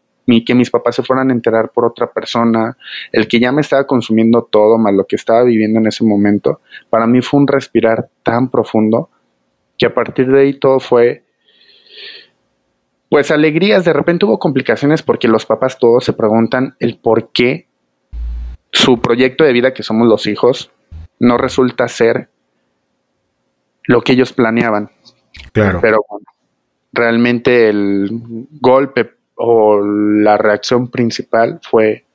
que 0.46 0.56
mis 0.56 0.70
papás 0.70 0.96
se 0.96 1.04
fueran 1.04 1.30
a 1.30 1.34
enterar 1.34 1.72
por 1.72 1.86
otra 1.86 2.12
persona, 2.12 2.78
el 3.12 3.28
que 3.28 3.40
ya 3.40 3.52
me 3.52 3.62
estaba 3.62 3.86
consumiendo 3.86 4.44
todo, 4.44 4.78
más 4.78 4.94
lo 4.94 5.06
que 5.06 5.16
estaba 5.16 5.44
viviendo 5.44 5.80
en 5.80 5.88
ese 5.88 6.04
momento, 6.04 6.62
para 6.90 7.08
mí 7.08 7.22
fue 7.22 7.40
un 7.40 7.48
respirar 7.48 8.10
tan 8.24 8.50
profundo 8.50 9.10
que 9.78 9.86
a 9.86 9.94
partir 9.94 10.28
de 10.28 10.42
ahí 10.42 10.54
todo 10.54 10.80
fue, 10.80 11.24
pues 13.10 13.32
alegrías, 13.32 13.86
de 13.86 13.94
repente 13.94 14.26
hubo 14.26 14.40
complicaciones 14.40 15.02
porque 15.02 15.28
los 15.28 15.46
papás 15.46 15.80
todos 15.80 16.04
se 16.04 16.14
preguntan 16.14 16.76
el 16.80 16.98
por 16.98 17.32
qué 17.32 17.68
su 18.78 19.02
proyecto 19.02 19.44
de 19.44 19.54
vida, 19.54 19.74
que 19.74 19.84
somos 19.84 20.08
los 20.08 20.28
hijos, 20.28 20.72
no 21.20 21.38
resulta 21.38 21.88
ser 21.88 22.30
lo 23.84 24.02
que 24.02 24.14
ellos 24.14 24.34
planeaban. 24.34 24.92
Claro. 25.52 25.80
Pero 25.82 25.98
bueno, 26.08 26.26
realmente 26.94 27.70
el 27.70 28.10
golpe 28.62 29.16
o 29.36 29.82
la 29.82 30.38
reacción 30.38 30.90
principal 30.90 31.60
fue 31.70 32.06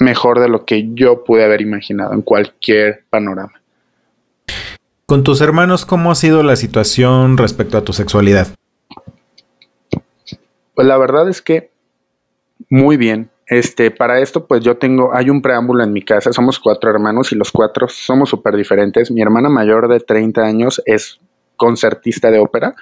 mejor 0.00 0.40
de 0.40 0.48
lo 0.48 0.64
que 0.64 0.88
yo 0.94 1.24
pude 1.24 1.44
haber 1.44 1.60
imaginado 1.60 2.12
en 2.12 2.22
cualquier 2.22 3.04
panorama. 3.08 3.60
Con 5.06 5.22
tus 5.22 5.40
hermanos, 5.40 5.86
¿cómo 5.86 6.10
ha 6.10 6.16
sido 6.16 6.42
la 6.42 6.56
situación 6.56 7.38
respecto 7.38 7.78
a 7.78 7.84
tu 7.84 7.92
sexualidad? 7.92 8.48
Pues 10.74 10.86
la 10.86 10.98
verdad 10.98 11.28
es 11.28 11.40
que 11.40 11.70
muy 12.68 12.96
bien. 12.96 13.30
Este, 13.48 13.92
para 13.92 14.18
esto, 14.18 14.46
pues 14.46 14.62
yo 14.62 14.76
tengo, 14.76 15.14
hay 15.14 15.30
un 15.30 15.40
preámbulo 15.40 15.84
en 15.84 15.92
mi 15.92 16.02
casa, 16.02 16.32
somos 16.32 16.58
cuatro 16.58 16.90
hermanos 16.90 17.30
y 17.30 17.36
los 17.36 17.52
cuatro 17.52 17.88
somos 17.88 18.28
súper 18.28 18.56
diferentes. 18.56 19.10
Mi 19.10 19.22
hermana 19.22 19.48
mayor 19.48 19.88
de 19.88 20.00
30 20.00 20.42
años 20.42 20.82
es 20.84 21.20
concertista 21.56 22.30
de 22.30 22.38
ópera. 22.38 22.74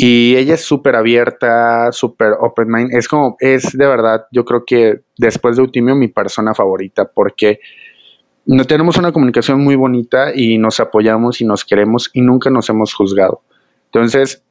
Y 0.00 0.36
ella 0.36 0.54
es 0.54 0.64
súper 0.64 0.94
abierta, 0.94 1.90
súper 1.92 2.34
open 2.38 2.68
mind. 2.68 2.94
Es 2.94 3.08
como, 3.08 3.36
es 3.40 3.76
de 3.76 3.86
verdad, 3.86 4.26
yo 4.30 4.44
creo 4.44 4.64
que 4.64 5.00
después 5.16 5.56
de 5.56 5.62
Ultimio 5.62 5.96
mi 5.96 6.08
persona 6.08 6.54
favorita, 6.54 7.04
porque 7.04 7.60
no 8.46 8.64
tenemos 8.64 8.96
una 8.96 9.12
comunicación 9.12 9.62
muy 9.62 9.76
bonita 9.76 10.34
y 10.34 10.56
nos 10.58 10.80
apoyamos 10.80 11.40
y 11.40 11.44
nos 11.44 11.64
queremos 11.64 12.10
y 12.12 12.22
nunca 12.22 12.48
nos 12.48 12.68
hemos 12.70 12.94
juzgado. 12.94 13.42
Entonces, 13.86 14.42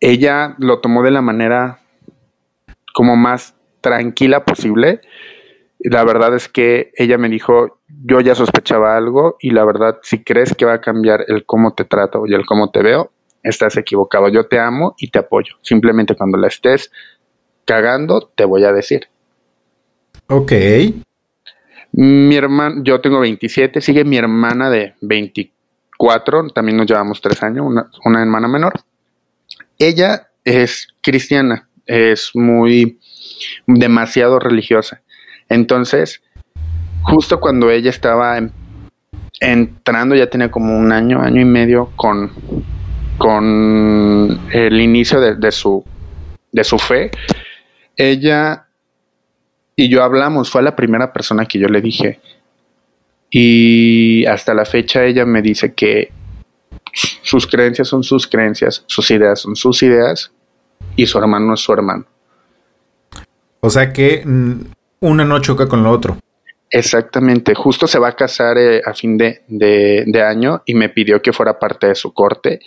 ella 0.00 0.54
lo 0.58 0.80
tomó 0.80 1.02
de 1.02 1.10
la 1.10 1.22
manera 1.22 1.80
como 2.96 3.14
más 3.14 3.54
tranquila 3.82 4.46
posible. 4.46 5.02
La 5.80 6.02
verdad 6.02 6.34
es 6.34 6.48
que 6.48 6.92
ella 6.96 7.18
me 7.18 7.28
dijo, 7.28 7.78
yo 8.06 8.20
ya 8.20 8.34
sospechaba 8.34 8.96
algo 8.96 9.36
y 9.38 9.50
la 9.50 9.66
verdad, 9.66 9.98
si 10.02 10.24
crees 10.24 10.54
que 10.54 10.64
va 10.64 10.72
a 10.72 10.80
cambiar 10.80 11.26
el 11.28 11.44
cómo 11.44 11.74
te 11.74 11.84
trato 11.84 12.22
y 12.26 12.32
el 12.32 12.46
cómo 12.46 12.70
te 12.70 12.82
veo, 12.82 13.12
estás 13.42 13.76
equivocado. 13.76 14.30
Yo 14.30 14.46
te 14.46 14.58
amo 14.58 14.94
y 14.96 15.10
te 15.10 15.18
apoyo. 15.18 15.56
Simplemente 15.60 16.14
cuando 16.14 16.38
la 16.38 16.46
estés 16.46 16.90
cagando, 17.66 18.32
te 18.34 18.46
voy 18.46 18.64
a 18.64 18.72
decir. 18.72 19.08
Ok. 20.28 20.52
Mi 21.92 22.34
hermano, 22.34 22.82
yo 22.82 23.02
tengo 23.02 23.20
27, 23.20 23.82
sigue 23.82 24.04
mi 24.04 24.16
hermana 24.16 24.70
de 24.70 24.94
24, 25.02 26.48
también 26.48 26.78
nos 26.78 26.86
llevamos 26.86 27.20
tres 27.20 27.42
años, 27.42 27.66
una, 27.66 27.90
una 28.06 28.22
hermana 28.22 28.48
menor. 28.48 28.72
Ella 29.78 30.30
es 30.44 30.88
cristiana, 31.02 31.65
es 31.86 32.30
muy, 32.34 32.98
demasiado 33.66 34.38
religiosa. 34.38 35.02
Entonces, 35.48 36.22
justo 37.02 37.40
cuando 37.40 37.70
ella 37.70 37.90
estaba 37.90 38.38
entrando, 39.40 40.14
ya 40.14 40.28
tenía 40.28 40.50
como 40.50 40.76
un 40.76 40.92
año, 40.92 41.20
año 41.20 41.40
y 41.40 41.44
medio 41.44 41.92
con 41.96 42.30
con 43.18 44.40
el 44.52 44.80
inicio 44.80 45.20
de, 45.20 45.52
su, 45.52 45.84
de 46.52 46.64
su 46.64 46.78
fe, 46.78 47.10
ella 47.96 48.66
y 49.74 49.88
yo 49.88 50.02
hablamos, 50.02 50.50
fue 50.50 50.62
la 50.62 50.76
primera 50.76 51.12
persona 51.12 51.44
que 51.46 51.58
yo 51.58 51.68
le 51.68 51.80
dije. 51.80 52.20
Y 53.30 54.24
hasta 54.26 54.54
la 54.54 54.64
fecha 54.64 55.04
ella 55.04 55.26
me 55.26 55.42
dice 55.42 55.74
que 55.74 56.10
sus 57.22 57.46
creencias 57.46 57.88
son 57.88 58.02
sus 58.02 58.26
creencias, 58.26 58.84
sus 58.86 59.10
ideas 59.10 59.40
son 59.40 59.56
sus 59.56 59.82
ideas 59.82 60.32
y 60.96 61.06
su 61.06 61.18
hermano 61.18 61.54
es 61.54 61.60
su 61.60 61.72
hermano. 61.72 62.04
O 63.60 63.70
sea 63.70 63.92
que 63.92 64.22
mm, 64.24 64.52
una 65.00 65.24
no 65.24 65.38
choca 65.40 65.68
con 65.68 65.82
lo 65.82 65.90
otro. 65.90 66.18
Exactamente, 66.70 67.54
justo 67.54 67.86
se 67.86 67.98
va 67.98 68.08
a 68.08 68.16
casar 68.16 68.58
eh, 68.58 68.82
a 68.84 68.92
fin 68.92 69.16
de, 69.16 69.42
de, 69.46 70.22
año 70.22 70.62
y 70.66 70.74
me 70.74 70.88
pidió 70.88 71.22
que 71.22 71.32
fuera 71.32 71.58
parte 71.58 71.86
de 71.86 71.94
su 71.94 72.12
corte. 72.12 72.60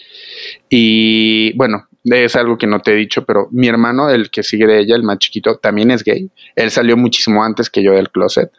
Y 0.69 1.53
bueno, 1.57 1.87
es 2.05 2.35
algo 2.37 2.57
que 2.57 2.65
no 2.65 2.79
te 2.79 2.91
he 2.91 2.95
dicho, 2.95 3.25
pero 3.25 3.49
mi 3.51 3.67
hermano, 3.67 4.09
el 4.09 4.31
que 4.31 4.41
sigue 4.41 4.65
de 4.65 4.79
ella, 4.79 4.95
el 4.95 5.03
más 5.03 5.19
chiquito, 5.19 5.57
también 5.57 5.91
es 5.91 6.03
gay. 6.03 6.29
Él 6.55 6.71
salió 6.71 6.95
muchísimo 6.95 7.43
antes 7.43 7.69
que 7.69 7.83
yo 7.83 7.91
del 7.91 8.09
closet. 8.09 8.51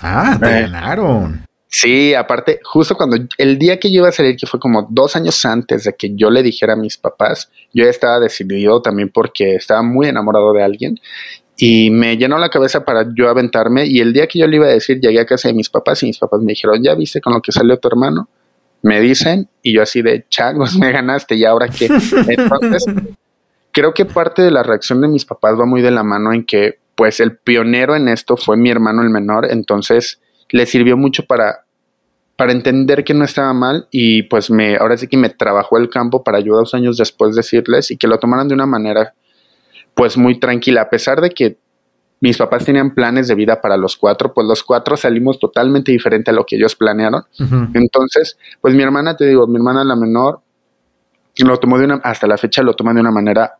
Ah, 0.00 0.38
te 0.40 0.46
eh, 0.46 0.62
ganaron. 0.62 1.44
Sí, 1.74 2.12
aparte, 2.12 2.60
justo 2.62 2.94
cuando 2.94 3.16
el 3.38 3.58
día 3.58 3.80
que 3.80 3.90
yo 3.90 4.00
iba 4.00 4.08
a 4.10 4.12
salir, 4.12 4.36
que 4.36 4.46
fue 4.46 4.60
como 4.60 4.86
dos 4.90 5.16
años 5.16 5.42
antes 5.46 5.84
de 5.84 5.94
que 5.94 6.14
yo 6.14 6.30
le 6.30 6.42
dijera 6.42 6.74
a 6.74 6.76
mis 6.76 6.98
papás, 6.98 7.50
yo 7.72 7.84
ya 7.84 7.90
estaba 7.90 8.20
decidido 8.20 8.82
también 8.82 9.08
porque 9.08 9.54
estaba 9.54 9.82
muy 9.82 10.06
enamorado 10.06 10.52
de 10.52 10.62
alguien 10.62 11.00
y 11.56 11.90
me 11.90 12.18
llenó 12.18 12.36
la 12.36 12.50
cabeza 12.50 12.84
para 12.84 13.06
yo 13.16 13.30
aventarme 13.30 13.86
y 13.86 14.00
el 14.00 14.12
día 14.12 14.26
que 14.26 14.38
yo 14.38 14.46
le 14.46 14.56
iba 14.56 14.66
a 14.66 14.70
decir 14.70 15.00
llegué 15.00 15.20
a 15.20 15.24
casa 15.24 15.48
de 15.48 15.54
mis 15.54 15.70
papás 15.70 16.02
y 16.02 16.06
mis 16.06 16.18
papás 16.18 16.40
me 16.40 16.52
dijeron, 16.52 16.82
¿ya 16.82 16.94
viste 16.94 17.22
con 17.22 17.32
lo 17.32 17.40
que 17.40 17.52
salió 17.52 17.78
tu 17.78 17.88
hermano? 17.88 18.28
Me 18.82 19.00
dicen 19.00 19.48
y 19.62 19.72
yo 19.72 19.80
así 19.80 20.02
de 20.02 20.26
changos, 20.28 20.76
me 20.78 20.92
ganaste 20.92 21.36
y 21.36 21.46
ahora 21.46 21.68
qué. 21.68 21.88
Entonces, 22.28 22.84
creo 23.70 23.94
que 23.94 24.04
parte 24.04 24.42
de 24.42 24.50
la 24.50 24.62
reacción 24.62 25.00
de 25.00 25.08
mis 25.08 25.24
papás 25.24 25.58
va 25.58 25.64
muy 25.64 25.80
de 25.80 25.90
la 25.90 26.02
mano 26.02 26.34
en 26.34 26.44
que 26.44 26.80
pues 26.96 27.18
el 27.18 27.34
pionero 27.34 27.96
en 27.96 28.08
esto 28.08 28.36
fue 28.36 28.58
mi 28.58 28.70
hermano 28.70 29.00
el 29.00 29.08
menor, 29.08 29.50
entonces 29.50 30.20
le 30.52 30.66
sirvió 30.66 30.96
mucho 30.96 31.24
para 31.24 31.64
para 32.36 32.52
entender 32.52 33.04
que 33.04 33.14
no 33.14 33.24
estaba 33.24 33.52
mal 33.52 33.86
y 33.90 34.22
pues 34.24 34.50
me 34.50 34.76
ahora 34.76 34.96
sí 34.96 35.06
que 35.06 35.16
me 35.16 35.28
trabajó 35.28 35.78
el 35.78 35.88
campo 35.88 36.24
para 36.24 36.38
ayudar 36.38 36.60
dos 36.60 36.74
años 36.74 36.96
después 36.96 37.36
decirles 37.36 37.90
y 37.90 37.96
que 37.96 38.08
lo 38.08 38.18
tomaran 38.18 38.48
de 38.48 38.54
una 38.54 38.66
manera 38.66 39.14
pues 39.94 40.16
muy 40.16 40.40
tranquila, 40.40 40.82
a 40.82 40.90
pesar 40.90 41.20
de 41.20 41.30
que 41.30 41.58
mis 42.20 42.38
papás 42.38 42.64
tenían 42.64 42.94
planes 42.94 43.28
de 43.28 43.34
vida 43.34 43.60
para 43.60 43.76
los 43.76 43.96
cuatro, 43.96 44.32
pues 44.32 44.46
los 44.46 44.62
cuatro 44.62 44.96
salimos 44.96 45.38
totalmente 45.38 45.92
diferente 45.92 46.30
a 46.30 46.34
lo 46.34 46.46
que 46.46 46.56
ellos 46.56 46.76
planearon. 46.76 47.24
Entonces, 47.74 48.38
pues 48.60 48.74
mi 48.74 48.82
hermana, 48.82 49.16
te 49.16 49.26
digo, 49.26 49.46
mi 49.46 49.56
hermana 49.56 49.84
la 49.84 49.96
menor, 49.96 50.40
lo 51.36 51.56
tomó 51.58 51.78
de 51.78 51.84
una, 51.84 51.96
hasta 52.04 52.26
la 52.26 52.38
fecha 52.38 52.62
lo 52.62 52.74
toma 52.74 52.94
de 52.94 53.00
una 53.00 53.10
manera 53.10 53.54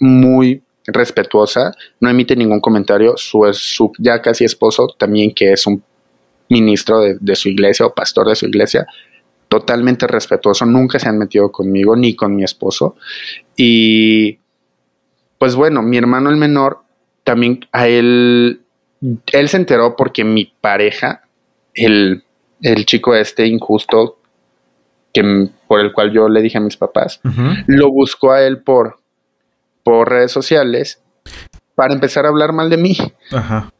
muy 0.00 0.62
respetuosa, 0.86 1.72
no 2.00 2.08
emite 2.08 2.36
ningún 2.36 2.60
comentario, 2.60 3.16
su, 3.16 3.48
su 3.52 3.92
ya 3.98 4.22
casi 4.22 4.44
esposo 4.44 4.86
también 4.98 5.34
que 5.34 5.52
es 5.52 5.66
un 5.66 5.82
ministro 6.54 7.00
de, 7.00 7.16
de 7.20 7.36
su 7.36 7.48
iglesia 7.48 7.86
o 7.86 7.94
pastor 7.94 8.28
de 8.28 8.36
su 8.36 8.46
iglesia, 8.46 8.86
totalmente 9.48 10.06
respetuoso, 10.06 10.64
nunca 10.66 10.98
se 10.98 11.08
han 11.08 11.18
metido 11.18 11.50
conmigo 11.50 11.96
ni 11.96 12.16
con 12.16 12.34
mi 12.34 12.44
esposo 12.44 12.96
y 13.56 14.38
pues 15.38 15.54
bueno, 15.56 15.82
mi 15.82 15.98
hermano 15.98 16.30
el 16.30 16.36
menor, 16.36 16.78
también 17.22 17.66
a 17.72 17.86
él, 17.86 18.62
él 19.32 19.48
se 19.48 19.56
enteró 19.56 19.94
porque 19.96 20.24
mi 20.24 20.52
pareja 20.60 21.22
el, 21.74 22.22
el 22.62 22.86
chico 22.86 23.14
este 23.14 23.46
injusto 23.46 24.18
que, 25.12 25.50
por 25.68 25.80
el 25.80 25.92
cual 25.92 26.12
yo 26.12 26.28
le 26.28 26.40
dije 26.40 26.58
a 26.58 26.62
mis 26.62 26.76
papás, 26.76 27.20
lo 27.66 27.90
buscó 27.90 28.32
a 28.32 28.42
él 28.42 28.62
por, 28.62 28.98
por 29.82 30.08
redes 30.08 30.32
sociales 30.32 31.02
para 31.74 31.94
empezar 31.94 32.24
a 32.24 32.30
hablar 32.30 32.52
mal 32.52 32.70
de 32.70 32.76
mí. 32.76 32.96
Ajá. 33.30 33.70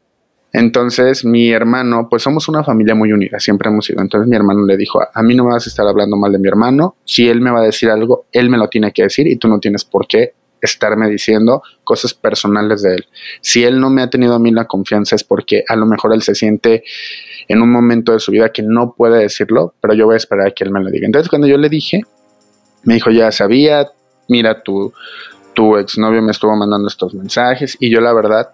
Entonces 0.57 1.25
mi 1.25 1.51
hermano, 1.51 2.07
pues 2.09 2.23
somos 2.23 2.47
una 2.47 2.63
familia 2.63 2.95
muy 2.95 3.11
unida, 3.11 3.41
siempre 3.41 3.69
hemos 3.69 3.87
sido. 3.87 4.01
Entonces 4.01 4.29
mi 4.29 4.37
hermano 4.37 4.65
le 4.65 4.77
dijo, 4.77 5.01
a 5.13 5.21
mí 5.21 5.35
no 5.35 5.43
me 5.43 5.51
vas 5.51 5.67
a 5.67 5.69
estar 5.69 5.85
hablando 5.85 6.15
mal 6.15 6.31
de 6.31 6.39
mi 6.39 6.47
hermano, 6.47 6.95
si 7.03 7.27
él 7.27 7.41
me 7.41 7.51
va 7.51 7.59
a 7.59 7.63
decir 7.63 7.89
algo, 7.89 8.27
él 8.31 8.49
me 8.49 8.57
lo 8.57 8.69
tiene 8.69 8.93
que 8.93 9.03
decir 9.03 9.27
y 9.27 9.35
tú 9.35 9.49
no 9.49 9.59
tienes 9.59 9.83
por 9.83 10.07
qué 10.07 10.31
estarme 10.61 11.09
diciendo 11.09 11.61
cosas 11.83 12.13
personales 12.13 12.83
de 12.83 12.95
él. 12.95 13.05
Si 13.41 13.65
él 13.65 13.81
no 13.81 13.89
me 13.89 14.01
ha 14.01 14.09
tenido 14.09 14.33
a 14.33 14.39
mí 14.39 14.49
la 14.51 14.63
confianza 14.63 15.17
es 15.17 15.25
porque 15.25 15.65
a 15.67 15.75
lo 15.75 15.85
mejor 15.87 16.13
él 16.13 16.21
se 16.21 16.35
siente 16.35 16.85
en 17.49 17.61
un 17.61 17.69
momento 17.69 18.13
de 18.13 18.21
su 18.21 18.31
vida 18.31 18.53
que 18.53 18.63
no 18.63 18.93
puede 18.93 19.23
decirlo, 19.23 19.73
pero 19.81 19.93
yo 19.93 20.05
voy 20.05 20.13
a 20.13 20.17
esperar 20.17 20.47
a 20.47 20.51
que 20.51 20.63
él 20.63 20.71
me 20.71 20.81
lo 20.81 20.89
diga. 20.89 21.05
Entonces 21.05 21.27
cuando 21.27 21.47
yo 21.47 21.57
le 21.57 21.67
dije, 21.67 22.03
me 22.83 22.93
dijo, 22.93 23.11
ya 23.11 23.29
sabía, 23.33 23.89
mira, 24.29 24.63
tu, 24.63 24.93
tu 25.53 25.75
exnovio 25.75 26.21
me 26.21 26.31
estuvo 26.31 26.55
mandando 26.55 26.87
estos 26.87 27.13
mensajes 27.13 27.75
y 27.77 27.89
yo 27.89 27.99
la 27.99 28.13
verdad 28.13 28.51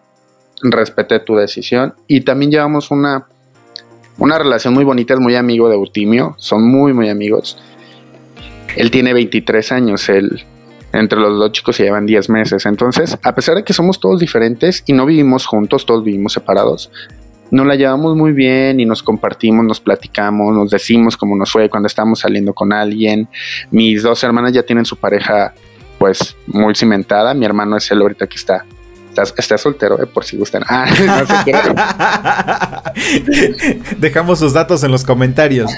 respeté 0.64 1.20
tu 1.20 1.36
decisión 1.36 1.93
y 2.07 2.22
también 2.22 2.51
llevamos 2.51 2.91
una, 2.91 3.28
una 4.18 4.38
relación 4.38 4.74
muy 4.74 4.84
bonita, 4.84 5.14
es 5.14 5.20
muy 5.20 5.36
amigo 5.36 5.70
de 5.70 5.76
Eutimio, 5.76 6.36
son 6.38 6.68
muy, 6.68 6.93
muy 6.93 7.09
amigos. 7.09 7.57
Él 8.76 8.91
tiene 8.91 9.14
23 9.14 9.72
años, 9.72 10.07
él, 10.09 10.43
entre 10.93 11.20
los 11.20 11.38
dos 11.38 11.51
chicos 11.51 11.76
se 11.76 11.84
llevan 11.84 12.05
10 12.05 12.30
meses, 12.30 12.66
entonces, 12.66 13.18
a 13.22 13.36
pesar 13.36 13.55
de 13.55 13.64
que 13.64 13.74
somos 13.74 13.99
todos 13.99 14.20
diferentes 14.20 14.84
y 14.86 14.93
no 14.93 15.05
vivimos 15.05 15.45
juntos, 15.45 15.86
todos 15.86 16.03
vivimos 16.03 16.34
separados, 16.34 16.91
nos 17.51 17.68
la 17.68 17.76
llevamos 17.76 18.16
muy 18.16 18.32
bien 18.32 18.80
y 18.80 18.86
nos 18.86 19.03
compartimos, 19.03 19.66
nos 19.66 19.82
platicamos, 19.82 20.55
nos 20.55 20.72
decimos 20.72 21.18
cómo 21.18 21.36
nos 21.36 21.51
fue 21.51 21.70
cuando 21.70 21.88
estamos 21.88 22.20
saliendo 22.20 22.53
con 22.53 22.72
alguien. 22.72 23.28
Mis 23.72 24.03
dos 24.03 24.24
hermanas 24.24 24.53
ya 24.53 24.64
tienen 24.64 24.86
su 24.86 24.95
pareja 24.95 25.53
pues 25.99 26.38
muy 26.47 26.74
cimentada, 26.76 27.34
mi 27.34 27.45
hermano 27.45 27.76
es 27.76 27.91
el 27.91 28.01
ahorita 28.01 28.26
que 28.28 28.38
está 28.38 28.66
Está, 29.38 29.57
soltero, 29.57 30.01
eh, 30.01 30.05
por 30.05 30.24
si 30.24 30.38
gustan. 30.38 30.64
Ah, 30.68 30.86
Dejamos 33.97 34.39
sus 34.39 34.53
datos 34.53 34.84
en 34.84 34.91
los 34.91 35.03
comentarios. 35.03 35.72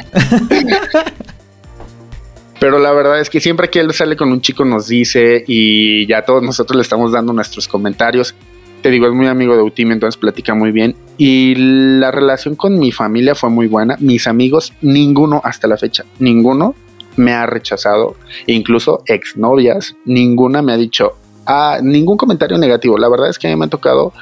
Pero 2.60 2.80
la 2.80 2.94
verdad 2.94 3.20
es 3.20 3.30
que 3.30 3.42
siempre 3.42 3.70
que 3.70 3.80
él 3.80 3.94
sale 3.94 4.16
con 4.16 4.32
un 4.32 4.40
chico 4.40 4.64
nos 4.64 4.88
dice 4.88 5.44
y 5.48 6.06
ya 6.08 6.24
todos 6.24 6.42
nosotros 6.42 6.78
le 6.78 6.84
estamos 6.84 7.12
dando 7.12 7.34
nuestros 7.34 7.68
comentarios. 7.68 8.36
Te 8.82 8.90
digo, 8.90 9.08
es 9.08 9.14
muy 9.14 9.28
amigo 9.28 9.56
de 9.56 9.64
Utimi, 9.64 9.94
entonces 9.94 10.18
platica 10.18 10.54
muy 10.54 10.72
bien. 10.72 10.96
Y 11.18 11.56
la 11.56 12.12
relación 12.12 12.56
con 12.56 12.80
mi 12.80 12.92
familia 12.92 13.36
fue 13.36 13.50
muy 13.50 13.68
buena. 13.68 13.98
Mis 14.00 14.28
amigos, 14.28 14.74
ninguno 14.82 15.42
hasta 15.44 15.68
la 15.68 15.78
fecha, 15.78 16.06
ninguno 16.20 16.76
me 17.16 17.34
ha 17.34 17.46
rechazado. 17.46 18.16
Incluso 18.48 19.04
exnovias, 19.08 19.96
ninguna 20.06 20.62
me 20.62 20.74
ha 20.74 20.78
dicho, 20.78 21.18
a 21.46 21.80
ningún 21.82 22.18
comentario 22.18 22.58
negativo. 22.58 22.98
La 22.98 23.10
verdad 23.10 23.30
es 23.30 23.40
que 23.40 23.48
a 23.48 23.50
mí 23.50 23.56
me 23.56 23.66
ha 23.66 23.70
tocado 23.70 24.14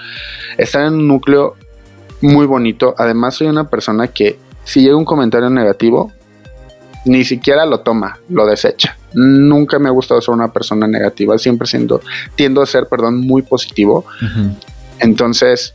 estar 0.58 0.86
en 0.86 0.94
un 0.94 1.08
núcleo 1.08 1.56
muy 2.22 2.46
bonito. 2.46 2.96
Además, 2.98 3.36
soy 3.36 3.48
una 3.48 3.70
persona 3.70 4.08
que 4.08 4.40
si 4.64 4.82
llega 4.82 4.96
un 4.96 5.06
comentario 5.06 5.50
negativo, 5.50 6.12
ni 7.06 7.24
siquiera 7.24 7.66
lo 7.66 7.80
toma, 7.80 8.20
lo 8.30 8.46
desecha. 8.46 8.98
Nunca 9.14 9.80
me 9.80 9.90
ha 9.90 9.92
gustado 9.92 10.22
ser 10.22 10.34
una 10.34 10.54
persona 10.54 10.88
negativa, 10.88 11.38
siempre 11.38 11.68
siendo, 11.68 12.02
tiendo 12.36 12.62
a 12.62 12.66
ser, 12.66 12.88
perdón, 12.88 13.22
muy 13.22 13.42
positivo. 13.42 14.06
Entonces, 15.00 15.74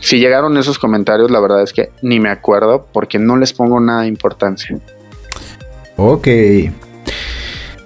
si 0.00 0.18
llegaron 0.18 0.56
esos 0.58 0.78
comentarios, 0.78 1.30
la 1.30 1.40
verdad 1.40 1.62
es 1.62 1.72
que 1.72 1.90
ni 2.02 2.20
me 2.20 2.28
acuerdo 2.28 2.86
porque 2.92 3.18
no 3.18 3.36
les 3.36 3.52
pongo 3.52 3.80
nada 3.80 4.02
de 4.02 4.08
importancia. 4.08 4.78
Ok, 5.96 6.28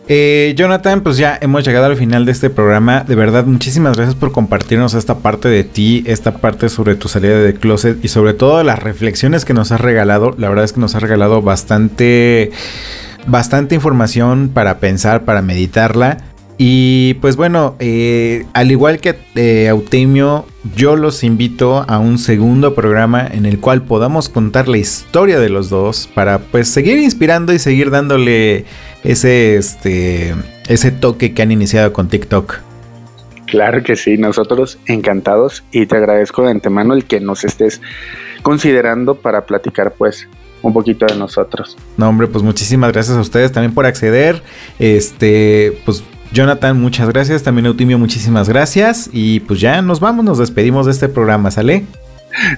eh, 0.09 0.55
Jonathan, 0.57 1.03
pues 1.03 1.17
ya 1.17 1.39
hemos 1.41 1.65
llegado 1.65 1.87
al 1.87 1.97
final 1.97 2.25
de 2.25 2.33
este 2.33 2.51
programa. 2.51 3.05
De 3.05 3.15
verdad, 3.15 3.45
muchísimas 3.45 3.97
gracias 3.97 4.17
por 4.17 4.33
compartirnos 4.33 4.95
esta 4.95 5.19
parte 5.19 5.49
de 5.49 5.65
ti, 5.65 6.03
esta 6.07 6.35
parte 6.39 6.69
sobre 6.69 6.97
tu 6.97 7.09
salida 7.09 7.39
de 7.39 7.55
closet 7.55 8.05
y 8.05 8.09
sobre 8.09 8.35
todo 8.35 8.63
las 8.65 8.83
reflexiones 8.83 9.45
que 9.45 9.55
nos 9.55 9.73
has 9.73 9.81
regalado. 9.81 10.35
La 10.39 10.49
verdad 10.49 10.65
es 10.65 10.73
que 10.73 10.81
nos 10.81 10.95
has 10.95 11.03
regalado 11.03 11.41
bastante, 11.43 12.51
bastante 13.27 13.75
información 13.75 14.51
para 14.53 14.79
pensar, 14.79 15.25
para 15.25 15.43
meditarla. 15.43 16.32
Y 16.65 17.15
pues 17.15 17.35
bueno, 17.35 17.75
eh, 17.81 18.47
al 18.53 18.71
igual 18.71 19.01
que 19.01 19.19
eh, 19.35 19.69
Autemio, 19.69 20.47
yo 20.77 20.95
los 20.95 21.25
invito 21.25 21.85
a 21.89 21.99
un 21.99 22.19
segundo 22.19 22.77
programa 22.77 23.27
en 23.27 23.47
el 23.47 23.59
cual 23.59 23.83
podamos 23.83 24.29
contar 24.29 24.69
la 24.69 24.79
historia 24.79 25.41
de 25.41 25.49
los 25.49 25.71
dos 25.71 26.09
para 26.15 26.39
pues 26.39 26.69
seguir 26.69 26.99
inspirando 26.99 27.53
y 27.53 27.59
seguir 27.59 27.91
dándole 27.91 28.65
ese, 29.03 29.57
este, 29.57 30.37
ese 30.69 30.93
toque 30.93 31.35
que 31.35 31.43
han 31.43 31.51
iniciado 31.51 31.93
con 31.93 32.09
TikTok. 32.09 32.61
Claro 33.47 33.83
que 33.83 33.97
sí, 33.97 34.17
nosotros 34.17 34.79
encantados 34.87 35.65
y 35.73 35.87
te 35.87 35.97
agradezco 35.97 36.45
de 36.45 36.53
antemano 36.53 36.95
el 36.95 37.07
que 37.07 37.19
nos 37.19 37.43
estés 37.43 37.81
considerando 38.43 39.17
para 39.17 39.47
platicar 39.47 39.95
pues 39.99 40.29
un 40.63 40.73
poquito 40.73 41.07
de 41.07 41.17
nosotros. 41.17 41.77
No, 41.97 42.09
hombre, 42.09 42.29
pues 42.29 42.45
muchísimas 42.45 42.93
gracias 42.93 43.17
a 43.17 43.21
ustedes 43.21 43.51
también 43.51 43.75
por 43.75 43.85
acceder. 43.85 44.45
Este, 44.79 45.77
pues 45.85 46.05
Jonathan, 46.33 46.81
muchas 46.81 47.09
gracias. 47.09 47.43
También 47.43 47.67
Eutimio, 47.67 47.99
muchísimas 47.99 48.49
gracias. 48.49 49.11
Y 49.13 49.41
pues 49.41 49.61
ya 49.61 49.83
nos 49.83 50.01
vamos, 50.01 50.25
nos 50.25 50.39
despedimos 50.39 50.87
de 50.87 50.93
este 50.93 51.09
programa, 51.09 51.51
¿sale? 51.51 51.85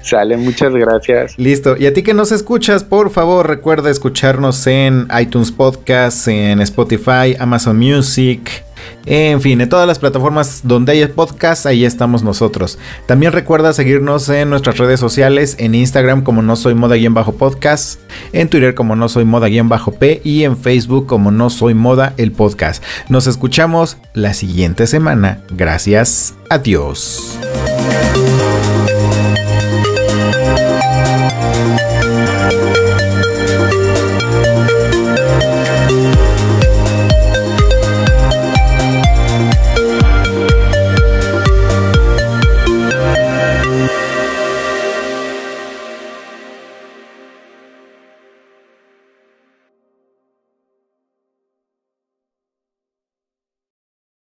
Sale, 0.02 0.36
muchas 0.36 0.72
gracias. 0.72 1.36
Listo. 1.38 1.76
Y 1.76 1.86
a 1.86 1.92
ti 1.92 2.02
que 2.02 2.14
nos 2.14 2.32
escuchas, 2.32 2.84
por 2.84 3.10
favor, 3.10 3.48
recuerda 3.48 3.90
escucharnos 3.90 4.66
en 4.66 5.08
iTunes 5.20 5.50
Podcasts, 5.50 6.28
en 6.28 6.60
Spotify, 6.60 7.36
Amazon 7.38 7.78
Music. 7.78 8.64
En 9.06 9.40
fin, 9.40 9.60
en 9.60 9.68
todas 9.68 9.86
las 9.86 9.98
plataformas 9.98 10.60
donde 10.64 10.92
hay 10.92 11.06
podcast, 11.06 11.66
ahí 11.66 11.84
estamos 11.84 12.22
nosotros. 12.22 12.78
También 13.06 13.32
recuerda 13.32 13.72
seguirnos 13.72 14.28
en 14.28 14.50
nuestras 14.50 14.78
redes 14.78 15.00
sociales, 15.00 15.56
en 15.58 15.74
Instagram 15.74 16.22
como 16.22 16.42
no 16.42 16.56
soy 16.56 16.74
moda-podcast, 16.74 18.00
en 18.32 18.48
Twitter 18.48 18.74
como 18.74 18.96
no 18.96 19.08
soy 19.08 19.24
moda-p 19.24 20.20
y 20.24 20.44
en 20.44 20.56
Facebook 20.56 21.06
como 21.06 21.30
no 21.30 21.50
soy 21.50 21.74
moda 21.74 22.14
el 22.16 22.32
podcast. 22.32 22.82
Nos 23.08 23.26
escuchamos 23.26 23.98
la 24.14 24.34
siguiente 24.34 24.86
semana. 24.86 25.40
Gracias. 25.50 26.34
Adiós. 26.48 27.38